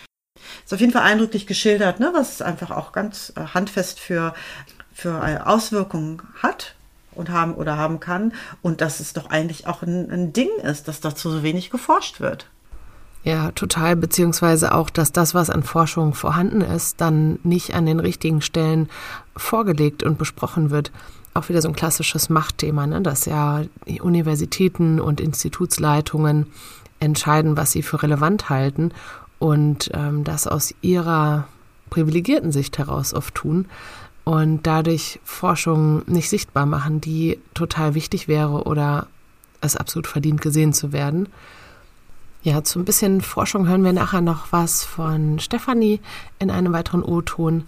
Ist 0.64 0.74
auf 0.74 0.80
jeden 0.80 0.92
Fall 0.92 1.02
eindrücklich 1.02 1.46
geschildert, 1.46 2.00
ne, 2.00 2.10
was 2.14 2.42
einfach 2.42 2.70
auch 2.70 2.92
ganz 2.92 3.32
äh, 3.36 3.40
handfest 3.54 4.00
für, 4.00 4.34
für 4.98 5.46
Auswirkungen 5.46 6.20
hat 6.42 6.74
und 7.14 7.30
haben 7.30 7.54
oder 7.54 7.76
haben 7.76 8.00
kann 8.00 8.32
und 8.62 8.80
dass 8.80 8.98
es 8.98 9.12
doch 9.12 9.30
eigentlich 9.30 9.68
auch 9.68 9.82
ein, 9.82 10.10
ein 10.10 10.32
Ding 10.32 10.48
ist, 10.64 10.88
dass 10.88 11.00
dazu 11.00 11.30
so 11.30 11.44
wenig 11.44 11.70
geforscht 11.70 12.18
wird. 12.18 12.46
Ja, 13.22 13.52
total, 13.52 13.94
beziehungsweise 13.94 14.74
auch, 14.74 14.90
dass 14.90 15.12
das, 15.12 15.34
was 15.34 15.50
an 15.50 15.62
Forschung 15.62 16.14
vorhanden 16.14 16.62
ist, 16.62 17.00
dann 17.00 17.38
nicht 17.44 17.74
an 17.74 17.86
den 17.86 18.00
richtigen 18.00 18.40
Stellen 18.40 18.88
vorgelegt 19.36 20.02
und 20.02 20.18
besprochen 20.18 20.70
wird. 20.70 20.90
Auch 21.32 21.48
wieder 21.48 21.62
so 21.62 21.68
ein 21.68 21.76
klassisches 21.76 22.28
Machtthema, 22.28 22.88
ne? 22.88 23.00
dass 23.00 23.24
ja 23.24 23.62
Universitäten 24.00 24.98
und 24.98 25.20
Institutsleitungen 25.20 26.46
entscheiden, 26.98 27.56
was 27.56 27.70
sie 27.70 27.82
für 27.82 28.02
relevant 28.02 28.48
halten 28.48 28.90
und 29.38 29.92
ähm, 29.94 30.24
das 30.24 30.48
aus 30.48 30.74
ihrer 30.80 31.46
privilegierten 31.88 32.50
Sicht 32.50 32.78
heraus 32.78 33.14
oft 33.14 33.36
tun 33.36 33.66
und 34.28 34.66
dadurch 34.66 35.20
Forschung 35.24 36.02
nicht 36.06 36.28
sichtbar 36.28 36.66
machen, 36.66 37.00
die 37.00 37.38
total 37.54 37.94
wichtig 37.94 38.28
wäre 38.28 38.64
oder 38.64 39.06
es 39.62 39.74
absolut 39.74 40.06
verdient 40.06 40.42
gesehen 40.42 40.74
zu 40.74 40.92
werden. 40.92 41.30
Ja, 42.42 42.62
zu 42.62 42.78
ein 42.78 42.84
bisschen 42.84 43.22
Forschung 43.22 43.66
hören 43.66 43.84
wir 43.84 43.94
nachher 43.94 44.20
noch 44.20 44.52
was 44.52 44.84
von 44.84 45.38
Stefanie 45.38 46.00
in 46.38 46.50
einem 46.50 46.74
weiteren 46.74 47.02
O-Ton. 47.02 47.64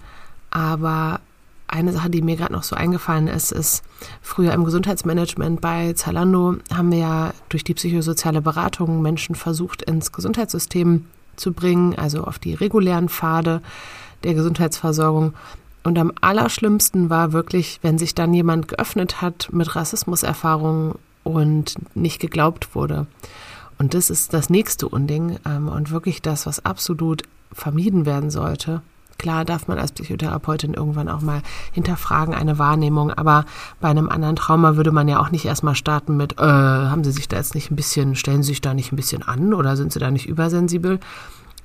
Aber 0.50 1.20
eine 1.66 1.94
Sache, 1.94 2.10
die 2.10 2.20
mir 2.20 2.36
gerade 2.36 2.52
noch 2.52 2.62
so 2.62 2.76
eingefallen 2.76 3.28
ist, 3.28 3.52
ist, 3.52 3.82
früher 4.20 4.52
im 4.52 4.64
Gesundheitsmanagement 4.64 5.62
bei 5.62 5.94
Zalando 5.94 6.56
haben 6.70 6.92
wir 6.92 6.98
ja 6.98 7.34
durch 7.48 7.64
die 7.64 7.72
psychosoziale 7.72 8.42
Beratung 8.42 9.00
Menschen 9.00 9.34
versucht, 9.34 9.80
ins 9.80 10.12
Gesundheitssystem 10.12 11.06
zu 11.36 11.54
bringen, 11.54 11.94
also 11.94 12.24
auf 12.24 12.38
die 12.38 12.52
regulären 12.52 13.08
Pfade 13.08 13.62
der 14.24 14.34
Gesundheitsversorgung. 14.34 15.32
Und 15.82 15.98
am 15.98 16.12
allerschlimmsten 16.20 17.08
war 17.08 17.32
wirklich, 17.32 17.78
wenn 17.82 17.98
sich 17.98 18.14
dann 18.14 18.34
jemand 18.34 18.68
geöffnet 18.68 19.22
hat 19.22 19.48
mit 19.52 19.74
Rassismuserfahrungen 19.74 20.94
und 21.24 21.74
nicht 21.94 22.20
geglaubt 22.20 22.74
wurde. 22.74 23.06
Und 23.78 23.94
das 23.94 24.10
ist 24.10 24.34
das 24.34 24.50
nächste 24.50 24.88
Unding 24.88 25.38
ähm, 25.46 25.68
und 25.68 25.90
wirklich 25.90 26.20
das, 26.20 26.46
was 26.46 26.64
absolut 26.64 27.22
vermieden 27.52 28.04
werden 28.04 28.30
sollte. 28.30 28.82
Klar 29.16 29.44
darf 29.44 29.68
man 29.68 29.78
als 29.78 29.92
Psychotherapeutin 29.92 30.72
irgendwann 30.72 31.10
auch 31.10 31.20
mal 31.20 31.42
hinterfragen, 31.72 32.34
eine 32.34 32.58
Wahrnehmung, 32.58 33.10
aber 33.10 33.44
bei 33.78 33.88
einem 33.88 34.08
anderen 34.08 34.36
Trauma 34.36 34.76
würde 34.76 34.92
man 34.92 35.08
ja 35.08 35.20
auch 35.20 35.30
nicht 35.30 35.44
erstmal 35.44 35.74
starten 35.74 36.16
mit, 36.16 36.38
äh, 36.38 36.42
haben 36.42 37.04
Sie 37.04 37.12
sich 37.12 37.28
da 37.28 37.36
jetzt 37.36 37.54
nicht 37.54 37.70
ein 37.70 37.76
bisschen, 37.76 38.16
stellen 38.16 38.42
Sie 38.42 38.48
sich 38.48 38.62
da 38.62 38.72
nicht 38.72 38.92
ein 38.92 38.96
bisschen 38.96 39.22
an 39.22 39.52
oder 39.52 39.76
sind 39.76 39.92
Sie 39.92 39.98
da 39.98 40.10
nicht 40.10 40.26
übersensibel? 40.26 41.00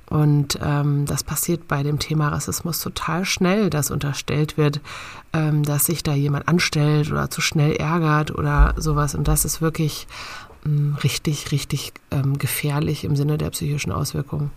Und 0.08 0.58
ähm, 0.62 1.04
das 1.06 1.24
passiert 1.24 1.66
bei 1.66 1.82
dem 1.82 1.98
Thema 1.98 2.28
Rassismus 2.28 2.80
total 2.80 3.24
schnell, 3.24 3.70
dass 3.70 3.90
unterstellt 3.90 4.56
wird, 4.56 4.80
ähm, 5.32 5.64
dass 5.64 5.86
sich 5.86 6.02
da 6.02 6.14
jemand 6.14 6.46
anstellt 6.46 7.10
oder 7.10 7.28
zu 7.28 7.40
schnell 7.40 7.72
ärgert 7.72 8.30
oder 8.30 8.74
sowas. 8.76 9.14
Und 9.16 9.26
das 9.26 9.44
ist 9.44 9.60
wirklich 9.60 10.06
ähm, 10.64 10.96
richtig, 11.02 11.50
richtig 11.50 11.92
ähm, 12.12 12.38
gefährlich 12.38 13.04
im 13.04 13.16
Sinne 13.16 13.36
der 13.36 13.50
psychischen 13.50 13.90
Auswirkungen. 13.90 14.50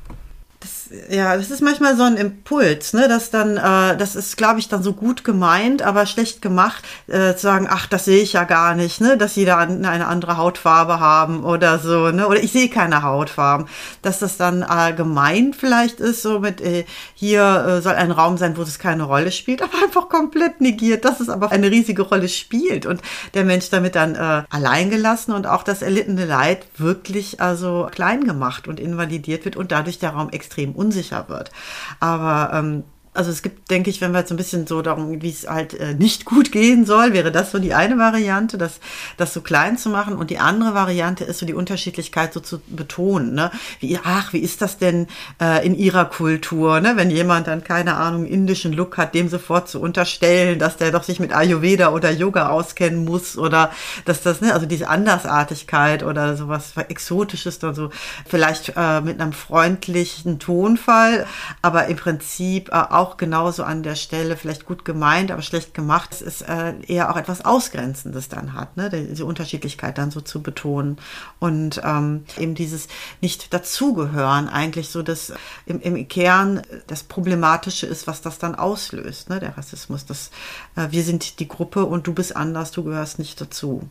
Das, 0.59 0.78
ja, 1.09 1.35
das 1.37 1.51
ist 1.51 1.61
manchmal 1.61 1.95
so 1.95 2.03
ein 2.03 2.17
Impuls, 2.17 2.93
ne, 2.93 3.07
dass 3.07 3.29
dann, 3.29 3.57
äh, 3.57 3.97
das 3.97 4.15
ist, 4.15 4.37
glaube 4.37 4.59
ich, 4.59 4.69
dann 4.69 4.81
so 4.81 4.93
gut 4.93 5.23
gemeint, 5.23 5.81
aber 5.81 6.05
schlecht 6.05 6.41
gemacht, 6.41 6.83
äh, 7.07 7.35
zu 7.35 7.41
sagen, 7.41 7.67
ach, 7.69 7.85
das 7.85 8.05
sehe 8.05 8.21
ich 8.21 8.33
ja 8.33 8.43
gar 8.43 8.75
nicht, 8.75 8.99
ne, 8.99 9.17
dass 9.17 9.35
jeder 9.35 9.57
eine 9.57 10.07
andere 10.07 10.37
Hautfarbe 10.37 10.99
haben 10.99 11.43
oder 11.43 11.79
so, 11.79 12.09
ne, 12.09 12.27
oder 12.27 12.41
ich 12.41 12.51
sehe 12.51 12.69
keine 12.69 13.03
Hautfarben, 13.03 13.67
dass 14.01 14.19
das 14.19 14.37
dann 14.37 14.63
äh, 14.63 14.93
gemeint 14.93 15.55
vielleicht 15.55 15.99
ist, 15.99 16.23
so 16.23 16.39
mit, 16.39 16.61
äh, 16.61 16.85
hier 17.13 17.65
äh, 17.67 17.81
soll 17.81 17.93
ein 17.93 18.11
Raum 18.11 18.37
sein, 18.37 18.57
wo 18.57 18.63
es 18.63 18.79
keine 18.79 19.03
Rolle 19.03 19.31
spielt, 19.31 19.61
aber 19.63 19.83
einfach 19.83 20.09
komplett 20.09 20.59
negiert, 20.59 21.05
dass 21.05 21.19
es 21.19 21.29
aber 21.29 21.51
eine 21.51 21.69
riesige 21.69 22.01
Rolle 22.01 22.29
spielt 22.29 22.85
und 22.85 23.01
der 23.35 23.45
Mensch 23.45 23.69
damit 23.69 23.95
dann 23.95 24.15
äh, 24.15 24.43
allein 24.49 24.89
gelassen 24.89 25.33
und 25.33 25.45
auch 25.45 25.63
das 25.63 25.81
erlittene 25.81 26.25
Leid 26.25 26.65
wirklich 26.77 27.41
also 27.41 27.87
klein 27.91 28.23
gemacht 28.23 28.67
und 28.67 28.79
invalidiert 28.79 29.45
wird 29.45 29.55
und 29.55 29.71
dadurch 29.71 29.99
der 29.99 30.11
Raum 30.11 30.29
extrem 30.29 30.78
unsicher 30.79 31.27
wird. 31.29 31.51
Aber 31.99 32.51
ähm, 32.53 32.83
also 33.13 33.31
es 33.31 33.41
gibt, 33.41 33.71
denke 33.71 33.89
ich, 33.89 34.01
wenn 34.01 34.11
wir 34.11 34.19
jetzt 34.19 34.31
ein 34.31 34.37
bisschen 34.37 34.67
so 34.67 34.81
darum, 34.81 35.21
wie 35.21 35.29
es 35.29 35.47
halt 35.47 35.73
äh, 35.73 35.93
nicht 35.93 36.25
gut 36.25 36.51
gehen 36.51 36.85
soll, 36.85 37.11
wäre 37.13 37.31
das 37.31 37.51
so 37.51 37.59
die 37.59 37.73
eine 37.73 37.97
Variante, 37.97 38.57
das, 38.57 38.79
das 39.17 39.33
so 39.33 39.41
klein 39.41 39.77
zu 39.77 39.89
machen. 39.89 40.15
Und 40.15 40.29
die 40.29 40.37
andere 40.37 40.73
Variante 40.73 41.23
ist 41.23 41.39
so 41.39 41.45
die 41.45 41.53
Unterschiedlichkeit 41.53 42.33
so 42.33 42.39
zu 42.39 42.61
betonen. 42.67 43.33
Ne? 43.33 43.51
Wie, 43.79 43.99
ach, 44.03 44.31
wie 44.33 44.39
ist 44.39 44.61
das 44.61 44.77
denn 44.77 45.07
äh, 45.41 45.65
in 45.65 45.75
ihrer 45.75 46.05
Kultur? 46.05 46.79
Ne? 46.81 46.93
Wenn 46.95 47.09
jemand 47.09 47.47
dann, 47.47 47.63
keine 47.63 47.95
Ahnung, 47.95 48.25
indischen 48.25 48.73
Look 48.73 48.97
hat, 48.97 49.15
dem 49.15 49.27
sofort 49.27 49.69
zu 49.69 49.81
unterstellen, 49.81 50.59
dass 50.59 50.77
der 50.77 50.91
doch 50.91 51.03
sich 51.03 51.19
mit 51.19 51.33
Ayurveda 51.33 51.91
oder 51.91 52.11
Yoga 52.11 52.49
auskennen 52.49 53.05
muss 53.05 53.37
oder 53.37 53.71
dass 54.05 54.21
das, 54.21 54.39
ne, 54.41 54.53
also 54.53 54.67
diese 54.67 54.87
Andersartigkeit 54.87 56.03
oder 56.03 56.37
sowas 56.37 56.73
Exotisches 56.77 57.59
dann 57.59 57.73
so, 57.73 57.89
vielleicht 58.27 58.73
äh, 58.75 59.01
mit 59.01 59.19
einem 59.19 59.33
freundlichen 59.33 60.39
Tonfall, 60.39 61.25
aber 61.61 61.87
im 61.87 61.97
Prinzip 61.97 62.69
äh, 62.69 62.98
auch 62.99 63.17
genauso 63.17 63.63
an 63.63 63.81
der 63.81 63.95
Stelle 63.95 64.37
vielleicht 64.37 64.65
gut 64.65 64.85
gemeint, 64.85 65.31
aber 65.31 65.41
schlecht 65.41 65.73
gemacht. 65.73 66.09
Es 66.11 66.21
ist 66.21 66.41
äh, 66.41 66.73
eher 66.87 67.11
auch 67.11 67.17
etwas 67.17 67.45
Ausgrenzendes 67.45 68.29
dann 68.29 68.53
hat, 68.53 68.77
ne? 68.77 68.89
diese 68.89 69.25
Unterschiedlichkeit 69.25 69.97
dann 69.97 70.11
so 70.11 70.21
zu 70.21 70.41
betonen 70.43 70.97
und 71.39 71.81
ähm, 71.83 72.25
eben 72.37 72.55
dieses 72.55 72.87
nicht 73.21 73.53
dazugehören 73.53 74.49
eigentlich 74.49 74.89
so 74.89 75.01
dass 75.01 75.33
im, 75.65 75.79
im 75.81 76.07
Kern 76.07 76.61
das 76.87 77.03
Problematische 77.03 77.87
ist, 77.87 78.05
was 78.05 78.21
das 78.21 78.37
dann 78.37 78.55
auslöst, 78.55 79.29
ne? 79.29 79.39
der 79.39 79.57
Rassismus. 79.57 80.05
Das, 80.05 80.31
äh, 80.75 80.87
wir 80.91 81.03
sind 81.03 81.39
die 81.39 81.47
Gruppe 81.47 81.85
und 81.85 82.05
du 82.05 82.13
bist 82.13 82.35
anders, 82.35 82.71
du 82.71 82.83
gehörst 82.83 83.19
nicht 83.19 83.39
dazu. 83.39 83.89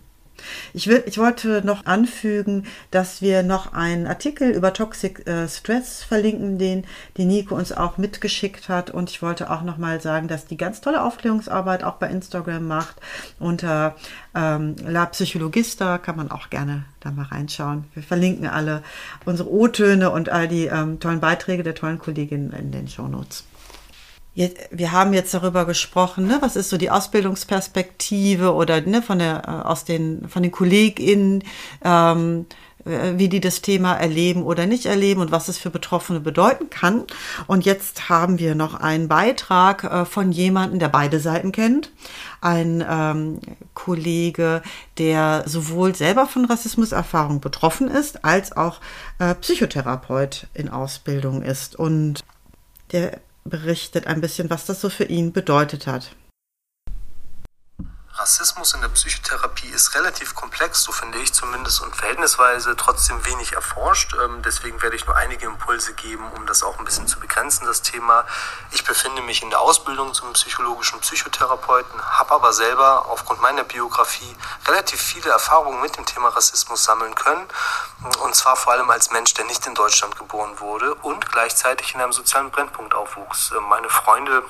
Ich, 0.73 0.87
will, 0.87 1.03
ich 1.07 1.19
wollte 1.19 1.63
noch 1.65 1.87
anfügen, 1.87 2.67
dass 2.91 3.23
wir 3.23 3.43
noch 3.43 3.73
einen 3.73 4.07
Artikel 4.07 4.51
über 4.51 4.73
Toxic 4.73 5.27
äh, 5.27 5.49
Stress 5.49 6.03
verlinken, 6.03 6.59
den 6.59 6.85
die 7.17 7.25
Nico 7.25 7.55
uns 7.55 7.73
auch 7.73 7.99
mitgeschickt 7.99 8.69
hat. 8.69 8.91
Und 8.91 9.11
ich 9.11 9.23
wollte 9.23 9.51
auch 9.51 9.63
noch 9.63 9.79
mal 9.79 10.01
sagen, 10.01 10.29
dass 10.29 10.47
die 10.47 10.57
ganz 10.57 10.81
tolle 10.81 11.03
Aufklärungsarbeit 11.03 11.85
auch 11.85 11.95
bei 11.95 12.09
Instagram 12.09 12.67
macht. 12.67 12.97
Unter 13.39 13.97
ähm, 14.35 14.77
La 14.87 15.07
Psychologista 15.07 15.99
kann 15.99 16.17
man 16.17 16.31
auch 16.31 16.51
gerne 16.51 16.85
da 17.01 17.11
mal 17.11 17.27
reinschauen. 17.27 17.85
Wir 17.95 18.03
verlinken 18.03 18.47
alle 18.47 18.83
unsere 19.25 19.51
O-Töne 19.51 20.11
und 20.11 20.29
all 20.29 20.49
die 20.49 20.67
ähm, 20.67 21.01
tollen 21.01 21.21
Beiträge 21.21 21.63
der 21.63 21.75
tollen 21.75 21.99
Kolleginnen 21.99 22.53
in 22.53 22.71
den 22.71 22.89
Show 22.89 23.09
Notes 23.09 23.48
wir 24.71 24.93
haben 24.93 25.13
jetzt 25.15 25.35
darüber 25.35 25.65
gesprochen, 25.65 26.27
ne, 26.27 26.39
was 26.41 26.55
ist 26.55 26.71
so 26.71 26.77
die 26.77 26.91
Ausbildungsperspektive 26.91 28.55
oder 28.55 28.81
ne, 28.81 29.03
von 29.03 29.19
der 29.19 29.43
äh, 29.47 29.69
aus 29.69 29.85
den 29.85 30.29
von 30.29 30.43
den 30.43 30.53
KollegInnen, 30.53 31.43
ähm, 31.85 32.47
äh, 32.85 33.15
wie 33.17 33.29
die 33.29 33.41
das 33.41 33.63
Thema 33.63 33.95
erleben 33.95 34.45
oder 34.45 34.67
nicht 34.67 34.87
erleben 34.87 35.21
und 35.21 35.33
was 35.33 35.49
es 35.49 35.59
für 35.59 35.71
Betroffene 35.71 36.21
bedeuten 36.21 36.71
kann. 36.71 37.05
Und 37.49 37.65
jetzt 37.65 38.09
haben 38.09 38.39
wir 38.39 38.55
noch 38.55 38.75
einen 38.75 39.09
Beitrag 39.09 39.83
äh, 39.83 40.05
von 40.05 40.31
jemandem, 40.31 40.79
der 40.79 40.89
beide 40.89 41.19
Seiten 41.19 41.51
kennt. 41.51 41.91
Ein 42.41 42.85
ähm, 42.89 43.41
Kollege, 43.75 44.63
der 44.99 45.43
sowohl 45.47 45.97
selber 45.97 46.27
von 46.27 46.45
Rassismuserfahrung 46.45 47.41
betroffen 47.41 47.89
ist, 47.89 48.25
als 48.25 48.57
auch 48.57 48.81
äh, 49.19 49.35
Psychotherapeut 49.35 50.47
in 50.55 50.69
Ausbildung 50.69 51.43
ist. 51.43 51.75
Und 51.75 52.25
der 52.93 53.19
berichtet 53.49 54.07
ein 54.07 54.21
bisschen, 54.21 54.51
was 54.51 54.67
das 54.67 54.81
so 54.81 54.89
für 54.89 55.05
ihn 55.05 55.33
bedeutet 55.33 55.87
hat. 55.87 56.11
Rassismus 58.19 58.75
in 58.75 58.81
der 58.81 58.89
Psychotherapie 58.89 59.69
ist 59.69 59.95
relativ 59.95 60.35
komplex, 60.35 60.83
so 60.83 60.91
finde 60.91 61.19
ich 61.19 61.33
zumindest, 61.33 61.81
und 61.83 61.95
verhältnisweise 61.95 62.75
trotzdem 62.75 63.25
wenig 63.25 63.53
erforscht. 63.53 64.13
Ähm, 64.21 64.43
deswegen 64.43 64.83
werde 64.83 64.97
ich 64.97 65.07
nur 65.07 65.15
einige 65.15 65.47
Impulse 65.47 65.95
geben, 65.95 66.29
um 66.33 66.45
das 66.45 66.65
auch 66.65 66.81
ein 66.81 66.85
bisschen 66.85 67.07
zu 67.07 67.21
begrenzen, 67.21 67.65
das 67.67 67.81
Thema. 67.81 68.27
Ich 68.73 68.83
befinde 68.83 69.23
mich 69.23 69.43
in 69.43 69.51
der 69.51 69.61
Ausbildung 69.61 70.15
zum 70.15 70.33
psychologischen 70.33 70.99
Psychotherapeuten, 70.99 72.03
habe 72.03 72.35
aber 72.35 72.53
selber 72.53 73.07
aufgrund 73.07 73.41
meiner 73.41 73.63
Biografie 73.63 74.37
relativ 74.67 75.01
viele 75.01 75.31
Erfahrungen 75.31 75.81
mit 75.81 75.97
dem 75.97 76.05
Thema 76.05 76.31
Rassismus 76.31 76.83
sammeln 76.83 77.15
können. 77.15 77.47
Und 78.19 78.35
zwar 78.35 78.57
vor 78.57 78.73
allem 78.73 78.91
als 78.91 79.13
Mensch, 79.13 79.33
der 79.35 79.45
nicht 79.45 79.65
in 79.67 79.77
Deutschland 79.77 80.19
geboren 80.19 80.59
wurde 80.59 80.93
und 80.97 81.31
gleichzeitig 81.31 81.95
in 81.95 82.01
einem 82.01 82.13
sozialen 82.13 82.51
Brennpunkt 82.51 82.95
aufwuchs. 82.95 83.53
Meine 83.69 83.89
Freunde 83.89 84.43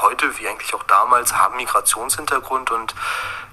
heute, 0.00 0.38
wie 0.38 0.48
eigentlich 0.48 0.74
auch 0.74 0.82
damals, 0.84 1.34
haben 1.34 1.56
Migrationshintergrund 1.56 2.70
und 2.70 2.94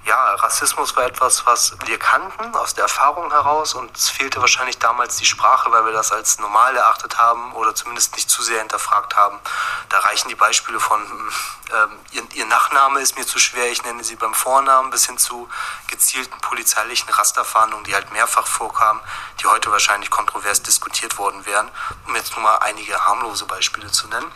ja, 0.06 0.34
Rassismus 0.36 0.96
war 0.96 1.06
etwas, 1.06 1.46
was 1.46 1.76
wir 1.86 2.00
kannten 2.00 2.56
aus 2.56 2.74
der 2.74 2.84
Erfahrung 2.84 3.30
heraus 3.32 3.74
und 3.74 3.96
es 3.96 4.10
fehlte 4.10 4.42
wahrscheinlich 4.42 4.80
damals 4.80 5.18
die 5.18 5.26
Sprache, 5.26 5.72
weil 5.72 5.86
wir 5.86 5.92
das 5.92 6.12
als 6.12 6.40
normal 6.40 6.76
erachtet 6.76 7.18
haben 7.20 7.54
oder 7.54 7.76
zumindest 7.76 8.16
nicht 8.16 8.30
zu 8.30 8.42
sehr 8.42 8.60
hinterfragt 8.60 9.16
haben. 9.16 9.40
Da 9.90 10.00
reichen 10.00 10.30
die 10.30 10.36
Beispiele 10.36 10.80
von, 10.80 11.02
ähm, 11.02 12.00
ihr, 12.12 12.24
ihr 12.34 12.46
Nachname 12.46 13.02
ist 13.02 13.18
mir 13.18 13.28
zu 13.28 13.40
schwer, 13.40 13.70
ich 13.70 13.84
nenne 13.84 14.04
sie 14.04 14.16
beim 14.16 14.34
Vornamen, 14.34 14.90
bis 14.90 15.06
hin 15.06 15.18
zu 15.18 15.50
gezielten 15.88 16.40
polizeilichen 16.42 17.10
Rasterfahndungen, 17.10 17.86
die 17.86 17.94
halt 17.94 18.12
mehrfach 18.12 18.48
vorkamen, 18.48 19.02
die 19.42 19.48
heute 19.48 19.70
wahrscheinlich 19.72 20.10
kontrovers 20.10 20.64
diskutiert 20.64 21.18
worden 21.18 21.46
wären, 21.46 21.70
um 22.08 22.16
jetzt 22.16 22.36
nur 22.36 22.44
mal 22.44 22.58
einige 22.58 22.98
harmlose 23.06 23.46
Beispiele 23.46 23.92
zu 23.92 24.08
nennen. 24.08 24.32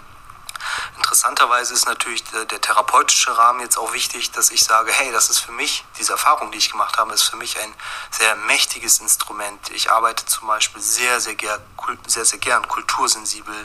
Interessanterweise 0.95 1.74
ist 1.74 1.86
natürlich 1.86 2.24
der, 2.26 2.45
der, 2.45 2.61
therapeutische 2.61 3.38
Rahmen 3.38 3.59
jetzt 3.59 3.78
auch 3.78 3.93
wichtig, 3.93 4.32
dass 4.32 4.51
ich 4.51 4.64
sage, 4.64 4.91
hey, 4.91 5.11
das 5.11 5.30
ist 5.30 5.39
für 5.39 5.51
mich, 5.51 5.84
diese 5.97 6.14
Erfahrung, 6.14 6.51
die 6.51 6.57
ich 6.57 6.72
gemacht 6.72 6.97
habe, 6.97 7.14
ist 7.14 7.24
für 7.24 7.36
mich 7.36 7.59
ein 7.59 7.74
sehr 8.11 8.36
mächtiges 8.36 8.99
Instrument. 8.99 9.70
Ich 9.72 9.91
arbeite 9.91 10.26
zum 10.26 10.47
Beispiel 10.47 10.82
sehr, 10.82 11.20
sehr, 11.20 11.36
ger 11.36 11.59
sehr, 12.07 12.26
sehr 12.26 12.39
gern 12.39 12.68
kultursensibel 12.68 13.55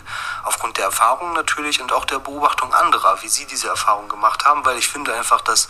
aufgrund 0.45 0.77
der 0.77 0.87
Erfahrung 0.87 1.33
natürlich 1.35 1.81
und 1.81 1.93
auch 1.93 2.05
der 2.05 2.19
Beobachtung 2.19 2.75
anderer, 2.75 3.23
wie 3.23 3.29
sie 3.29 3.47
diese 3.47 3.69
Erfahrung 3.69 4.09
gemacht 4.09 4.45
haben, 4.45 4.65
weil 4.65 4.77
ich 4.77 4.89
finde 4.89 5.15
einfach, 5.15 5.41
dass 5.41 5.69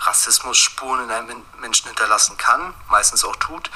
Rassismus 0.00 0.58
Spuren 0.58 1.04
in 1.04 1.10
einem 1.10 1.42
Menschen 1.60 1.86
hinterlassen 1.86 2.36
kann, 2.36 2.74
meistens 2.88 3.24
auch 3.24 3.36
tut. 3.36 3.70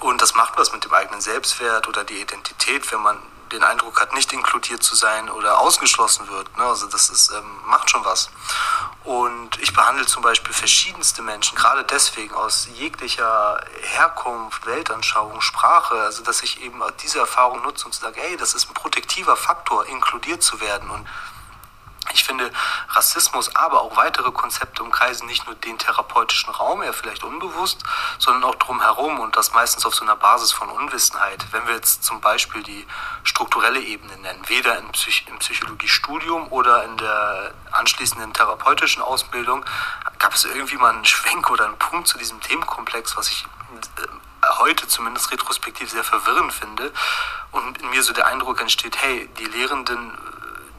Und 0.00 0.20
das 0.20 0.34
macht 0.34 0.56
was 0.56 0.72
mit 0.72 0.84
dem 0.84 0.92
eigenen 0.92 1.20
Selbstwert 1.20 1.88
oder 1.88 2.04
die 2.04 2.20
Identität, 2.20 2.90
wenn 2.92 3.00
man 3.00 3.18
den 3.54 3.64
Eindruck 3.64 4.00
hat, 4.00 4.12
nicht 4.12 4.32
inkludiert 4.32 4.82
zu 4.82 4.94
sein 4.94 5.30
oder 5.30 5.58
ausgeschlossen 5.58 6.28
wird. 6.28 6.56
Ne? 6.58 6.64
Also 6.64 6.86
das 6.86 7.08
ist, 7.08 7.30
ähm, 7.30 7.60
macht 7.66 7.90
schon 7.90 8.04
was. 8.04 8.30
Und 9.04 9.58
ich 9.60 9.72
behandle 9.72 10.06
zum 10.06 10.22
Beispiel 10.22 10.52
verschiedenste 10.52 11.22
Menschen, 11.22 11.56
gerade 11.56 11.84
deswegen 11.84 12.34
aus 12.34 12.68
jeglicher 12.74 13.60
Herkunft, 13.82 14.66
Weltanschauung, 14.66 15.40
Sprache, 15.40 15.94
also 15.94 16.22
dass 16.22 16.42
ich 16.42 16.62
eben 16.62 16.82
diese 17.02 17.18
Erfahrung 17.18 17.62
nutze 17.62 17.86
und 17.86 17.94
sage, 17.94 18.20
ey, 18.22 18.36
das 18.36 18.54
ist 18.54 18.70
ein 18.70 18.74
protektiver 18.74 19.36
Faktor, 19.36 19.86
inkludiert 19.86 20.42
zu 20.42 20.60
werden. 20.60 20.90
Und 20.90 21.06
ich 22.12 22.24
finde, 22.24 22.50
Rassismus, 22.90 23.54
aber 23.56 23.82
auch 23.82 23.96
weitere 23.96 24.30
Konzepte 24.30 24.82
umkreisen 24.82 25.26
nicht 25.26 25.46
nur 25.46 25.54
den 25.54 25.78
therapeutischen 25.78 26.52
Raum, 26.52 26.82
eher 26.82 26.92
vielleicht 26.92 27.24
unbewusst, 27.24 27.82
sondern 28.18 28.44
auch 28.44 28.54
drumherum 28.56 29.20
und 29.20 29.36
das 29.36 29.52
meistens 29.52 29.86
auf 29.86 29.94
so 29.94 30.04
einer 30.04 30.16
Basis 30.16 30.52
von 30.52 30.68
Unwissenheit. 30.68 31.46
Wenn 31.52 31.66
wir 31.66 31.74
jetzt 31.74 32.04
zum 32.04 32.20
Beispiel 32.20 32.62
die 32.62 32.86
strukturelle 33.22 33.80
Ebene 33.80 34.16
nennen, 34.18 34.48
weder 34.48 34.78
im, 34.78 34.92
Psych 34.92 35.26
im 35.28 35.38
Psychologiestudium 35.38 36.48
oder 36.48 36.84
in 36.84 36.96
der 36.98 37.54
anschließenden 37.72 38.32
therapeutischen 38.32 39.02
Ausbildung, 39.02 39.64
gab 40.18 40.34
es 40.34 40.44
irgendwie 40.44 40.76
mal 40.76 40.92
einen 40.92 41.04
Schwenk 41.04 41.50
oder 41.50 41.64
einen 41.64 41.78
Punkt 41.78 42.08
zu 42.08 42.18
diesem 42.18 42.40
Themenkomplex, 42.40 43.16
was 43.16 43.28
ich 43.28 43.46
äh, 43.96 44.06
heute 44.58 44.86
zumindest 44.86 45.30
retrospektiv 45.32 45.90
sehr 45.90 46.04
verwirrend 46.04 46.52
finde 46.52 46.92
und 47.50 47.78
in 47.80 47.90
mir 47.90 48.02
so 48.02 48.12
der 48.12 48.26
Eindruck 48.26 48.60
entsteht, 48.60 48.96
hey, 49.00 49.28
die 49.38 49.44
Lehrenden 49.44 50.16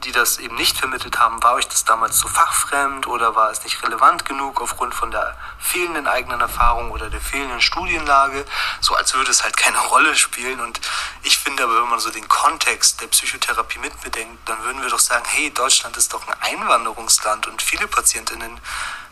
die 0.06 0.12
das 0.12 0.38
eben 0.38 0.54
nicht 0.54 0.78
vermittelt 0.78 1.18
haben, 1.18 1.42
war 1.42 1.54
euch 1.54 1.66
das 1.66 1.84
damals 1.84 2.16
zu 2.16 2.28
fachfremd 2.28 3.08
oder 3.08 3.34
war 3.34 3.50
es 3.50 3.64
nicht 3.64 3.82
relevant 3.82 4.24
genug 4.24 4.60
aufgrund 4.60 4.94
von 4.94 5.10
der 5.10 5.36
fehlenden 5.58 6.06
eigenen 6.06 6.40
Erfahrung 6.40 6.92
oder 6.92 7.10
der 7.10 7.20
fehlenden 7.20 7.60
Studienlage, 7.60 8.44
so 8.80 8.94
als 8.94 9.14
würde 9.14 9.32
es 9.32 9.42
halt 9.42 9.56
keine 9.56 9.78
Rolle 9.92 10.14
spielen. 10.14 10.60
Und 10.60 10.80
ich 11.22 11.38
finde 11.38 11.64
aber, 11.64 11.82
wenn 11.82 11.90
man 11.90 11.98
so 11.98 12.10
den 12.10 12.28
Kontext 12.28 13.00
der 13.00 13.08
Psychotherapie 13.08 13.80
mitbedenkt, 13.80 14.48
dann 14.48 14.62
würden 14.62 14.80
wir 14.80 14.90
doch 14.90 15.00
sagen, 15.00 15.24
hey, 15.26 15.50
Deutschland 15.50 15.96
ist 15.96 16.12
doch 16.14 16.26
ein 16.26 16.34
Einwanderungsland 16.40 17.48
und 17.48 17.60
viele 17.60 17.88
Patientinnen 17.88 18.60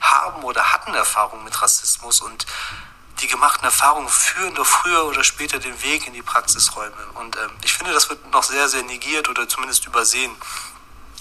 haben 0.01 0.45
oder 0.45 0.73
hatten 0.73 0.95
Erfahrung 0.95 1.43
mit 1.43 1.61
Rassismus 1.61 2.21
und 2.21 2.47
die 3.21 3.29
gemachten 3.29 3.65
Erfahrungen 3.65 4.09
führen 4.09 4.55
doch 4.55 4.67
früher 4.67 5.05
oder 5.07 5.23
später 5.25 5.59
den 5.59 5.83
Weg 5.83 6.07
in 6.07 6.15
die 6.15 6.23
Praxisräume. 6.23 6.97
Und 7.15 7.37
ähm, 7.37 7.51
ich 7.63 7.73
finde, 7.73 7.93
das 7.93 8.09
wird 8.09 8.31
noch 8.33 8.43
sehr, 8.43 8.69
sehr 8.69 8.83
negiert 8.83 9.29
oder 9.29 9.49
zumindest 9.49 9.87
übersehen. 9.87 10.35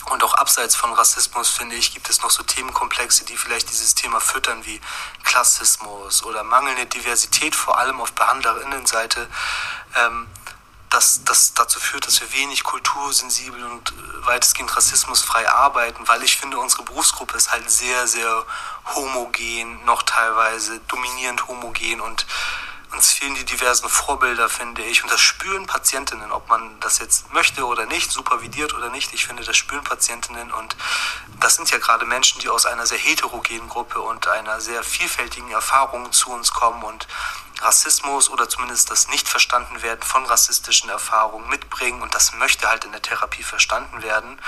Und 0.10 0.24
auch 0.24 0.34
abseits 0.34 0.76
von 0.76 0.92
Rassismus, 0.94 1.50
finde 1.50 1.76
ich, 1.76 1.94
gibt 1.94 2.10
es 2.10 2.22
noch 2.22 2.30
so 2.30 2.44
Themenkomplexe, 2.44 3.26
die 3.26 3.38
vielleicht 3.38 3.70
dieses 3.70 3.96
Thema 3.96 4.20
füttern, 4.20 4.66
wie 4.66 4.82
Klassismus 5.24 6.24
oder 6.24 6.44
mangelnde 6.44 6.86
Diversität, 6.86 7.56
vor 7.56 7.78
allem 7.78 8.02
auf 8.02 8.12
Behandlerinnenseite, 8.14 9.28
ähm, 9.96 10.28
das, 10.94 11.24
das 11.26 11.54
dazu 11.54 11.80
führt, 11.80 12.06
dass 12.06 12.22
wir 12.22 12.32
wenig 12.34 12.64
kultursensibel 12.64 13.64
und 13.64 13.92
äh, 13.92 14.26
weitestgehend 14.28 14.76
rassismusfrei 14.76 15.50
arbeiten, 15.50 16.08
weil 16.08 16.22
ich 16.24 16.38
finde, 16.38 16.60
unsere 16.60 16.84
Berufsgruppe 16.84 17.36
ist 17.36 17.52
halt 17.52 17.70
sehr, 17.70 18.08
sehr 18.08 18.46
homogen, 18.94 19.84
noch 19.86 20.04
teilweise 20.04 20.80
dominierend 20.88 21.48
homogen 21.48 22.00
und 22.00 22.28
uns 22.94 23.12
fehlen 23.12 23.36
die 23.36 23.46
diversen 23.46 23.90
Vorbilder, 23.90 24.50
finde 24.50 24.84
ich. 24.84 25.04
Und 25.04 25.12
das 25.12 25.22
spüren 25.22 25.66
Patientinnen, 25.66 26.32
ob 26.32 26.50
man 26.50 26.80
das 26.80 27.00
jetzt 27.00 27.34
möchte 27.34 27.66
oder 27.66 27.86
nicht, 27.86 28.12
supervidiert 28.12 28.74
oder 28.74 28.90
nicht. 28.90 29.14
Ich 29.14 29.26
finde, 29.26 29.44
das 29.44 29.58
spüren 29.58 29.84
Patientinnen. 29.84 30.52
Und 30.52 30.76
das 31.40 31.56
sind 31.56 31.70
ja 31.72 31.80
gerade 31.80 32.06
Menschen, 32.06 32.40
die 32.42 32.50
aus 32.50 32.66
einer 32.66 32.86
sehr 32.86 32.98
heterogenen 32.98 33.68
Gruppe 33.70 34.00
und 34.02 34.28
einer 34.28 34.62
sehr 34.62 34.84
vielfältigen 34.84 35.52
Erfahrung 35.52 36.12
zu 36.12 36.32
uns 36.32 36.52
kommen 36.52 36.84
und 36.84 37.08
Rassismus 37.64 38.30
oder 38.30 38.50
zumindest 38.50 38.92
das 38.92 39.08
Nicht-Verstanden-Werden 39.08 40.04
von 40.04 40.26
rassistischen 40.26 40.90
Erfahrungen 40.90 41.48
mitbringen 41.50 42.02
und 42.02 42.14
das 42.14 42.34
möchte 42.34 42.70
halt 42.70 42.86
in 42.86 42.92
der 42.92 43.02
Therapie 43.02 43.44
verstanden 43.44 44.04
werden. 44.04 44.40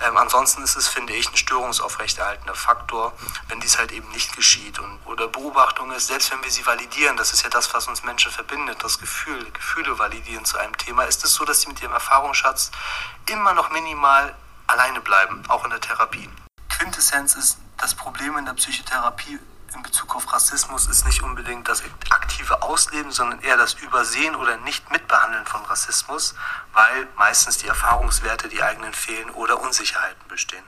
Ähm, 0.00 0.16
ansonsten 0.16 0.62
ist 0.62 0.76
es, 0.76 0.88
finde 0.88 1.14
ich, 1.14 1.30
ein 1.30 1.36
störungsaufrechterhaltender 1.36 2.54
Faktor, 2.54 3.12
wenn 3.48 3.60
dies 3.60 3.78
halt 3.78 3.92
eben 3.92 4.08
nicht 4.10 4.34
geschieht. 4.36 4.78
Und, 4.78 4.98
oder 5.06 5.28
Beobachtung 5.28 5.92
ist, 5.92 6.08
selbst 6.08 6.30
wenn 6.32 6.42
wir 6.42 6.50
sie 6.50 6.66
validieren, 6.66 7.16
das 7.16 7.32
ist 7.32 7.42
ja 7.42 7.48
das, 7.48 7.72
was 7.74 7.88
uns 7.88 8.02
Menschen 8.02 8.32
verbindet, 8.32 8.82
das 8.82 8.98
Gefühl, 8.98 9.50
Gefühle 9.52 9.98
validieren 9.98 10.44
zu 10.44 10.58
einem 10.58 10.76
Thema, 10.76 11.04
ist 11.04 11.24
es 11.24 11.34
so, 11.34 11.44
dass 11.44 11.60
sie 11.60 11.68
mit 11.68 11.80
ihrem 11.80 11.92
Erfahrungsschatz 11.92 12.70
immer 13.26 13.54
noch 13.54 13.70
minimal 13.70 14.34
alleine 14.66 15.00
bleiben, 15.00 15.42
auch 15.48 15.64
in 15.64 15.70
der 15.70 15.80
Therapie. 15.80 16.28
Quintessenz 16.68 17.34
ist, 17.34 17.58
das 17.78 17.94
Problem 17.94 18.36
in 18.38 18.46
der 18.46 18.54
Psychotherapie 18.54 19.38
in 19.76 19.82
Bezug 19.82 20.16
auf 20.16 20.32
Rassismus 20.32 20.86
ist 20.88 21.06
nicht 21.06 21.22
unbedingt 21.22 21.68
das 21.68 21.82
aktive 22.10 22.62
Ausleben, 22.62 23.10
sondern 23.10 23.40
eher 23.40 23.56
das 23.56 23.74
Übersehen 23.74 24.34
oder 24.34 24.56
nicht 24.58 24.90
mitbehandeln 24.90 25.44
von 25.46 25.62
Rassismus, 25.64 26.34
weil 26.72 27.06
meistens 27.16 27.58
die 27.58 27.68
Erfahrungswerte, 27.68 28.48
die 28.48 28.62
eigenen 28.62 28.92
fehlen 28.92 29.30
oder 29.30 29.60
Unsicherheiten 29.62 30.26
bestehen. 30.28 30.64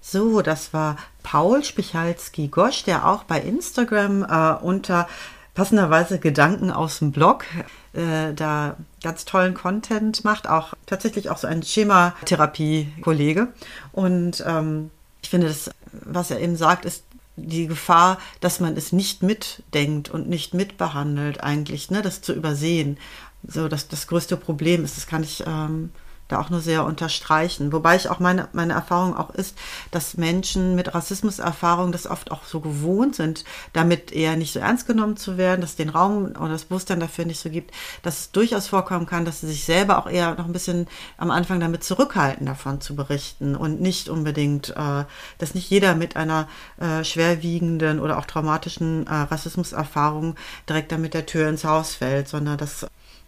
So, 0.00 0.40
das 0.40 0.72
war 0.72 0.96
Paul 1.24 1.64
Spichalski-Gosch, 1.64 2.84
der 2.84 3.06
auch 3.06 3.24
bei 3.24 3.40
Instagram 3.40 4.22
äh, 4.22 4.62
unter 4.62 5.08
passenderweise 5.54 6.20
Gedanken 6.20 6.70
aus 6.70 7.00
dem 7.00 7.10
Blog 7.10 7.44
äh, 7.92 8.32
da 8.34 8.76
ganz 9.02 9.24
tollen 9.24 9.54
Content 9.54 10.22
macht, 10.22 10.48
auch 10.48 10.74
tatsächlich 10.84 11.30
auch 11.30 11.38
so 11.38 11.48
ein 11.48 11.62
Schematherapie-Kollege. 11.62 13.48
Und 13.90 14.44
ähm, 14.46 14.90
ich 15.22 15.30
finde, 15.30 15.48
das, 15.48 15.70
was 15.90 16.30
er 16.30 16.38
eben 16.40 16.56
sagt, 16.56 16.84
ist 16.84 17.02
die 17.36 17.66
Gefahr, 17.66 18.18
dass 18.40 18.60
man 18.60 18.76
es 18.76 18.92
nicht 18.92 19.22
mitdenkt 19.22 20.08
und 20.10 20.28
nicht 20.28 20.54
mitbehandelt, 20.54 21.42
eigentlich, 21.42 21.90
ne, 21.90 22.02
das 22.02 22.22
zu 22.22 22.32
übersehen. 22.32 22.98
So, 23.46 23.68
dass 23.68 23.88
das 23.88 24.06
größte 24.06 24.36
Problem 24.36 24.84
ist, 24.84 24.96
das 24.96 25.06
kann 25.06 25.22
ich 25.22 25.44
ähm, 25.46 25.90
da 26.28 26.40
auch 26.40 26.50
nur 26.50 26.60
sehr 26.60 26.84
unterstreichen. 26.84 27.72
Wobei 27.72 27.96
ich 27.96 28.08
auch 28.08 28.18
meine, 28.18 28.48
meine 28.52 28.72
Erfahrung 28.72 29.16
auch 29.16 29.30
ist, 29.30 29.56
dass 29.90 30.16
Menschen 30.16 30.74
mit 30.74 30.94
Rassismuserfahrung 30.94 31.92
das 31.92 32.06
oft 32.06 32.30
auch 32.30 32.44
so 32.44 32.60
gewohnt 32.60 33.14
sind, 33.14 33.44
damit 33.72 34.12
eher 34.12 34.36
nicht 34.36 34.52
so 34.52 34.58
ernst 34.58 34.86
genommen 34.86 35.16
zu 35.16 35.38
werden, 35.38 35.60
dass 35.60 35.70
es 35.70 35.76
den 35.76 35.88
Raum 35.88 36.32
oder 36.38 36.50
das 36.50 36.64
Bewusstsein 36.64 37.00
dafür 37.00 37.24
nicht 37.24 37.40
so 37.40 37.50
gibt, 37.50 37.72
dass 38.02 38.20
es 38.20 38.32
durchaus 38.32 38.66
vorkommen 38.68 39.06
kann, 39.06 39.24
dass 39.24 39.40
sie 39.40 39.46
sich 39.46 39.64
selber 39.64 39.98
auch 39.98 40.08
eher 40.08 40.34
noch 40.34 40.46
ein 40.46 40.52
bisschen 40.52 40.88
am 41.16 41.30
Anfang 41.30 41.60
damit 41.60 41.84
zurückhalten, 41.84 42.46
davon 42.46 42.80
zu 42.80 42.96
berichten 42.96 43.54
und 43.54 43.80
nicht 43.80 44.08
unbedingt, 44.08 44.70
äh, 44.70 45.04
dass 45.38 45.54
nicht 45.54 45.70
jeder 45.70 45.94
mit 45.94 46.16
einer 46.16 46.48
äh, 46.78 47.04
schwerwiegenden 47.04 48.00
oder 48.00 48.18
auch 48.18 48.26
traumatischen 48.26 49.06
äh, 49.06 49.14
Rassismuserfahrung 49.14 50.34
direkt 50.68 50.92
damit 50.92 51.14
der 51.14 51.26
Tür 51.26 51.48
ins 51.48 51.64
Haus 51.64 51.94
fällt, 51.94 52.28
sondern 52.28 52.58
dass 52.58 52.86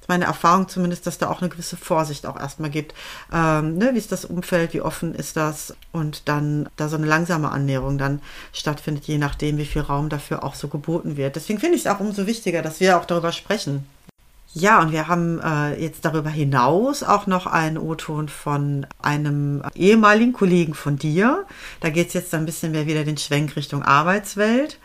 meine 0.09 0.24
Erfahrung 0.24 0.68
zumindest, 0.68 1.06
dass 1.06 1.18
da 1.18 1.28
auch 1.28 1.40
eine 1.40 1.50
gewisse 1.50 1.76
Vorsicht 1.76 2.26
auch 2.26 2.38
erstmal 2.38 2.70
gibt. 2.70 2.94
Ähm, 3.32 3.78
ne, 3.78 3.90
wie 3.92 3.98
ist 3.98 4.12
das 4.12 4.24
Umfeld, 4.24 4.74
wie 4.74 4.80
offen 4.80 5.14
ist 5.14 5.36
das? 5.36 5.74
Und 5.92 6.28
dann 6.28 6.68
da 6.76 6.88
so 6.88 6.96
eine 6.96 7.06
langsame 7.06 7.50
Annäherung 7.50 7.98
dann 7.98 8.20
stattfindet, 8.52 9.04
je 9.04 9.18
nachdem, 9.18 9.59
wie 9.59 9.66
viel 9.66 9.82
Raum 9.82 10.09
dafür 10.09 10.44
auch 10.44 10.54
so 10.54 10.68
geboten 10.68 11.16
wird. 11.16 11.36
Deswegen 11.36 11.61
finde 11.61 11.76
ich 11.76 11.84
es 11.84 11.90
auch 11.90 12.00
umso 12.00 12.26
wichtiger, 12.26 12.62
dass 12.62 12.80
wir 12.80 12.98
auch 12.98 13.04
darüber 13.04 13.32
sprechen. 13.32 13.86
Ja, 14.54 14.80
und 14.80 14.92
wir 14.92 15.09
haben 15.09 15.40
äh, 15.40 15.80
jetzt 15.80 16.06
darüber 16.06 16.30
hinaus 16.30 17.02
auch 17.02 17.26
noch 17.26 17.46
einen 17.46 17.76
O-Ton 17.76 18.30
von 18.30 18.86
einem 19.00 19.62
ehemaligen 19.74 20.32
Kollegen 20.32 20.72
von 20.72 20.96
dir. 20.96 21.44
Da 21.80 21.90
geht 21.90 22.09
es 22.09 22.14
jetzt 22.14 22.34
ein 22.34 22.46
bisschen 22.46 22.72
mehr 22.72 22.86
wieder 22.86 23.04
den 23.04 23.18
Schwenk 23.18 23.56
Richtung 23.56 23.82
Arbeitswelt. 23.82 24.78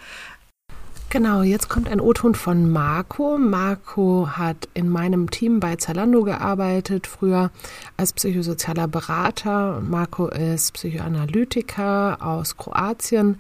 Genau, 1.13 1.43
jetzt 1.43 1.69
kommt 1.69 1.89
ein 1.89 2.01
O-Ton 2.01 2.33
von 2.33 2.71
Marco. 2.71 3.37
Marco 3.37 4.29
hat 4.31 4.67
in 4.73 4.89
meinem 4.89 5.29
Team 5.29 5.59
bei 5.59 5.75
Zalando 5.75 6.23
gearbeitet, 6.23 7.05
früher 7.05 7.51
als 7.97 8.13
psychosozialer 8.13 8.87
Berater. 8.87 9.79
Marco 9.81 10.25
ist 10.25 10.73
Psychoanalytiker 10.73 12.17
aus 12.19 12.57
Kroatien 12.57 13.39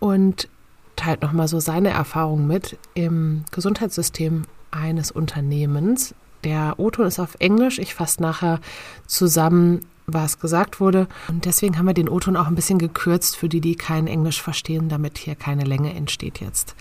und 0.00 0.48
teilt 0.96 1.22
nochmal 1.22 1.46
so 1.46 1.60
seine 1.60 1.90
Erfahrung 1.90 2.48
mit 2.48 2.78
im 2.94 3.44
Gesundheitssystem 3.52 4.42
eines 4.72 5.12
Unternehmens. 5.12 6.16
Der 6.42 6.80
O-Ton 6.80 7.06
ist 7.06 7.20
auf 7.20 7.36
Englisch. 7.38 7.78
Ich 7.78 7.94
fasse 7.94 8.20
nachher 8.22 8.58
zusammen, 9.06 9.86
was 10.06 10.38
gesagt 10.38 10.80
wurde. 10.80 11.08
Und 11.28 11.44
deswegen 11.44 11.78
haben 11.78 11.86
wir 11.86 11.94
den 11.94 12.08
O-Ton 12.08 12.36
auch 12.36 12.46
ein 12.46 12.54
bisschen 12.54 12.78
gekürzt 12.78 13.36
für 13.36 13.48
die, 13.48 13.60
die 13.60 13.76
kein 13.76 14.06
Englisch 14.06 14.42
verstehen, 14.42 14.88
damit 14.88 15.18
hier 15.18 15.34
keine 15.34 15.64
Länge 15.64 15.94
entsteht 15.94 16.40
jetzt. 16.40 16.74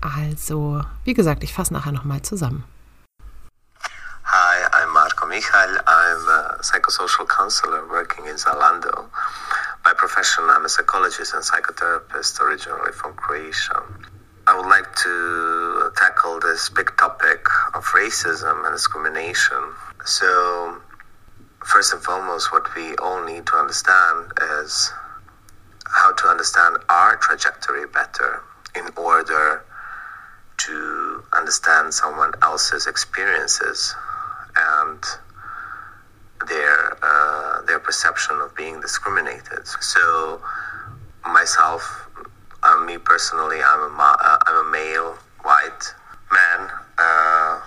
Also, 0.00 0.82
wie 1.04 1.14
gesagt, 1.14 1.42
ich 1.42 1.52
fasse 1.52 1.72
nachher 1.72 1.92
nochmal 1.92 2.22
zusammen. 2.22 2.64
Hi, 4.24 4.66
I'm 4.72 4.92
Marco 4.92 5.26
Michael. 5.26 5.80
I'm 5.86 6.28
a 6.28 6.58
psychosocial 6.60 7.26
counselor 7.26 7.88
working 7.88 8.26
in 8.26 8.36
Zalando. 8.36 9.06
By 9.84 9.92
profession, 9.96 10.44
I'm 10.50 10.64
a 10.64 10.68
psychologist 10.68 11.32
and 11.32 11.44
psychotherapist 11.44 12.40
originally 12.40 12.92
from 12.92 13.14
Croatia. 13.14 13.82
I 14.48 14.56
would 14.56 14.66
like 14.66 14.94
to 14.96 15.90
tackle 15.96 16.40
this 16.40 16.68
big 16.68 16.90
topic 16.96 17.46
of 17.74 17.84
racism 17.94 18.64
and 18.66 18.74
discrimination. 18.74 19.62
So, 20.04 20.76
first 21.66 21.92
and 21.92 22.02
foremost, 22.02 22.52
what 22.52 22.74
we 22.74 22.94
all 22.96 23.24
need 23.24 23.46
to 23.46 23.56
understand 23.56 24.32
is 24.62 24.92
how 25.86 26.12
to 26.12 26.28
understand 26.28 26.76
our 26.88 27.16
trajectory 27.16 27.86
better 27.86 28.42
in 28.76 28.86
order 28.96 29.64
to 30.58 31.22
understand 31.32 31.92
someone 31.92 32.32
else's 32.42 32.86
experiences 32.86 33.94
and 34.56 35.02
their 36.48 36.96
uh, 37.02 37.62
their 37.62 37.78
perception 37.80 38.36
of 38.40 38.54
being 38.54 38.80
discriminated. 38.80 39.66
So, 39.66 40.40
myself, 41.26 42.08
uh, 42.62 42.78
me 42.84 42.98
personally, 42.98 43.58
I'm 43.64 43.80
a 43.80 43.88
ma- 43.88 44.16
uh, 44.20 44.38
I'm 44.46 44.66
a 44.66 44.70
male 44.70 45.18
white 45.42 45.94
man, 46.32 46.70
uh, 46.98 47.60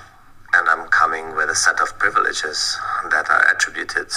and 0.54 0.70
I'm 0.70 0.88
coming 0.89 1.36
with 1.36 1.50
a 1.50 1.56
set 1.56 1.80
of 1.82 1.97
privileges 2.00 2.78
that 3.12 3.30
are 3.30 3.52
attributed 3.54 4.12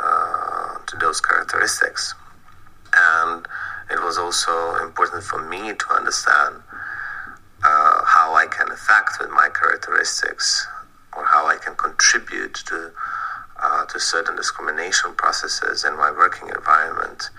uh, 0.00 0.78
to 0.86 0.96
those 0.98 1.20
characteristics. 1.20 2.14
And 2.94 3.46
it 3.90 4.02
was 4.02 4.18
also 4.18 4.76
important 4.82 5.22
for 5.22 5.42
me 5.48 5.72
to 5.74 5.86
understand 5.94 6.62
uh, 7.64 8.04
how 8.04 8.34
I 8.34 8.46
can 8.46 8.70
affect 8.70 9.18
with 9.20 9.30
my 9.30 9.48
characteristics 9.48 10.66
or 11.16 11.24
how 11.24 11.46
I 11.46 11.56
can 11.56 11.74
contribute 11.76 12.54
to 12.66 12.92
uh, 13.62 13.86
to 13.86 13.98
certain 13.98 14.36
discrimination 14.36 15.14
processes 15.14 15.84
in 15.84 15.96
my 15.96 16.10
working 16.10 16.48
environment 16.48 17.30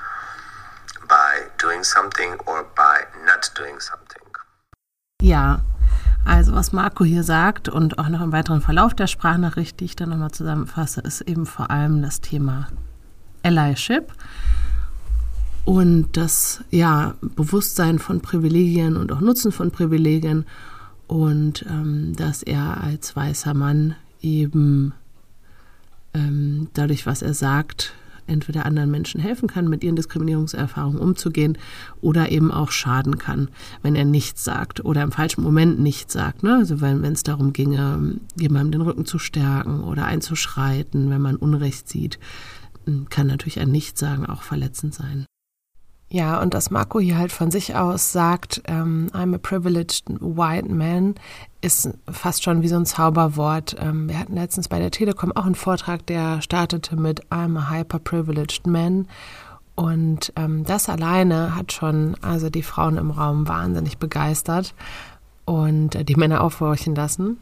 by 1.07 1.43
doing 1.59 1.83
something 1.83 2.37
or 2.47 2.63
by 2.63 3.03
not 3.23 3.49
doing 3.55 3.79
something. 3.79 4.23
Ja, 5.21 5.59
also 6.27 6.53
was 6.53 6.73
Marco 6.73 7.03
hier 7.03 7.23
sagt 7.23 7.69
und 7.69 7.99
auch 7.99 8.09
noch 8.09 8.21
im 8.21 8.31
weiteren 8.31 8.61
Verlauf 8.61 8.93
der 8.93 9.07
Sprachnachricht, 9.07 9.79
die 9.79 9.85
ich 9.85 9.95
dann 9.95 10.09
nochmal 10.09 10.31
zusammenfasse, 10.31 11.01
ist 11.01 11.21
eben 11.21 11.45
vor 11.45 11.71
allem 11.71 12.01
das 12.01 12.21
Thema 12.21 12.67
Allyship 13.43 14.11
und 15.65 16.15
das 16.17 16.63
ja, 16.69 17.15
Bewusstsein 17.21 17.99
von 17.99 18.21
Privilegien 18.21 18.97
und 18.97 19.11
auch 19.11 19.21
Nutzen 19.21 19.51
von 19.51 19.71
Privilegien 19.71 20.45
und 21.07 21.65
ähm, 21.69 22.13
dass 22.15 22.43
er 22.43 22.83
als 22.83 23.15
weißer 23.15 23.53
Mann 23.53 23.95
eben 24.21 24.93
ähm, 26.13 26.67
dadurch, 26.73 27.05
was 27.05 27.21
er 27.21 27.33
sagt, 27.33 27.93
entweder 28.27 28.65
anderen 28.65 28.91
Menschen 28.91 29.19
helfen 29.19 29.47
kann, 29.47 29.67
mit 29.67 29.83
ihren 29.83 29.95
Diskriminierungserfahrungen 29.95 30.99
umzugehen 30.99 31.57
oder 32.01 32.31
eben 32.31 32.51
auch 32.51 32.71
schaden 32.71 33.17
kann, 33.17 33.49
wenn 33.81 33.95
er 33.95 34.05
nichts 34.05 34.43
sagt 34.43 34.83
oder 34.85 35.01
im 35.01 35.11
falschen 35.11 35.43
Moment 35.43 35.79
nichts 35.79 36.13
sagt. 36.13 36.43
Ne? 36.43 36.55
Also 36.55 36.81
wenn 36.81 37.03
es 37.03 37.23
darum 37.23 37.53
ginge, 37.53 38.15
jemandem 38.39 38.79
den 38.79 38.87
Rücken 38.87 39.05
zu 39.05 39.19
stärken 39.19 39.83
oder 39.83 40.05
einzuschreiten, 40.05 41.09
wenn 41.09 41.21
man 41.21 41.35
Unrecht 41.35 41.89
sieht, 41.89 42.19
kann 43.09 43.27
natürlich 43.27 43.59
ein 43.59 43.71
Nichtsagen 43.71 44.25
auch 44.25 44.43
verletzend 44.43 44.93
sein. 44.93 45.25
Ja, 46.09 46.41
und 46.41 46.53
dass 46.53 46.71
Marco 46.71 47.01
hier 47.01 47.17
halt 47.17 47.33
von 47.33 47.51
sich 47.51 47.75
aus 47.75 48.13
sagt, 48.13 48.61
ähm, 48.67 49.09
I'm 49.13 49.35
a 49.35 49.37
privileged 49.37 50.05
white 50.21 50.69
man, 50.73 51.15
ist 51.59 51.89
fast 52.09 52.43
schon 52.43 52.61
wie 52.61 52.69
so 52.69 52.77
ein 52.77 52.85
Zauberwort. 52.85 53.75
Ähm, 53.77 54.07
wir 54.07 54.17
hatten 54.17 54.35
letztens 54.35 54.69
bei 54.69 54.79
der 54.79 54.91
Telekom 54.91 55.33
auch 55.33 55.45
einen 55.45 55.55
Vortrag, 55.55 56.05
der 56.05 56.41
startete 56.41 56.95
mit 56.95 57.25
I'm 57.25 57.59
a 57.59 57.69
hyper 57.69 57.99
privileged 57.99 58.67
man. 58.67 59.07
Und 59.75 60.31
ähm, 60.37 60.63
das 60.63 60.87
alleine 60.87 61.55
hat 61.55 61.73
schon 61.73 62.15
also 62.21 62.49
die 62.49 62.63
Frauen 62.63 62.97
im 62.97 63.11
Raum 63.11 63.47
wahnsinnig 63.47 63.97
begeistert 63.97 64.73
und 65.43 65.93
äh, 65.93 66.05
die 66.05 66.15
Männer 66.15 66.41
aufhorchen 66.41 66.95
lassen. 66.95 67.37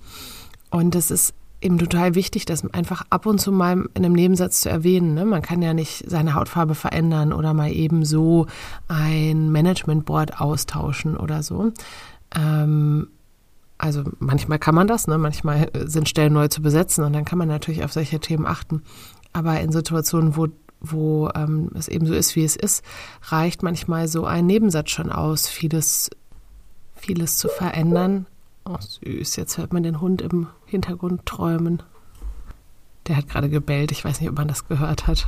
Und 0.71 0.95
es 0.95 1.11
ist 1.11 1.35
eben 1.61 1.77
total 1.77 2.15
wichtig, 2.15 2.45
das 2.45 2.65
einfach 2.73 3.03
ab 3.09 3.25
und 3.25 3.39
zu 3.39 3.51
mal 3.51 3.85
in 3.93 4.05
einem 4.05 4.13
Nebensatz 4.13 4.61
zu 4.61 4.69
erwähnen. 4.69 5.13
Ne? 5.13 5.25
Man 5.25 5.41
kann 5.41 5.61
ja 5.61 5.73
nicht 5.73 6.09
seine 6.09 6.35
Hautfarbe 6.35 6.75
verändern 6.75 7.33
oder 7.33 7.53
mal 7.53 7.71
eben 7.71 8.05
so 8.05 8.47
ein 8.87 9.51
Managementboard 9.51 10.39
austauschen 10.39 11.17
oder 11.17 11.43
so. 11.43 11.71
Ähm, 12.35 13.07
also 13.77 14.03
manchmal 14.19 14.59
kann 14.59 14.75
man 14.75 14.87
das, 14.87 15.07
ne? 15.07 15.17
manchmal 15.17 15.69
sind 15.85 16.07
Stellen 16.07 16.33
neu 16.33 16.47
zu 16.47 16.61
besetzen 16.61 17.03
und 17.03 17.13
dann 17.13 17.25
kann 17.25 17.37
man 17.37 17.47
natürlich 17.47 17.83
auf 17.83 17.93
solche 17.93 18.19
Themen 18.19 18.45
achten. 18.45 18.83
Aber 19.33 19.59
in 19.59 19.71
Situationen, 19.71 20.35
wo 20.37 20.47
wo 20.81 21.29
ähm, 21.33 21.71
es 21.73 21.87
eben 21.87 22.05
so 22.05 22.13
ist, 22.13 22.35
wie 22.35 22.43
es 22.43 22.55
ist, 22.55 22.83
reicht 23.23 23.63
manchmal 23.63 24.07
so 24.07 24.25
ein 24.25 24.45
Nebensatz 24.45 24.91
schon 24.91 25.11
aus, 25.11 25.47
vieles, 25.47 26.11
vieles 26.95 27.37
zu 27.37 27.47
verändern, 27.47 28.27
Oh, 28.67 28.77
süß. 28.79 29.35
Jetzt 29.35 29.57
hört 29.57 29.73
man 29.73 29.83
den 29.83 30.01
Hund 30.01 30.21
im 30.21 30.47
Hintergrund 30.65 31.25
träumen. 31.25 31.83
Der 33.07 33.17
hat 33.17 33.29
gerade 33.29 33.49
gebellt. 33.49 33.91
Ich 33.91 34.03
weiß 34.03 34.19
nicht, 34.19 34.29
ob 34.29 34.37
man 34.37 34.47
das 34.47 34.67
gehört 34.67 35.05
hat. 35.05 35.27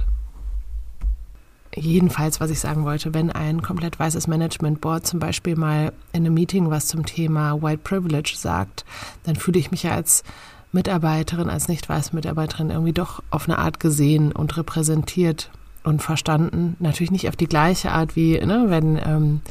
Jedenfalls, 1.75 2.39
was 2.39 2.49
ich 2.49 2.59
sagen 2.59 2.85
wollte, 2.85 3.13
wenn 3.13 3.29
ein 3.31 3.61
komplett 3.61 3.99
weißes 3.99 4.25
Management 4.27 4.81
Board 4.81 5.05
zum 5.05 5.19
Beispiel 5.19 5.55
mal 5.55 5.93
in 6.11 6.25
einem 6.25 6.33
Meeting 6.33 6.71
was 6.71 6.87
zum 6.87 7.05
Thema 7.05 7.61
White 7.61 7.81
Privilege 7.83 8.33
sagt, 8.35 8.83
dann 9.23 9.35
fühle 9.35 9.59
ich 9.59 9.69
mich 9.69 9.83
ja 9.83 9.91
als 9.91 10.23
Mitarbeiterin, 10.71 11.49
als 11.49 11.67
nicht 11.67 11.87
weiße 11.87 12.15
Mitarbeiterin 12.15 12.71
irgendwie 12.71 12.93
doch 12.93 13.21
auf 13.29 13.47
eine 13.47 13.59
Art 13.59 13.79
gesehen 13.79 14.31
und 14.31 14.57
repräsentiert 14.57 15.51
und 15.83 16.01
verstanden. 16.01 16.75
Natürlich 16.79 17.11
nicht 17.11 17.29
auf 17.29 17.35
die 17.35 17.47
gleiche 17.47 17.91
Art 17.91 18.15
wie, 18.15 18.39
ne, 18.39 18.65
wenn 18.69 18.97
ähm, 18.97 19.41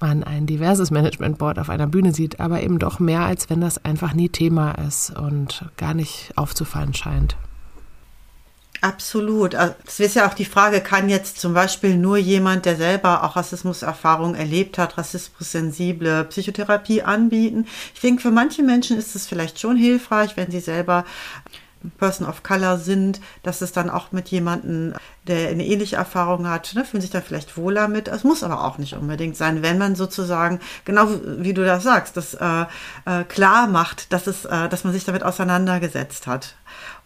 man 0.00 0.24
ein 0.24 0.46
diverses 0.46 0.90
Management 0.90 1.38
Board 1.38 1.58
auf 1.58 1.70
einer 1.70 1.86
Bühne 1.86 2.12
sieht, 2.12 2.40
aber 2.40 2.62
eben 2.62 2.78
doch 2.78 2.98
mehr, 2.98 3.20
als 3.20 3.50
wenn 3.50 3.60
das 3.60 3.84
einfach 3.84 4.14
nie 4.14 4.28
Thema 4.28 4.72
ist 4.72 5.10
und 5.10 5.64
gar 5.76 5.94
nicht 5.94 6.32
aufzufallen 6.36 6.94
scheint. 6.94 7.36
Absolut. 8.82 9.54
Also, 9.54 9.74
es 9.86 10.00
ist 10.00 10.16
ja 10.16 10.28
auch 10.28 10.34
die 10.34 10.44
Frage, 10.44 10.80
kann 10.80 11.08
jetzt 11.08 11.40
zum 11.40 11.54
Beispiel 11.54 11.96
nur 11.96 12.18
jemand, 12.18 12.66
der 12.66 12.76
selber 12.76 13.24
auch 13.24 13.36
Rassismuserfahrung 13.36 14.34
erlebt 14.34 14.78
hat, 14.78 14.98
rassismussensible 14.98 16.24
Psychotherapie 16.24 17.02
anbieten? 17.02 17.66
Ich 17.94 18.00
denke, 18.00 18.22
für 18.22 18.30
manche 18.30 18.62
Menschen 18.62 18.98
ist 18.98 19.16
es 19.16 19.26
vielleicht 19.26 19.58
schon 19.58 19.76
hilfreich, 19.76 20.36
wenn 20.36 20.50
sie 20.50 20.60
selber 20.60 21.04
Person 21.98 22.28
of 22.28 22.42
Color 22.42 22.78
sind, 22.78 23.20
dass 23.42 23.62
es 23.62 23.72
dann 23.72 23.90
auch 23.90 24.12
mit 24.12 24.28
jemandem, 24.28 24.94
der 25.26 25.48
eine 25.48 25.66
ähnliche 25.66 25.96
Erfahrung 25.96 26.48
hat, 26.48 26.72
ne, 26.74 26.84
fühlen 26.84 27.00
sich 27.00 27.10
da 27.10 27.20
vielleicht 27.20 27.56
wohler 27.56 27.88
mit. 27.88 28.08
Es 28.08 28.24
muss 28.24 28.42
aber 28.42 28.64
auch 28.64 28.78
nicht 28.78 28.94
unbedingt 28.94 29.36
sein, 29.36 29.62
wenn 29.62 29.78
man 29.78 29.96
sozusagen, 29.96 30.60
genau 30.84 31.08
wie 31.38 31.54
du 31.54 31.64
das 31.64 31.82
sagst, 31.82 32.16
das 32.16 32.34
äh, 32.34 32.62
äh, 33.04 33.24
klar 33.24 33.66
macht, 33.66 34.12
dass, 34.12 34.26
es, 34.26 34.44
äh, 34.44 34.68
dass 34.68 34.84
man 34.84 34.92
sich 34.92 35.04
damit 35.04 35.22
auseinandergesetzt 35.22 36.26
hat. 36.26 36.54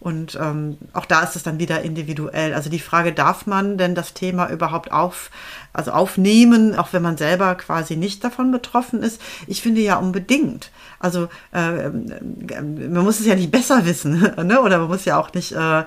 Und 0.01 0.39
ähm, 0.41 0.79
auch 0.95 1.05
da 1.05 1.23
ist 1.23 1.37
es 1.37 1.43
dann 1.43 1.59
wieder 1.59 1.83
individuell. 1.83 2.55
Also 2.55 2.71
die 2.71 2.79
Frage, 2.79 3.13
darf 3.13 3.47
man 3.47 3.77
denn 3.77 3.95
das 3.95 4.15
Thema 4.15 4.49
überhaupt 4.49 4.93
auf, 4.93 5.31
also 5.75 5.93
aufnehmen, 5.93 6.75
auch 6.75 6.89
wenn 6.93 7.03
man 7.03 7.19
selber 7.19 7.55
quasi 7.55 7.97
nicht 7.97 8.25
davon 8.25 8.51
betroffen 8.51 9.03
ist? 9.03 9.21
Ich 9.47 9.61
finde 9.61 9.83
ja 9.83 9.97
unbedingt. 9.97 10.71
Also 11.01 11.29
äh, 11.53 11.91
man 11.91 13.05
muss 13.05 13.21
es 13.21 13.27
ja 13.27 13.35
nicht 13.35 13.51
besser 13.51 13.85
wissen, 13.85 14.21
ne? 14.43 14.61
oder 14.63 14.79
man 14.79 14.89
muss 14.89 15.05
ja 15.05 15.19
auch 15.19 15.33
nicht 15.35 15.53
äh, 15.53 15.81
äh, 15.81 15.85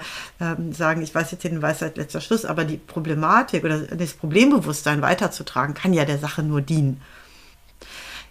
sagen, 0.71 1.01
ich 1.01 1.13
weiß 1.13 1.31
jetzt 1.31 1.43
den 1.43 1.61
Weisheit 1.61 1.97
letzter 1.97 2.21
Schluss, 2.23 2.45
aber 2.45 2.65
die 2.65 2.77
Problematik 2.77 3.63
oder 3.63 3.79
das 3.79 4.13
Problembewusstsein 4.13 5.01
weiterzutragen, 5.01 5.75
kann 5.75 5.93
ja 5.93 6.05
der 6.05 6.17
Sache 6.17 6.43
nur 6.43 6.61
dienen. 6.61 7.01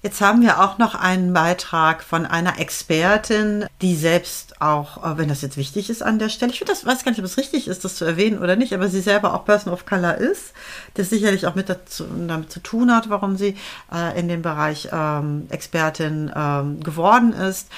Jetzt 0.05 0.21
haben 0.21 0.43
wir 0.43 0.61
auch 0.61 0.79
noch 0.79 0.97
einen 0.97 1.33
Beitrag 1.33 2.03
von 2.03 2.27
einer 2.27 2.59
Expertin, 2.59 3.67
die 3.83 3.95
selbst 3.95 4.61
auch, 4.61 5.05
äh, 5.05 5.17
wenn 5.17 5.29
das 5.29 5.43
jetzt 5.43 5.57
wichtig 5.57 5.91
ist 5.91 6.03
an 6.03 6.19
der 6.19 6.29
Stelle, 6.29 6.53
ich 6.53 6.59
das, 6.59 6.85
weiß 6.85 7.05
gar 7.05 7.13
nicht, 7.13 7.21
ob 7.21 7.25
es 7.25 7.37
richtig 7.39 7.69
ist, 7.69 7.85
das 7.85 7.95
zu 7.95 8.05
erwähnen 8.05 8.41
oder 8.41 8.57
nicht, 8.57 8.75
aber 8.75 8.89
sie 8.89 9.01
selber 9.01 9.33
auch 9.33 9.45
Person 9.45 9.73
of 9.73 9.87
Color 9.87 10.17
ist, 10.17 10.55
das 10.95 11.09
sicherlich 11.09 11.47
auch 11.47 11.55
mit 11.55 11.69
dazu, 11.69 12.05
damit 12.27 12.51
zu 12.51 12.59
tun 12.59 12.93
hat, 12.93 13.11
warum 13.11 13.37
sie 13.37 13.57
äh, 13.95 14.19
in 14.19 14.27
den 14.27 14.43
Bereich 14.43 14.89
ähm, 14.91 15.47
Expertin 15.51 16.33
ähm, 16.35 16.81
geworden 16.81 17.33
ist. 17.33 17.69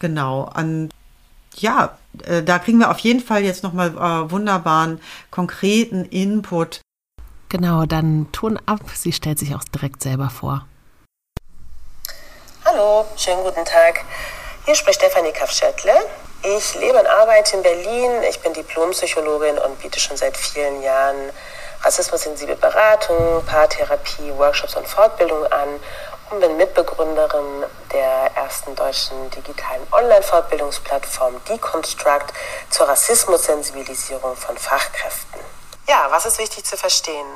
Genau. 0.00 0.52
Und 0.54 0.90
ja, 1.56 1.98
äh, 2.24 2.42
da 2.42 2.58
kriegen 2.58 2.78
wir 2.78 2.90
auf 2.90 2.98
jeden 2.98 3.20
Fall 3.20 3.42
jetzt 3.42 3.62
nochmal 3.62 3.90
äh, 3.90 4.30
wunderbaren, 4.30 5.00
konkreten 5.30 6.04
Input. 6.04 6.80
Genau, 7.48 7.84
dann 7.84 8.28
Ton 8.32 8.58
ab. 8.66 8.80
Sie 8.94 9.12
stellt 9.12 9.38
sich 9.38 9.54
auch 9.54 9.64
direkt 9.64 10.02
selber 10.02 10.30
vor. 10.30 10.66
Hallo, 12.64 13.04
schönen 13.16 13.42
guten 13.42 13.64
Tag. 13.64 14.04
Hier 14.64 14.74
spricht 14.74 15.00
Stefanie 15.00 15.32
Kaffschettle. 15.32 15.92
Ich 16.42 16.74
lebe 16.74 16.98
und 16.98 17.06
arbeite 17.06 17.56
in 17.56 17.62
Berlin. 17.62 18.22
Ich 18.28 18.40
bin 18.40 18.52
Diplompsychologin 18.54 19.58
und 19.58 19.80
biete 19.80 19.98
schon 19.98 20.16
seit 20.16 20.36
vielen 20.36 20.82
Jahren 20.82 21.30
rassismussensible 21.82 22.56
Beratung, 22.56 23.44
Paartherapie, 23.46 24.32
Workshops 24.36 24.76
und 24.76 24.86
Fortbildung 24.86 25.44
an 25.46 25.68
und 26.30 26.40
bin 26.40 26.56
Mitbegründerin 26.56 27.64
der 27.92 28.36
ersten 28.36 28.74
deutschen 28.76 29.30
digitalen 29.30 29.86
Online-Fortbildungsplattform 29.92 31.42
Deconstruct 31.44 32.32
zur 32.70 32.88
Rassismussensibilisierung 32.88 34.36
von 34.36 34.56
Fachkräften. 34.56 35.40
Ja, 35.88 36.06
was 36.10 36.26
ist 36.26 36.38
wichtig 36.38 36.64
zu 36.64 36.76
verstehen? 36.76 37.34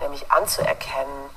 Nämlich 0.00 0.30
anzuerkennen, 0.30 1.30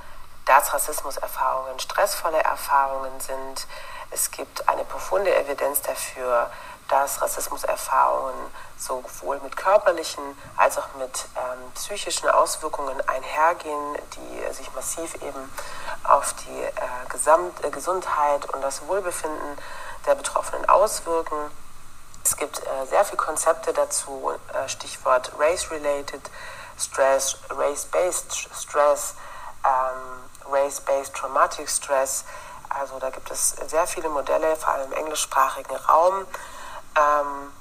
dass 0.45 0.73
Rassismuserfahrungen 0.73 1.79
stressvolle 1.79 2.39
Erfahrungen 2.43 3.19
sind. 3.19 3.67
Es 4.11 4.29
gibt 4.31 4.67
eine 4.67 4.83
profunde 4.83 5.33
Evidenz 5.33 5.81
dafür, 5.81 6.51
dass 6.91 7.21
Rassismuserfahrungen 7.21 8.51
sowohl 8.77 9.39
mit 9.39 9.55
körperlichen 9.55 10.23
als 10.57 10.77
auch 10.77 10.93
mit 10.95 11.25
ähm, 11.37 11.71
psychischen 11.73 12.29
Auswirkungen 12.29 13.01
einhergehen, 13.07 13.95
die 14.15 14.53
sich 14.53 14.71
massiv 14.73 15.15
eben 15.15 15.51
auf 16.03 16.33
die 16.33 16.61
äh, 16.63 16.71
Gesamt 17.09 17.63
äh, 17.63 17.69
Gesundheit 17.69 18.53
und 18.53 18.61
das 18.61 18.85
Wohlbefinden 18.87 19.57
der 20.05 20.15
Betroffenen 20.15 20.67
auswirken. 20.67 21.37
Es 22.23 22.35
gibt 22.35 22.59
äh, 22.59 22.85
sehr 22.87 23.05
viele 23.05 23.17
Konzepte 23.17 23.71
dazu, 23.71 24.33
äh, 24.53 24.67
Stichwort 24.67 25.31
Race-Related 25.39 26.29
Stress, 26.77 27.37
Race-Based 27.49 28.49
Stress, 28.53 29.15
ähm, 29.63 30.51
Race-Based 30.51 31.13
Traumatic 31.13 31.69
Stress. 31.69 32.25
Also 32.69 32.99
da 32.99 33.09
gibt 33.09 33.31
es 33.31 33.55
sehr 33.67 33.87
viele 33.87 34.09
Modelle, 34.09 34.55
vor 34.55 34.73
allem 34.73 34.91
im 34.91 34.97
englischsprachigen 34.97 35.75
Raum. 35.75 36.25
Ähm, 36.95 37.51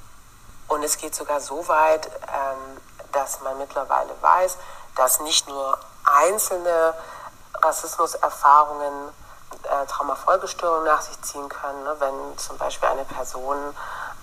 und 0.67 0.83
es 0.83 0.97
geht 0.97 1.15
sogar 1.15 1.41
so 1.41 1.67
weit, 1.67 2.07
ähm, 2.07 2.81
dass 3.11 3.41
man 3.41 3.57
mittlerweile 3.57 4.13
weiß, 4.21 4.57
dass 4.95 5.19
nicht 5.21 5.47
nur 5.47 5.77
einzelne 6.05 6.93
Rassismuserfahrungen 7.61 9.09
äh, 9.63 9.85
Traumafolgestörungen 9.87 10.85
nach 10.85 11.01
sich 11.01 11.21
ziehen 11.21 11.47
können, 11.49 11.83
ne? 11.83 11.95
wenn 11.99 12.37
zum 12.37 12.57
Beispiel 12.57 12.89
eine 12.89 13.05
Person 13.05 13.57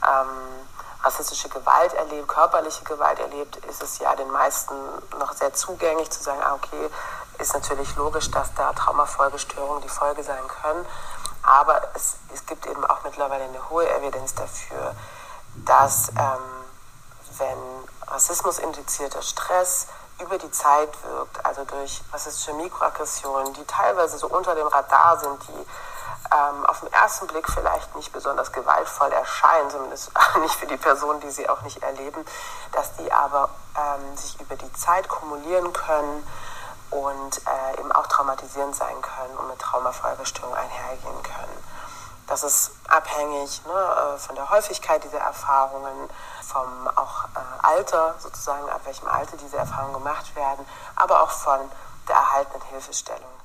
ähm, 0.06 0.66
rassistische 1.04 1.48
Gewalt 1.48 1.92
erlebt, 1.94 2.28
körperliche 2.28 2.84
Gewalt 2.84 3.18
erlebt, 3.20 3.56
ist 3.66 3.82
es 3.82 3.98
ja 3.98 4.14
den 4.16 4.30
meisten 4.30 4.74
noch 5.18 5.32
sehr 5.32 5.52
zugänglich 5.54 6.10
zu 6.10 6.22
sagen, 6.22 6.40
ah, 6.42 6.54
okay, 6.54 6.90
ist 7.38 7.54
natürlich 7.54 7.94
logisch, 7.96 8.30
dass 8.30 8.52
da 8.54 8.72
Traumafolgestörungen 8.72 9.82
die 9.82 9.88
Folge 9.88 10.22
sein 10.24 10.46
können. 10.48 10.84
Aber 11.48 11.80
es, 11.94 12.16
es 12.34 12.44
gibt 12.44 12.66
eben 12.66 12.84
auch 12.84 13.02
mittlerweile 13.04 13.44
eine 13.44 13.70
hohe 13.70 13.88
Evidenz 13.88 14.34
dafür, 14.34 14.94
dass 15.64 16.10
ähm, 16.10 16.66
wenn 17.38 17.58
rassismusinduzierter 18.06 19.22
Stress 19.22 19.86
über 20.20 20.36
die 20.36 20.50
Zeit 20.50 20.90
wirkt, 21.04 21.46
also 21.46 21.64
durch 21.64 22.02
rassistische 22.12 22.52
Mikroaggressionen, 22.52 23.54
die 23.54 23.64
teilweise 23.64 24.18
so 24.18 24.26
unter 24.26 24.54
dem 24.54 24.66
Radar 24.66 25.18
sind, 25.20 25.38
die 25.48 25.66
ähm, 26.34 26.66
auf 26.66 26.80
den 26.80 26.92
ersten 26.92 27.26
Blick 27.28 27.48
vielleicht 27.50 27.96
nicht 27.96 28.12
besonders 28.12 28.52
gewaltvoll 28.52 29.10
erscheinen, 29.12 29.70
zumindest 29.70 30.10
nicht 30.40 30.54
für 30.54 30.66
die 30.66 30.76
Personen, 30.76 31.20
die 31.20 31.30
sie 31.30 31.48
auch 31.48 31.62
nicht 31.62 31.82
erleben, 31.82 32.26
dass 32.72 32.94
die 32.96 33.10
aber 33.10 33.48
ähm, 33.74 34.16
sich 34.18 34.38
über 34.38 34.56
die 34.56 34.72
Zeit 34.74 35.08
kumulieren 35.08 35.72
können 35.72 36.26
und 36.90 37.40
äh, 37.46 37.80
eben 37.80 37.92
auch 37.92 38.06
traumatisierend 38.06 38.74
sein 38.74 39.00
können 39.02 39.36
und 39.36 39.48
mit 39.48 39.58
Traumafolgestörungen 39.58 40.58
einhergehen 40.58 41.22
können. 41.22 41.64
Das 42.26 42.42
ist 42.42 42.72
abhängig 42.88 43.62
ne, 43.66 43.72
äh, 43.72 44.18
von 44.18 44.34
der 44.34 44.50
Häufigkeit 44.50 45.02
dieser 45.02 45.18
Erfahrungen, 45.18 46.10
vom 46.42 46.88
auch 46.94 47.24
äh, 47.24 47.66
Alter 47.66 48.14
sozusagen, 48.18 48.68
ab 48.68 48.82
welchem 48.84 49.08
Alter 49.08 49.36
diese 49.38 49.56
Erfahrungen 49.56 49.94
gemacht 49.94 50.36
werden, 50.36 50.66
aber 50.96 51.22
auch 51.22 51.30
von 51.30 51.58
der 52.06 52.16
erhaltenen 52.16 52.62
Hilfestellung. 52.68 53.37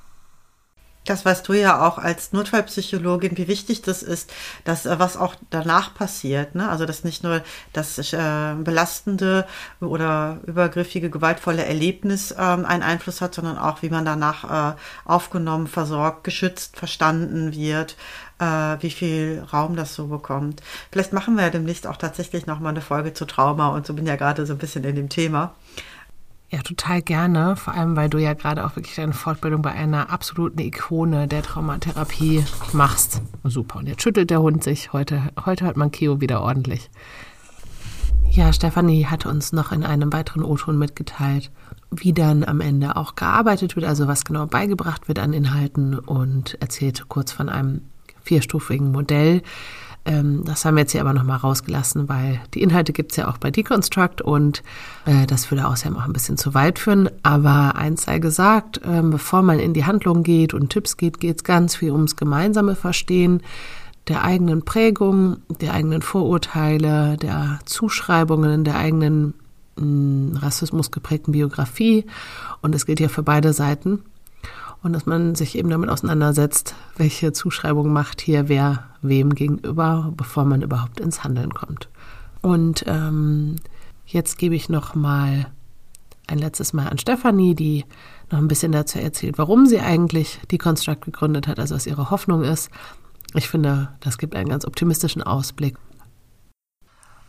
Das 1.06 1.26
weißt 1.26 1.48
du 1.48 1.54
ja 1.54 1.86
auch 1.86 1.98
als 1.98 2.32
Notfallpsychologin, 2.32 3.38
wie 3.38 3.48
wichtig 3.48 3.82
das 3.82 4.04
ist, 4.04 4.32
dass 4.64 4.86
äh, 4.86 5.00
was 5.00 5.18
auch 5.18 5.36
danach 5.50 5.94
passiert. 5.94 6.56
Ne? 6.56 6.70
Also 6.70 6.86
dass 6.86 7.04
nicht 7.04 7.24
nur 7.24 7.42
das 7.74 7.98
äh, 8.14 8.54
belastende 8.58 9.46
oder 9.82 10.40
übergriffige, 10.46 11.10
gewaltvolle 11.10 11.66
Erlebnis 11.66 12.34
ähm, 12.38 12.66
einen 12.66 12.84
Einfluss 12.84 13.20
hat, 13.20 13.36
sondern 13.36 13.58
auch, 13.58 13.82
wie 13.82 13.90
man 13.90 14.06
danach 14.06 14.74
äh, 14.74 14.76
aufgenommen, 15.04 15.68
versorgt, 15.68 16.24
geschützt, 16.24 16.78
verstanden 16.78 17.54
wird, 17.54 17.98
äh, 18.40 18.78
wie 18.80 18.92
viel 18.92 19.46
Raum 19.52 19.76
das 19.76 19.96
so 19.96 20.08
bekommt. 20.08 20.62
Vielleicht 20.92 21.12
machen 21.12 21.36
wir 21.36 21.44
ja 21.44 21.50
demnächst 21.50 21.86
auch 21.86 21.98
tatsächlich 21.98 22.46
nochmal 22.46 22.72
eine 22.72 22.82
Folge 22.82 23.14
zu 23.14 23.26
Trauma 23.26 23.70
und 23.70 23.86
so 23.86 23.94
bin 23.94 24.06
ja 24.06 24.16
gerade 24.16 24.46
so 24.46 24.54
ein 24.54 24.60
bisschen 24.60 24.84
in 24.86 24.96
dem 24.96 25.10
Thema. 25.10 25.54
Ja, 26.54 26.62
total 26.62 27.02
gerne. 27.02 27.56
Vor 27.56 27.74
allem, 27.74 27.96
weil 27.96 28.12
du 28.12 28.20
ja 28.20 28.36
gerade 28.36 28.64
auch 28.64 28.76
wirklich 28.76 28.94
deine 28.94 29.14
Fortbildung 29.14 29.64
bei 29.64 29.72
einer 29.72 30.12
absoluten 30.12 30.60
Ikone 30.60 31.28
der 31.28 31.42
Traumatherapie 31.42 32.46
machst. 32.74 33.24
Super. 33.44 33.80
Und 33.80 33.88
jetzt 33.88 34.04
schüttelt 34.04 34.30
der 34.30 34.40
Hund 34.40 34.64
sich. 34.64 34.94
Heute, 34.94 35.32
heute 35.48 35.66
hört 35.66 35.78
man 35.78 35.90
Keo 35.90 36.22
wieder 36.22 36.44
ordentlich. 36.44 36.92
Ja, 38.30 38.54
Stefanie 38.54 39.08
hat 39.08 39.26
uns 39.26 39.52
noch 39.52 39.72
in 39.72 39.84
einem 39.84 40.14
weiteren 40.14 40.44
O-Ton 40.44 40.78
mitgeteilt, 40.78 41.50
wie 41.90 42.14
dann 42.14 42.44
am 42.44 42.62
Ende 42.62 42.98
auch 42.98 43.16
gearbeitet 43.16 43.76
wird, 43.76 43.88
also 43.88 44.08
was 44.08 44.24
genau 44.24 44.46
beigebracht 44.46 45.08
wird 45.08 45.18
an 45.18 45.34
Inhalten 45.34 45.98
und 45.98 46.62
erzählt 46.62 47.10
kurz 47.10 47.32
von 47.32 47.50
einem 47.50 47.82
vierstufigen 48.22 48.92
Modell, 48.92 49.42
ähm, 50.06 50.44
das 50.46 50.66
haben 50.66 50.76
wir 50.76 50.82
jetzt 50.82 50.92
hier 50.92 51.02
aber 51.02 51.14
nochmal 51.14 51.38
rausgelassen, 51.38 52.10
weil 52.10 52.42
die 52.54 52.62
Inhalte 52.62 52.92
gibt 52.92 53.12
es 53.12 53.18
ja 53.18 53.30
auch 53.30 53.38
bei 53.38 53.52
Deconstruct 53.52 54.22
und 54.22 54.64
äh, 55.06 55.26
das 55.28 55.50
würde 55.50 55.68
außerdem 55.68 55.98
auch 55.98 56.06
ein 56.06 56.14
bisschen 56.14 56.38
zu 56.38 56.54
weit 56.54 56.80
führen. 56.80 57.10
Aber 57.24 57.76
eins 57.76 58.04
sei 58.04 58.20
gesagt, 58.20 58.82
äh, 58.84 59.02
bevor 59.02 59.42
man 59.42 59.60
in 59.60 59.74
die 59.74 59.86
Handlung 59.86 60.24
geht 60.24 60.54
und 60.54 60.70
Tipps 60.70 60.98
geht, 60.98 61.20
geht 61.20 61.38
es 61.38 61.44
ganz 61.44 61.76
viel 61.76 61.92
ums 61.92 62.16
gemeinsame 62.16 62.76
Verstehen 62.76 63.42
der 64.10 64.26
eigenen 64.26 64.66
Prägung, 64.66 65.38
der 65.62 65.74
eigenen 65.74 66.02
Vorurteile, 66.02 67.16
der 67.18 67.60
Zuschreibungen, 67.66 68.66
der 68.66 68.76
eigenen 68.76 69.34
mh, 69.78 69.86
mm, 69.86 70.38
Rassismus 70.38 70.92
geprägten 70.92 71.32
Biografie. 71.32 72.06
Und 72.62 72.76
es 72.76 72.86
gilt 72.86 73.00
ja 73.00 73.08
für 73.08 73.24
beide 73.24 73.54
Seiten 73.54 74.04
und 74.84 74.94
dass 74.94 75.06
man 75.06 75.34
sich 75.34 75.58
eben 75.58 75.70
damit 75.70 75.90
auseinandersetzt, 75.90 76.76
welche 76.98 77.32
Zuschreibung 77.32 77.92
macht 77.92 78.22
hier 78.22 78.50
wer 78.50 78.90
wem 79.02 79.34
gegenüber, 79.34 80.12
bevor 80.16 80.44
man 80.44 80.62
überhaupt 80.62 81.00
ins 81.00 81.24
Handeln 81.24 81.54
kommt. 81.54 81.90
Und 82.42 82.84
ähm, 82.88 83.56
jetzt 84.06 84.38
gebe 84.38 84.56
ich 84.56 84.70
noch 84.70 84.94
mal 84.94 85.48
ein 86.28 86.38
letztes 86.38 86.74
Mal 86.74 86.88
an 86.88 86.98
Stefanie, 86.98 87.56
die 87.56 87.86
noch 88.30 88.40
ein 88.40 88.48
bisschen 88.48 88.72
dazu 88.72 89.00
erzählt, 89.00 89.38
warum 89.38 89.66
sie 89.66 89.80
eigentlich 89.80 90.40
die 90.52 90.58
Construct 90.58 91.02
gegründet 91.02 91.48
hat, 91.48 91.60
also 91.60 91.76
was 91.76 91.88
ihre 91.88 92.10
Hoffnung 92.10 92.44
ist. 92.44 92.70
Ich 93.34 93.50
finde, 93.50 93.90
das 94.02 94.18
gibt 94.18 94.36
einen 94.36 94.50
ganz 94.50 94.66
optimistischen 94.66 95.24
Ausblick. 95.24 95.78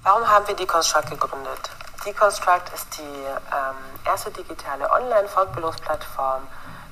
Warum 0.03 0.29
haben 0.29 0.47
wir 0.47 0.55
Deconstruct 0.55 1.11
gegründet? 1.11 1.71
Deconstruct 2.05 2.71
ist 2.75 2.99
die 2.99 3.03
ähm, 3.03 3.75
erste 4.05 4.31
digitale 4.31 4.91
Online-Fortbildungsplattform 4.91 6.43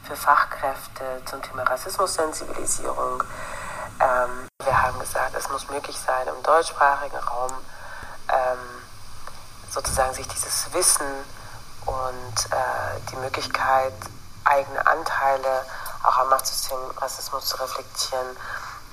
für 0.02 0.16
Fachkräfte 0.16 1.22
zum 1.24 1.42
Thema 1.42 1.62
Rassismussensibilisierung. 1.64 3.22
Ähm, 4.00 4.48
wir 4.64 4.82
haben 4.82 4.98
gesagt, 4.98 5.34
es 5.36 5.48
muss 5.48 5.68
möglich 5.68 5.98
sein, 5.98 6.26
im 6.28 6.42
deutschsprachigen 6.42 7.16
Raum 7.16 7.52
ähm, 8.28 8.82
sozusagen 9.70 10.14
sich 10.14 10.26
dieses 10.28 10.72
Wissen 10.72 11.06
und 11.86 12.52
äh, 12.52 13.00
die 13.10 13.16
Möglichkeit, 13.16 13.94
eigene 14.44 14.86
Anteile 14.86 15.64
auch 16.02 16.18
am 16.18 16.28
Machtsystem 16.30 16.78
Rassismus 16.96 17.46
zu 17.46 17.56
reflektieren, 17.56 18.36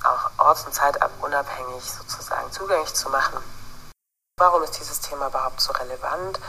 auch 0.03 0.30
orts- 0.38 0.66
und 0.66 0.74
zeitunabhängig 0.74 1.91
sozusagen 1.91 2.51
zugänglich 2.51 2.93
zu 2.93 3.10
machen. 3.10 3.38
Warum 4.38 4.64
ist 4.64 4.80
dieses 4.80 5.01
Thema 5.01 5.28
überhaupt 5.28 5.60
so 5.60 5.74
relevant? 5.74 6.39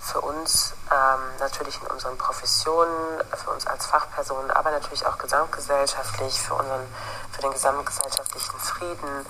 Für 0.00 0.20
uns 0.20 0.72
ähm, 0.90 1.20
natürlich 1.38 1.78
in 1.80 1.86
unseren 1.88 2.16
Professionen, 2.16 3.22
für 3.36 3.50
uns 3.50 3.66
als 3.66 3.86
Fachpersonen, 3.86 4.50
aber 4.50 4.70
natürlich 4.70 5.06
auch 5.06 5.18
gesamtgesellschaftlich, 5.18 6.40
für, 6.40 6.54
unseren, 6.54 6.86
für 7.32 7.42
den 7.42 7.52
gesamtgesellschaftlichen 7.52 8.58
Frieden, 8.58 9.26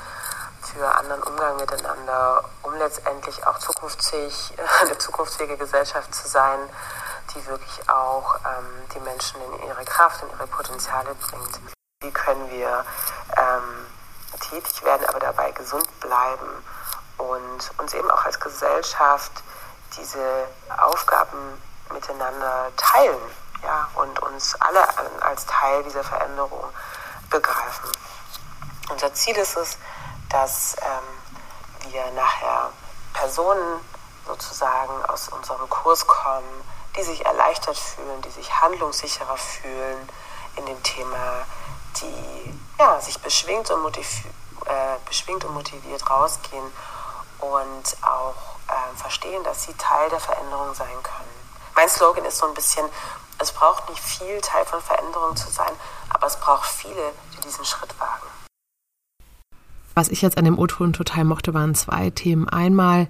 für 0.63 0.87
anderen 0.95 1.23
Umgang 1.25 1.57
miteinander, 1.57 2.45
um 2.63 2.75
letztendlich 2.77 3.45
auch 3.47 3.59
zukunftsfähig, 3.59 4.55
eine 4.81 4.97
zukunftsfähige 4.97 5.57
Gesellschaft 5.57 6.15
zu 6.15 6.29
sein, 6.29 6.61
die 7.35 7.47
wirklich 7.47 7.89
auch 7.89 8.37
ähm, 8.37 8.89
die 8.95 9.01
Menschen 9.01 9.41
in 9.43 9.67
ihre 9.67 9.85
Kraft, 9.85 10.23
in 10.23 10.31
ihre 10.31 10.47
Potenziale 10.47 11.15
bringt. 11.15 11.61
Wie 12.03 12.13
können 12.13 12.49
wir 12.51 12.85
ähm, 13.37 13.87
tätig 14.41 14.85
werden, 14.85 15.07
aber 15.07 15.19
dabei 15.19 15.51
gesund 15.51 15.89
bleiben 16.01 16.65
und 17.19 17.71
uns 17.79 17.93
eben 17.93 18.11
auch 18.11 18.25
als 18.25 18.39
Gesellschaft 18.41 19.33
diese 19.97 20.47
Aufgaben 20.79 21.61
miteinander 21.93 22.71
teilen 22.77 23.21
ja, 23.63 23.89
und 23.95 24.19
uns 24.21 24.55
alle 24.61 24.87
als 25.23 25.47
Teil 25.47 25.83
dieser 25.85 26.05
Veränderung 26.05 26.65
begreifen. 27.29 27.91
Unser 28.91 29.13
Ziel 29.15 29.37
ist 29.37 29.57
es, 29.57 29.79
dass 30.29 30.77
ähm, 30.81 31.91
wir 31.93 32.11
nachher 32.13 32.71
Personen 33.13 33.81
sozusagen 34.27 35.05
aus 35.07 35.29
unserem 35.29 35.69
Kurs 35.69 36.07
kommen, 36.07 36.65
die 36.97 37.03
sich 37.03 37.25
erleichtert 37.25 37.79
fühlen, 37.79 38.23
die 38.23 38.31
sich 38.31 38.61
handlungssicherer 38.61 39.37
fühlen 39.37 40.09
in 40.57 40.67
dem 40.67 40.83
Thema, 40.83 41.47
die 42.01 42.59
ja, 42.79 43.01
sich 43.01 43.21
beschwingt 43.21 43.71
und, 43.71 43.97
äh, 43.97 44.03
beschwingt 45.07 45.45
und 45.45 45.55
motiviert 45.55 46.09
rausgehen 46.09 46.73
und 47.39 47.97
auch 48.03 48.50
äh, 48.71 48.97
verstehen, 48.97 49.43
dass 49.45 49.65
sie 49.65 49.75
Teil 49.75 50.09
der 50.11 50.21
Veränderung 50.21 50.75
sein 50.75 50.89
können. 51.03 51.31
Mein 51.75 51.89
Slogan 51.89 52.25
ist 52.25 52.39
so 52.39 52.47
ein 52.47 52.55
bisschen, 52.55 52.87
es 53.39 53.53
braucht 53.53 53.89
nicht 53.89 54.01
viel 54.01 54.41
Teil 54.41 54.65
von 54.65 54.81
Veränderung 54.81 55.37
zu 55.37 55.51
sein, 55.51 55.73
aber 56.11 56.27
es 56.27 56.39
braucht 56.39 56.69
viele, 56.69 57.13
die 57.37 57.41
diesen 57.41 57.65
Schritt 57.65 57.99
wagen. 57.99 58.27
Was 59.95 60.09
ich 60.09 60.23
jetzt 60.23 60.39
an 60.39 60.45
dem 60.45 60.59
O-Ton 60.59 60.93
total 60.93 61.25
mochte, 61.25 61.53
waren 61.53 61.75
zwei 61.75 62.11
Themen. 62.11 62.49
Einmal, 62.49 63.09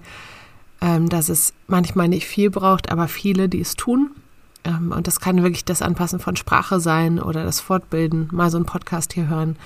ähm, 0.81 1.09
dass 1.09 1.29
es 1.29 1.53
manchmal 1.67 2.07
nicht 2.07 2.27
viel 2.27 2.49
braucht, 2.49 2.91
aber 2.91 3.07
viele, 3.07 3.49
die 3.49 3.61
es 3.61 3.75
tun. 3.75 4.15
Ähm, 4.63 4.91
und 4.91 5.07
das 5.07 5.19
kann 5.19 5.43
wirklich 5.43 5.65
das 5.65 5.81
Anpassen 5.81 6.19
von 6.19 6.35
Sprache 6.35 6.79
sein 6.79 7.21
oder 7.21 7.43
das 7.43 7.59
Fortbilden, 7.59 8.29
mal 8.31 8.49
so 8.49 8.57
einen 8.57 8.65
Podcast 8.65 9.13
hier 9.13 9.27
hören. 9.27 9.57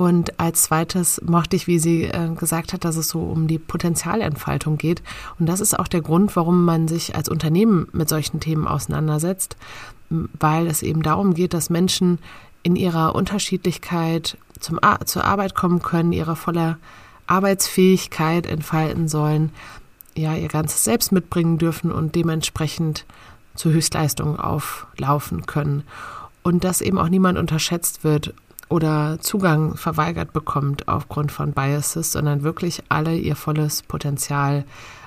Und 0.00 0.40
als 0.40 0.62
zweites 0.62 1.20
mochte 1.26 1.56
ich, 1.56 1.66
wie 1.66 1.78
sie 1.78 2.04
äh, 2.04 2.30
gesagt 2.34 2.72
hat, 2.72 2.86
dass 2.86 2.96
es 2.96 3.10
so 3.10 3.20
um 3.20 3.46
die 3.46 3.58
Potenzialentfaltung 3.58 4.78
geht. 4.78 5.02
Und 5.38 5.44
das 5.44 5.60
ist 5.60 5.78
auch 5.78 5.88
der 5.88 6.00
Grund, 6.00 6.34
warum 6.36 6.64
man 6.64 6.88
sich 6.88 7.16
als 7.16 7.28
Unternehmen 7.28 7.86
mit 7.92 8.08
solchen 8.08 8.40
Themen 8.40 8.66
auseinandersetzt, 8.66 9.58
weil 10.08 10.68
es 10.68 10.82
eben 10.82 11.02
darum 11.02 11.34
geht, 11.34 11.52
dass 11.52 11.68
Menschen 11.68 12.18
in 12.62 12.76
ihrer 12.76 13.14
Unterschiedlichkeit 13.14 14.38
zum 14.58 14.78
Ar 14.82 15.04
zur 15.04 15.26
Arbeit 15.26 15.54
kommen 15.54 15.82
können, 15.82 16.14
ihre 16.14 16.34
volle 16.34 16.78
Arbeitsfähigkeit 17.26 18.46
entfalten 18.46 19.06
sollen, 19.06 19.52
ja, 20.16 20.34
ihr 20.34 20.48
ganzes 20.48 20.82
Selbst 20.82 21.12
mitbringen 21.12 21.58
dürfen 21.58 21.92
und 21.92 22.14
dementsprechend 22.14 23.04
zur 23.54 23.72
Höchstleistung 23.72 24.40
auflaufen 24.40 25.44
können. 25.44 25.82
Und 26.42 26.64
dass 26.64 26.80
eben 26.80 26.96
auch 26.96 27.10
niemand 27.10 27.36
unterschätzt 27.36 28.02
wird 28.02 28.32
oder 28.70 29.18
Zugang 29.20 29.76
verweigert 29.76 30.32
bekommt 30.32 30.88
aufgrund 30.88 31.30
von 31.32 31.52
Biases, 31.52 32.12
sondern 32.12 32.42
wirklich 32.42 32.82
alle 32.88 33.14
ihr 33.16 33.36
volles 33.36 33.82
Potenzial 33.82 34.64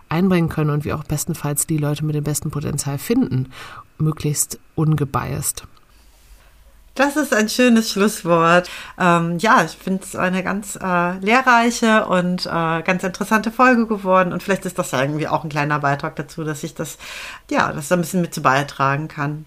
einbringen 0.10 0.50
können 0.50 0.70
und 0.70 0.86
wir 0.86 0.96
auch 0.96 1.06
bestenfalls 1.06 1.66
die 1.66 1.78
Leute 1.78 2.06
mit 2.06 2.14
dem 2.14 2.24
besten 2.24 2.52
Potenzial 2.52 3.00
finden, 3.00 3.52
möglichst 3.98 4.60
ungebiased. 4.76 5.66
Das 6.96 7.16
ist 7.16 7.34
ein 7.34 7.50
schönes 7.50 7.90
Schlusswort. 7.90 8.70
Ähm, 9.00 9.40
ja, 9.40 9.64
ich 9.64 9.72
finde 9.72 10.04
es 10.04 10.16
eine 10.16 10.44
ganz 10.44 10.76
äh, 10.76 11.18
lehrreiche 11.20 12.06
und 12.06 12.46
äh, 12.46 12.84
ganz 12.84 13.04
interessante 13.04 13.50
Folge 13.50 13.88
geworden. 13.88 14.32
Und 14.32 14.44
vielleicht 14.44 14.66
ist 14.68 14.78
das 14.78 14.92
ja 14.92 15.02
irgendwie 15.02 15.28
auch 15.28 15.44
ein 15.44 15.50
kleiner 15.50 15.80
Beitrag 15.80 16.16
dazu, 16.18 16.44
dass 16.44 16.64
ich 16.64 16.76
das, 16.76 17.00
ja, 17.50 17.74
das 17.74 17.92
ein 17.92 18.02
bisschen 18.02 18.22
mit 18.22 18.36
zu 18.36 18.44
beitragen 18.44 19.08
kann. 19.08 19.46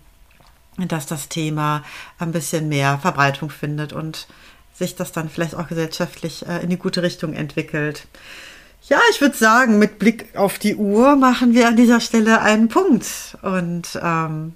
Dass 0.78 1.06
das 1.06 1.28
Thema 1.28 1.82
ein 2.18 2.32
bisschen 2.32 2.68
mehr 2.68 2.98
Verbreitung 2.98 3.50
findet 3.50 3.92
und 3.92 4.26
sich 4.74 4.94
das 4.94 5.10
dann 5.12 5.30
vielleicht 5.30 5.54
auch 5.54 5.68
gesellschaftlich 5.68 6.46
äh, 6.46 6.62
in 6.62 6.70
die 6.70 6.76
gute 6.76 7.02
Richtung 7.02 7.32
entwickelt. 7.32 8.06
Ja, 8.88 9.00
ich 9.10 9.20
würde 9.20 9.36
sagen, 9.36 9.78
mit 9.78 9.98
Blick 9.98 10.36
auf 10.36 10.58
die 10.58 10.76
Uhr 10.76 11.16
machen 11.16 11.54
wir 11.54 11.66
an 11.66 11.76
dieser 11.76 12.00
Stelle 12.00 12.42
einen 12.42 12.68
Punkt. 12.68 13.38
Und 13.42 13.98
ähm, 14.02 14.52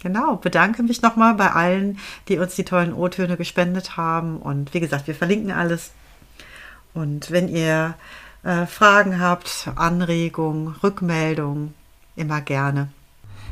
Genau, 0.00 0.36
bedanke 0.36 0.84
mich 0.84 1.02
nochmal 1.02 1.34
bei 1.34 1.50
allen, 1.50 1.98
die 2.28 2.38
uns 2.38 2.54
die 2.54 2.64
tollen 2.64 2.92
O-Töne 2.92 3.36
gespendet 3.36 3.96
haben. 3.96 4.36
Und 4.36 4.72
wie 4.72 4.80
gesagt, 4.80 5.08
wir 5.08 5.14
verlinken 5.14 5.50
alles. 5.50 5.90
Und 6.94 7.32
wenn 7.32 7.48
ihr 7.48 7.94
äh, 8.44 8.66
Fragen 8.66 9.20
habt, 9.20 9.68
Anregungen, 9.74 10.68
Rückmeldungen, 10.82 11.74
immer 12.14 12.40
gerne. 12.40 12.90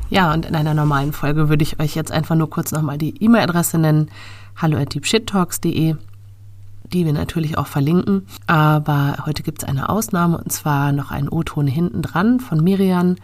Ja, 0.09 0.33
und 0.33 0.45
in 0.45 0.55
einer 0.55 0.73
normalen 0.73 1.13
Folge 1.13 1.49
würde 1.49 1.63
ich 1.63 1.79
euch 1.79 1.95
jetzt 1.95 2.11
einfach 2.11 2.35
nur 2.35 2.49
kurz 2.49 2.71
nochmal 2.71 2.97
die 2.97 3.21
E-Mail-Adresse 3.23 3.77
nennen: 3.77 4.09
hallo 4.55 4.77
at 4.77 4.93
deepshittalks.de, 4.93 5.95
die 6.93 7.05
wir 7.05 7.13
natürlich 7.13 7.57
auch 7.57 7.67
verlinken. 7.67 8.25
Aber 8.47 9.17
heute 9.25 9.43
gibt 9.43 9.63
es 9.63 9.69
eine 9.69 9.89
Ausnahme 9.89 10.37
und 10.37 10.51
zwar 10.51 10.91
noch 10.91 11.11
einen 11.11 11.29
O-Ton 11.29 11.67
hinten 11.67 12.01
dran 12.01 12.39
von 12.39 12.63
Miriam 12.63 13.15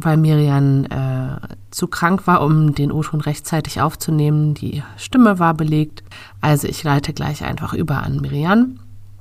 weil 0.00 0.16
Miriam 0.16 0.84
äh, 0.84 1.36
zu 1.70 1.88
krank 1.88 2.26
war, 2.28 2.42
um 2.42 2.72
den 2.74 2.92
O-Ton 2.92 3.20
rechtzeitig 3.20 3.80
aufzunehmen. 3.80 4.54
Die 4.54 4.84
Stimme 4.96 5.40
war 5.40 5.54
belegt. 5.54 6.04
Also 6.40 6.68
ich 6.68 6.84
leite 6.84 7.12
gleich 7.12 7.44
einfach 7.44 7.74
über 7.74 8.04
an 8.04 8.20
Miriam. 8.20 8.78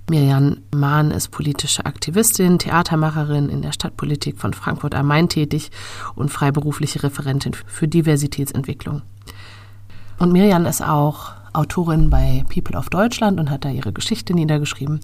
Miriam 0.09 0.59
Mahn 0.73 1.11
ist 1.11 1.31
politische 1.31 1.85
Aktivistin, 1.85 2.59
Theatermacherin 2.59 3.49
in 3.49 3.61
der 3.61 3.73
Stadtpolitik 3.73 4.39
von 4.39 4.53
Frankfurt 4.53 4.95
am 4.95 5.07
Main 5.07 5.27
tätig 5.27 5.69
und 6.15 6.29
freiberufliche 6.29 7.03
Referentin 7.03 7.53
für 7.53 7.89
Diversitätsentwicklung. 7.89 9.01
Und 10.17 10.31
Miriam 10.31 10.65
ist 10.65 10.81
auch 10.81 11.33
Autorin 11.51 12.09
bei 12.09 12.45
People 12.47 12.77
of 12.77 12.89
Deutschland 12.89 13.37
und 13.37 13.49
hat 13.49 13.65
da 13.65 13.69
ihre 13.69 13.91
Geschichte 13.91 14.33
niedergeschrieben. 14.33 15.01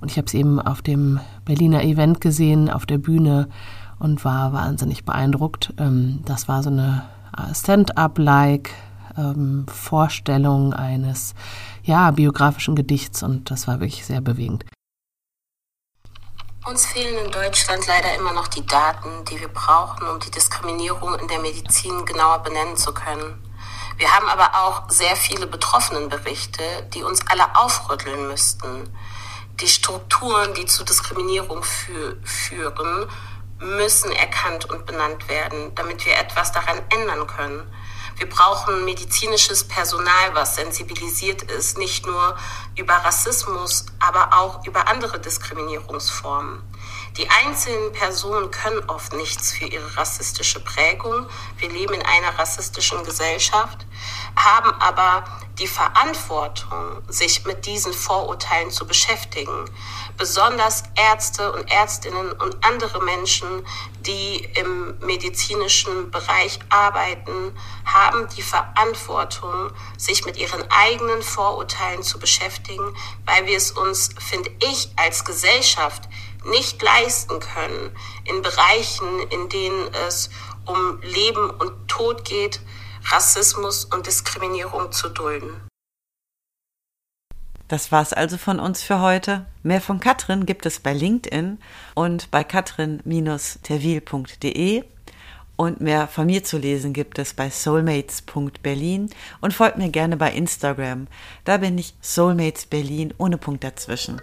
Und 0.00 0.12
ich 0.12 0.16
habe 0.16 0.26
es 0.26 0.34
eben 0.34 0.60
auf 0.60 0.82
dem 0.82 1.18
Berliner 1.44 1.82
Event 1.82 2.20
gesehen, 2.20 2.70
auf 2.70 2.86
der 2.86 2.98
Bühne 2.98 3.48
und 3.98 4.24
war 4.24 4.52
wahnsinnig 4.52 5.04
beeindruckt. 5.04 5.74
Ähm, 5.78 6.20
das 6.24 6.46
war 6.46 6.62
so 6.62 6.70
eine 6.70 7.02
Stand-up-like 7.52 8.70
ähm, 9.16 9.66
Vorstellung 9.68 10.72
eines 10.72 11.34
ja, 11.88 12.10
biografischen 12.10 12.76
Gedichts 12.76 13.22
und 13.22 13.50
das 13.50 13.66
war 13.66 13.80
wirklich 13.80 14.04
sehr 14.04 14.20
bewegend. 14.20 14.64
Uns 16.66 16.84
fehlen 16.84 17.24
in 17.24 17.30
Deutschland 17.30 17.86
leider 17.86 18.14
immer 18.14 18.34
noch 18.34 18.46
die 18.46 18.66
Daten, 18.66 19.24
die 19.24 19.40
wir 19.40 19.48
brauchen, 19.48 20.06
um 20.06 20.20
die 20.20 20.30
Diskriminierung 20.30 21.18
in 21.18 21.26
der 21.28 21.38
Medizin 21.38 22.04
genauer 22.04 22.40
benennen 22.40 22.76
zu 22.76 22.92
können. 22.92 23.42
Wir 23.96 24.14
haben 24.14 24.28
aber 24.28 24.50
auch 24.54 24.90
sehr 24.90 25.16
viele 25.16 25.46
Betroffenenberichte, 25.46 26.62
die 26.92 27.02
uns 27.02 27.20
alle 27.30 27.56
aufrütteln 27.56 28.28
müssten. 28.28 28.90
Die 29.60 29.66
Strukturen, 29.66 30.52
die 30.54 30.66
zu 30.66 30.84
Diskriminierung 30.84 31.62
fü 31.62 32.16
führen, 32.22 33.08
müssen 33.60 34.12
erkannt 34.12 34.66
und 34.66 34.84
benannt 34.84 35.26
werden, 35.28 35.74
damit 35.74 36.04
wir 36.04 36.16
etwas 36.16 36.52
daran 36.52 36.78
ändern 36.90 37.26
können. 37.26 37.66
Wir 38.18 38.28
brauchen 38.28 38.84
medizinisches 38.84 39.62
Personal, 39.62 40.34
was 40.34 40.56
sensibilisiert 40.56 41.42
ist, 41.42 41.78
nicht 41.78 42.04
nur 42.04 42.36
über 42.76 42.94
Rassismus, 42.94 43.86
aber 44.00 44.36
auch 44.36 44.66
über 44.66 44.88
andere 44.88 45.20
Diskriminierungsformen. 45.20 46.60
Die 47.18 47.28
einzelnen 47.30 47.92
Personen 47.92 48.48
können 48.52 48.88
oft 48.88 49.12
nichts 49.12 49.52
für 49.52 49.64
ihre 49.64 49.96
rassistische 49.96 50.60
Prägung. 50.60 51.26
Wir 51.56 51.68
leben 51.68 51.94
in 51.94 52.06
einer 52.06 52.38
rassistischen 52.38 53.02
Gesellschaft, 53.02 53.86
haben 54.36 54.70
aber 54.80 55.24
die 55.58 55.66
Verantwortung, 55.66 57.02
sich 57.08 57.44
mit 57.44 57.66
diesen 57.66 57.92
Vorurteilen 57.92 58.70
zu 58.70 58.86
beschäftigen. 58.86 59.64
Besonders 60.16 60.84
Ärzte 60.94 61.50
und 61.50 61.68
Ärztinnen 61.68 62.30
und 62.30 62.64
andere 62.64 63.02
Menschen, 63.02 63.66
die 63.98 64.48
im 64.54 64.96
medizinischen 65.00 66.12
Bereich 66.12 66.60
arbeiten, 66.68 67.52
haben 67.84 68.28
die 68.36 68.42
Verantwortung, 68.42 69.72
sich 69.96 70.24
mit 70.24 70.36
ihren 70.36 70.62
eigenen 70.70 71.22
Vorurteilen 71.22 72.04
zu 72.04 72.20
beschäftigen, 72.20 72.94
weil 73.26 73.46
wir 73.46 73.56
es 73.56 73.72
uns, 73.72 74.10
finde 74.20 74.50
ich, 74.62 74.92
als 74.94 75.24
Gesellschaft 75.24 76.08
nicht 76.44 76.80
leisten 76.82 77.40
können, 77.40 77.96
in 78.24 78.42
Bereichen, 78.42 79.20
in 79.30 79.48
denen 79.48 79.88
es 80.06 80.30
um 80.66 81.00
Leben 81.02 81.50
und 81.50 81.88
Tod 81.88 82.24
geht, 82.24 82.60
Rassismus 83.10 83.84
und 83.84 84.06
Diskriminierung 84.06 84.92
zu 84.92 85.08
dulden. 85.08 85.68
Das 87.68 87.90
war's 87.92 88.12
also 88.14 88.38
von 88.38 88.58
uns 88.60 88.82
für 88.82 89.00
heute. 89.00 89.44
Mehr 89.62 89.82
von 89.82 90.00
Katrin 90.00 90.46
gibt 90.46 90.66
es 90.66 90.80
bei 90.80 90.94
LinkedIn 90.94 91.58
und 91.94 92.30
bei 92.30 92.42
katrin-terwil.de. 92.42 94.84
Und 95.56 95.80
mehr 95.80 96.06
von 96.06 96.26
mir 96.26 96.44
zu 96.44 96.56
lesen 96.56 96.92
gibt 96.92 97.18
es 97.18 97.34
bei 97.34 97.50
soulmates.berlin 97.50 99.10
und 99.40 99.52
folgt 99.52 99.76
mir 99.76 99.88
gerne 99.90 100.16
bei 100.16 100.30
Instagram. 100.32 101.08
Da 101.44 101.56
bin 101.56 101.76
ich 101.76 101.94
Soulmates 102.00 102.66
Berlin 102.66 103.12
ohne 103.18 103.38
Punkt 103.38 103.64
dazwischen. 103.64 104.22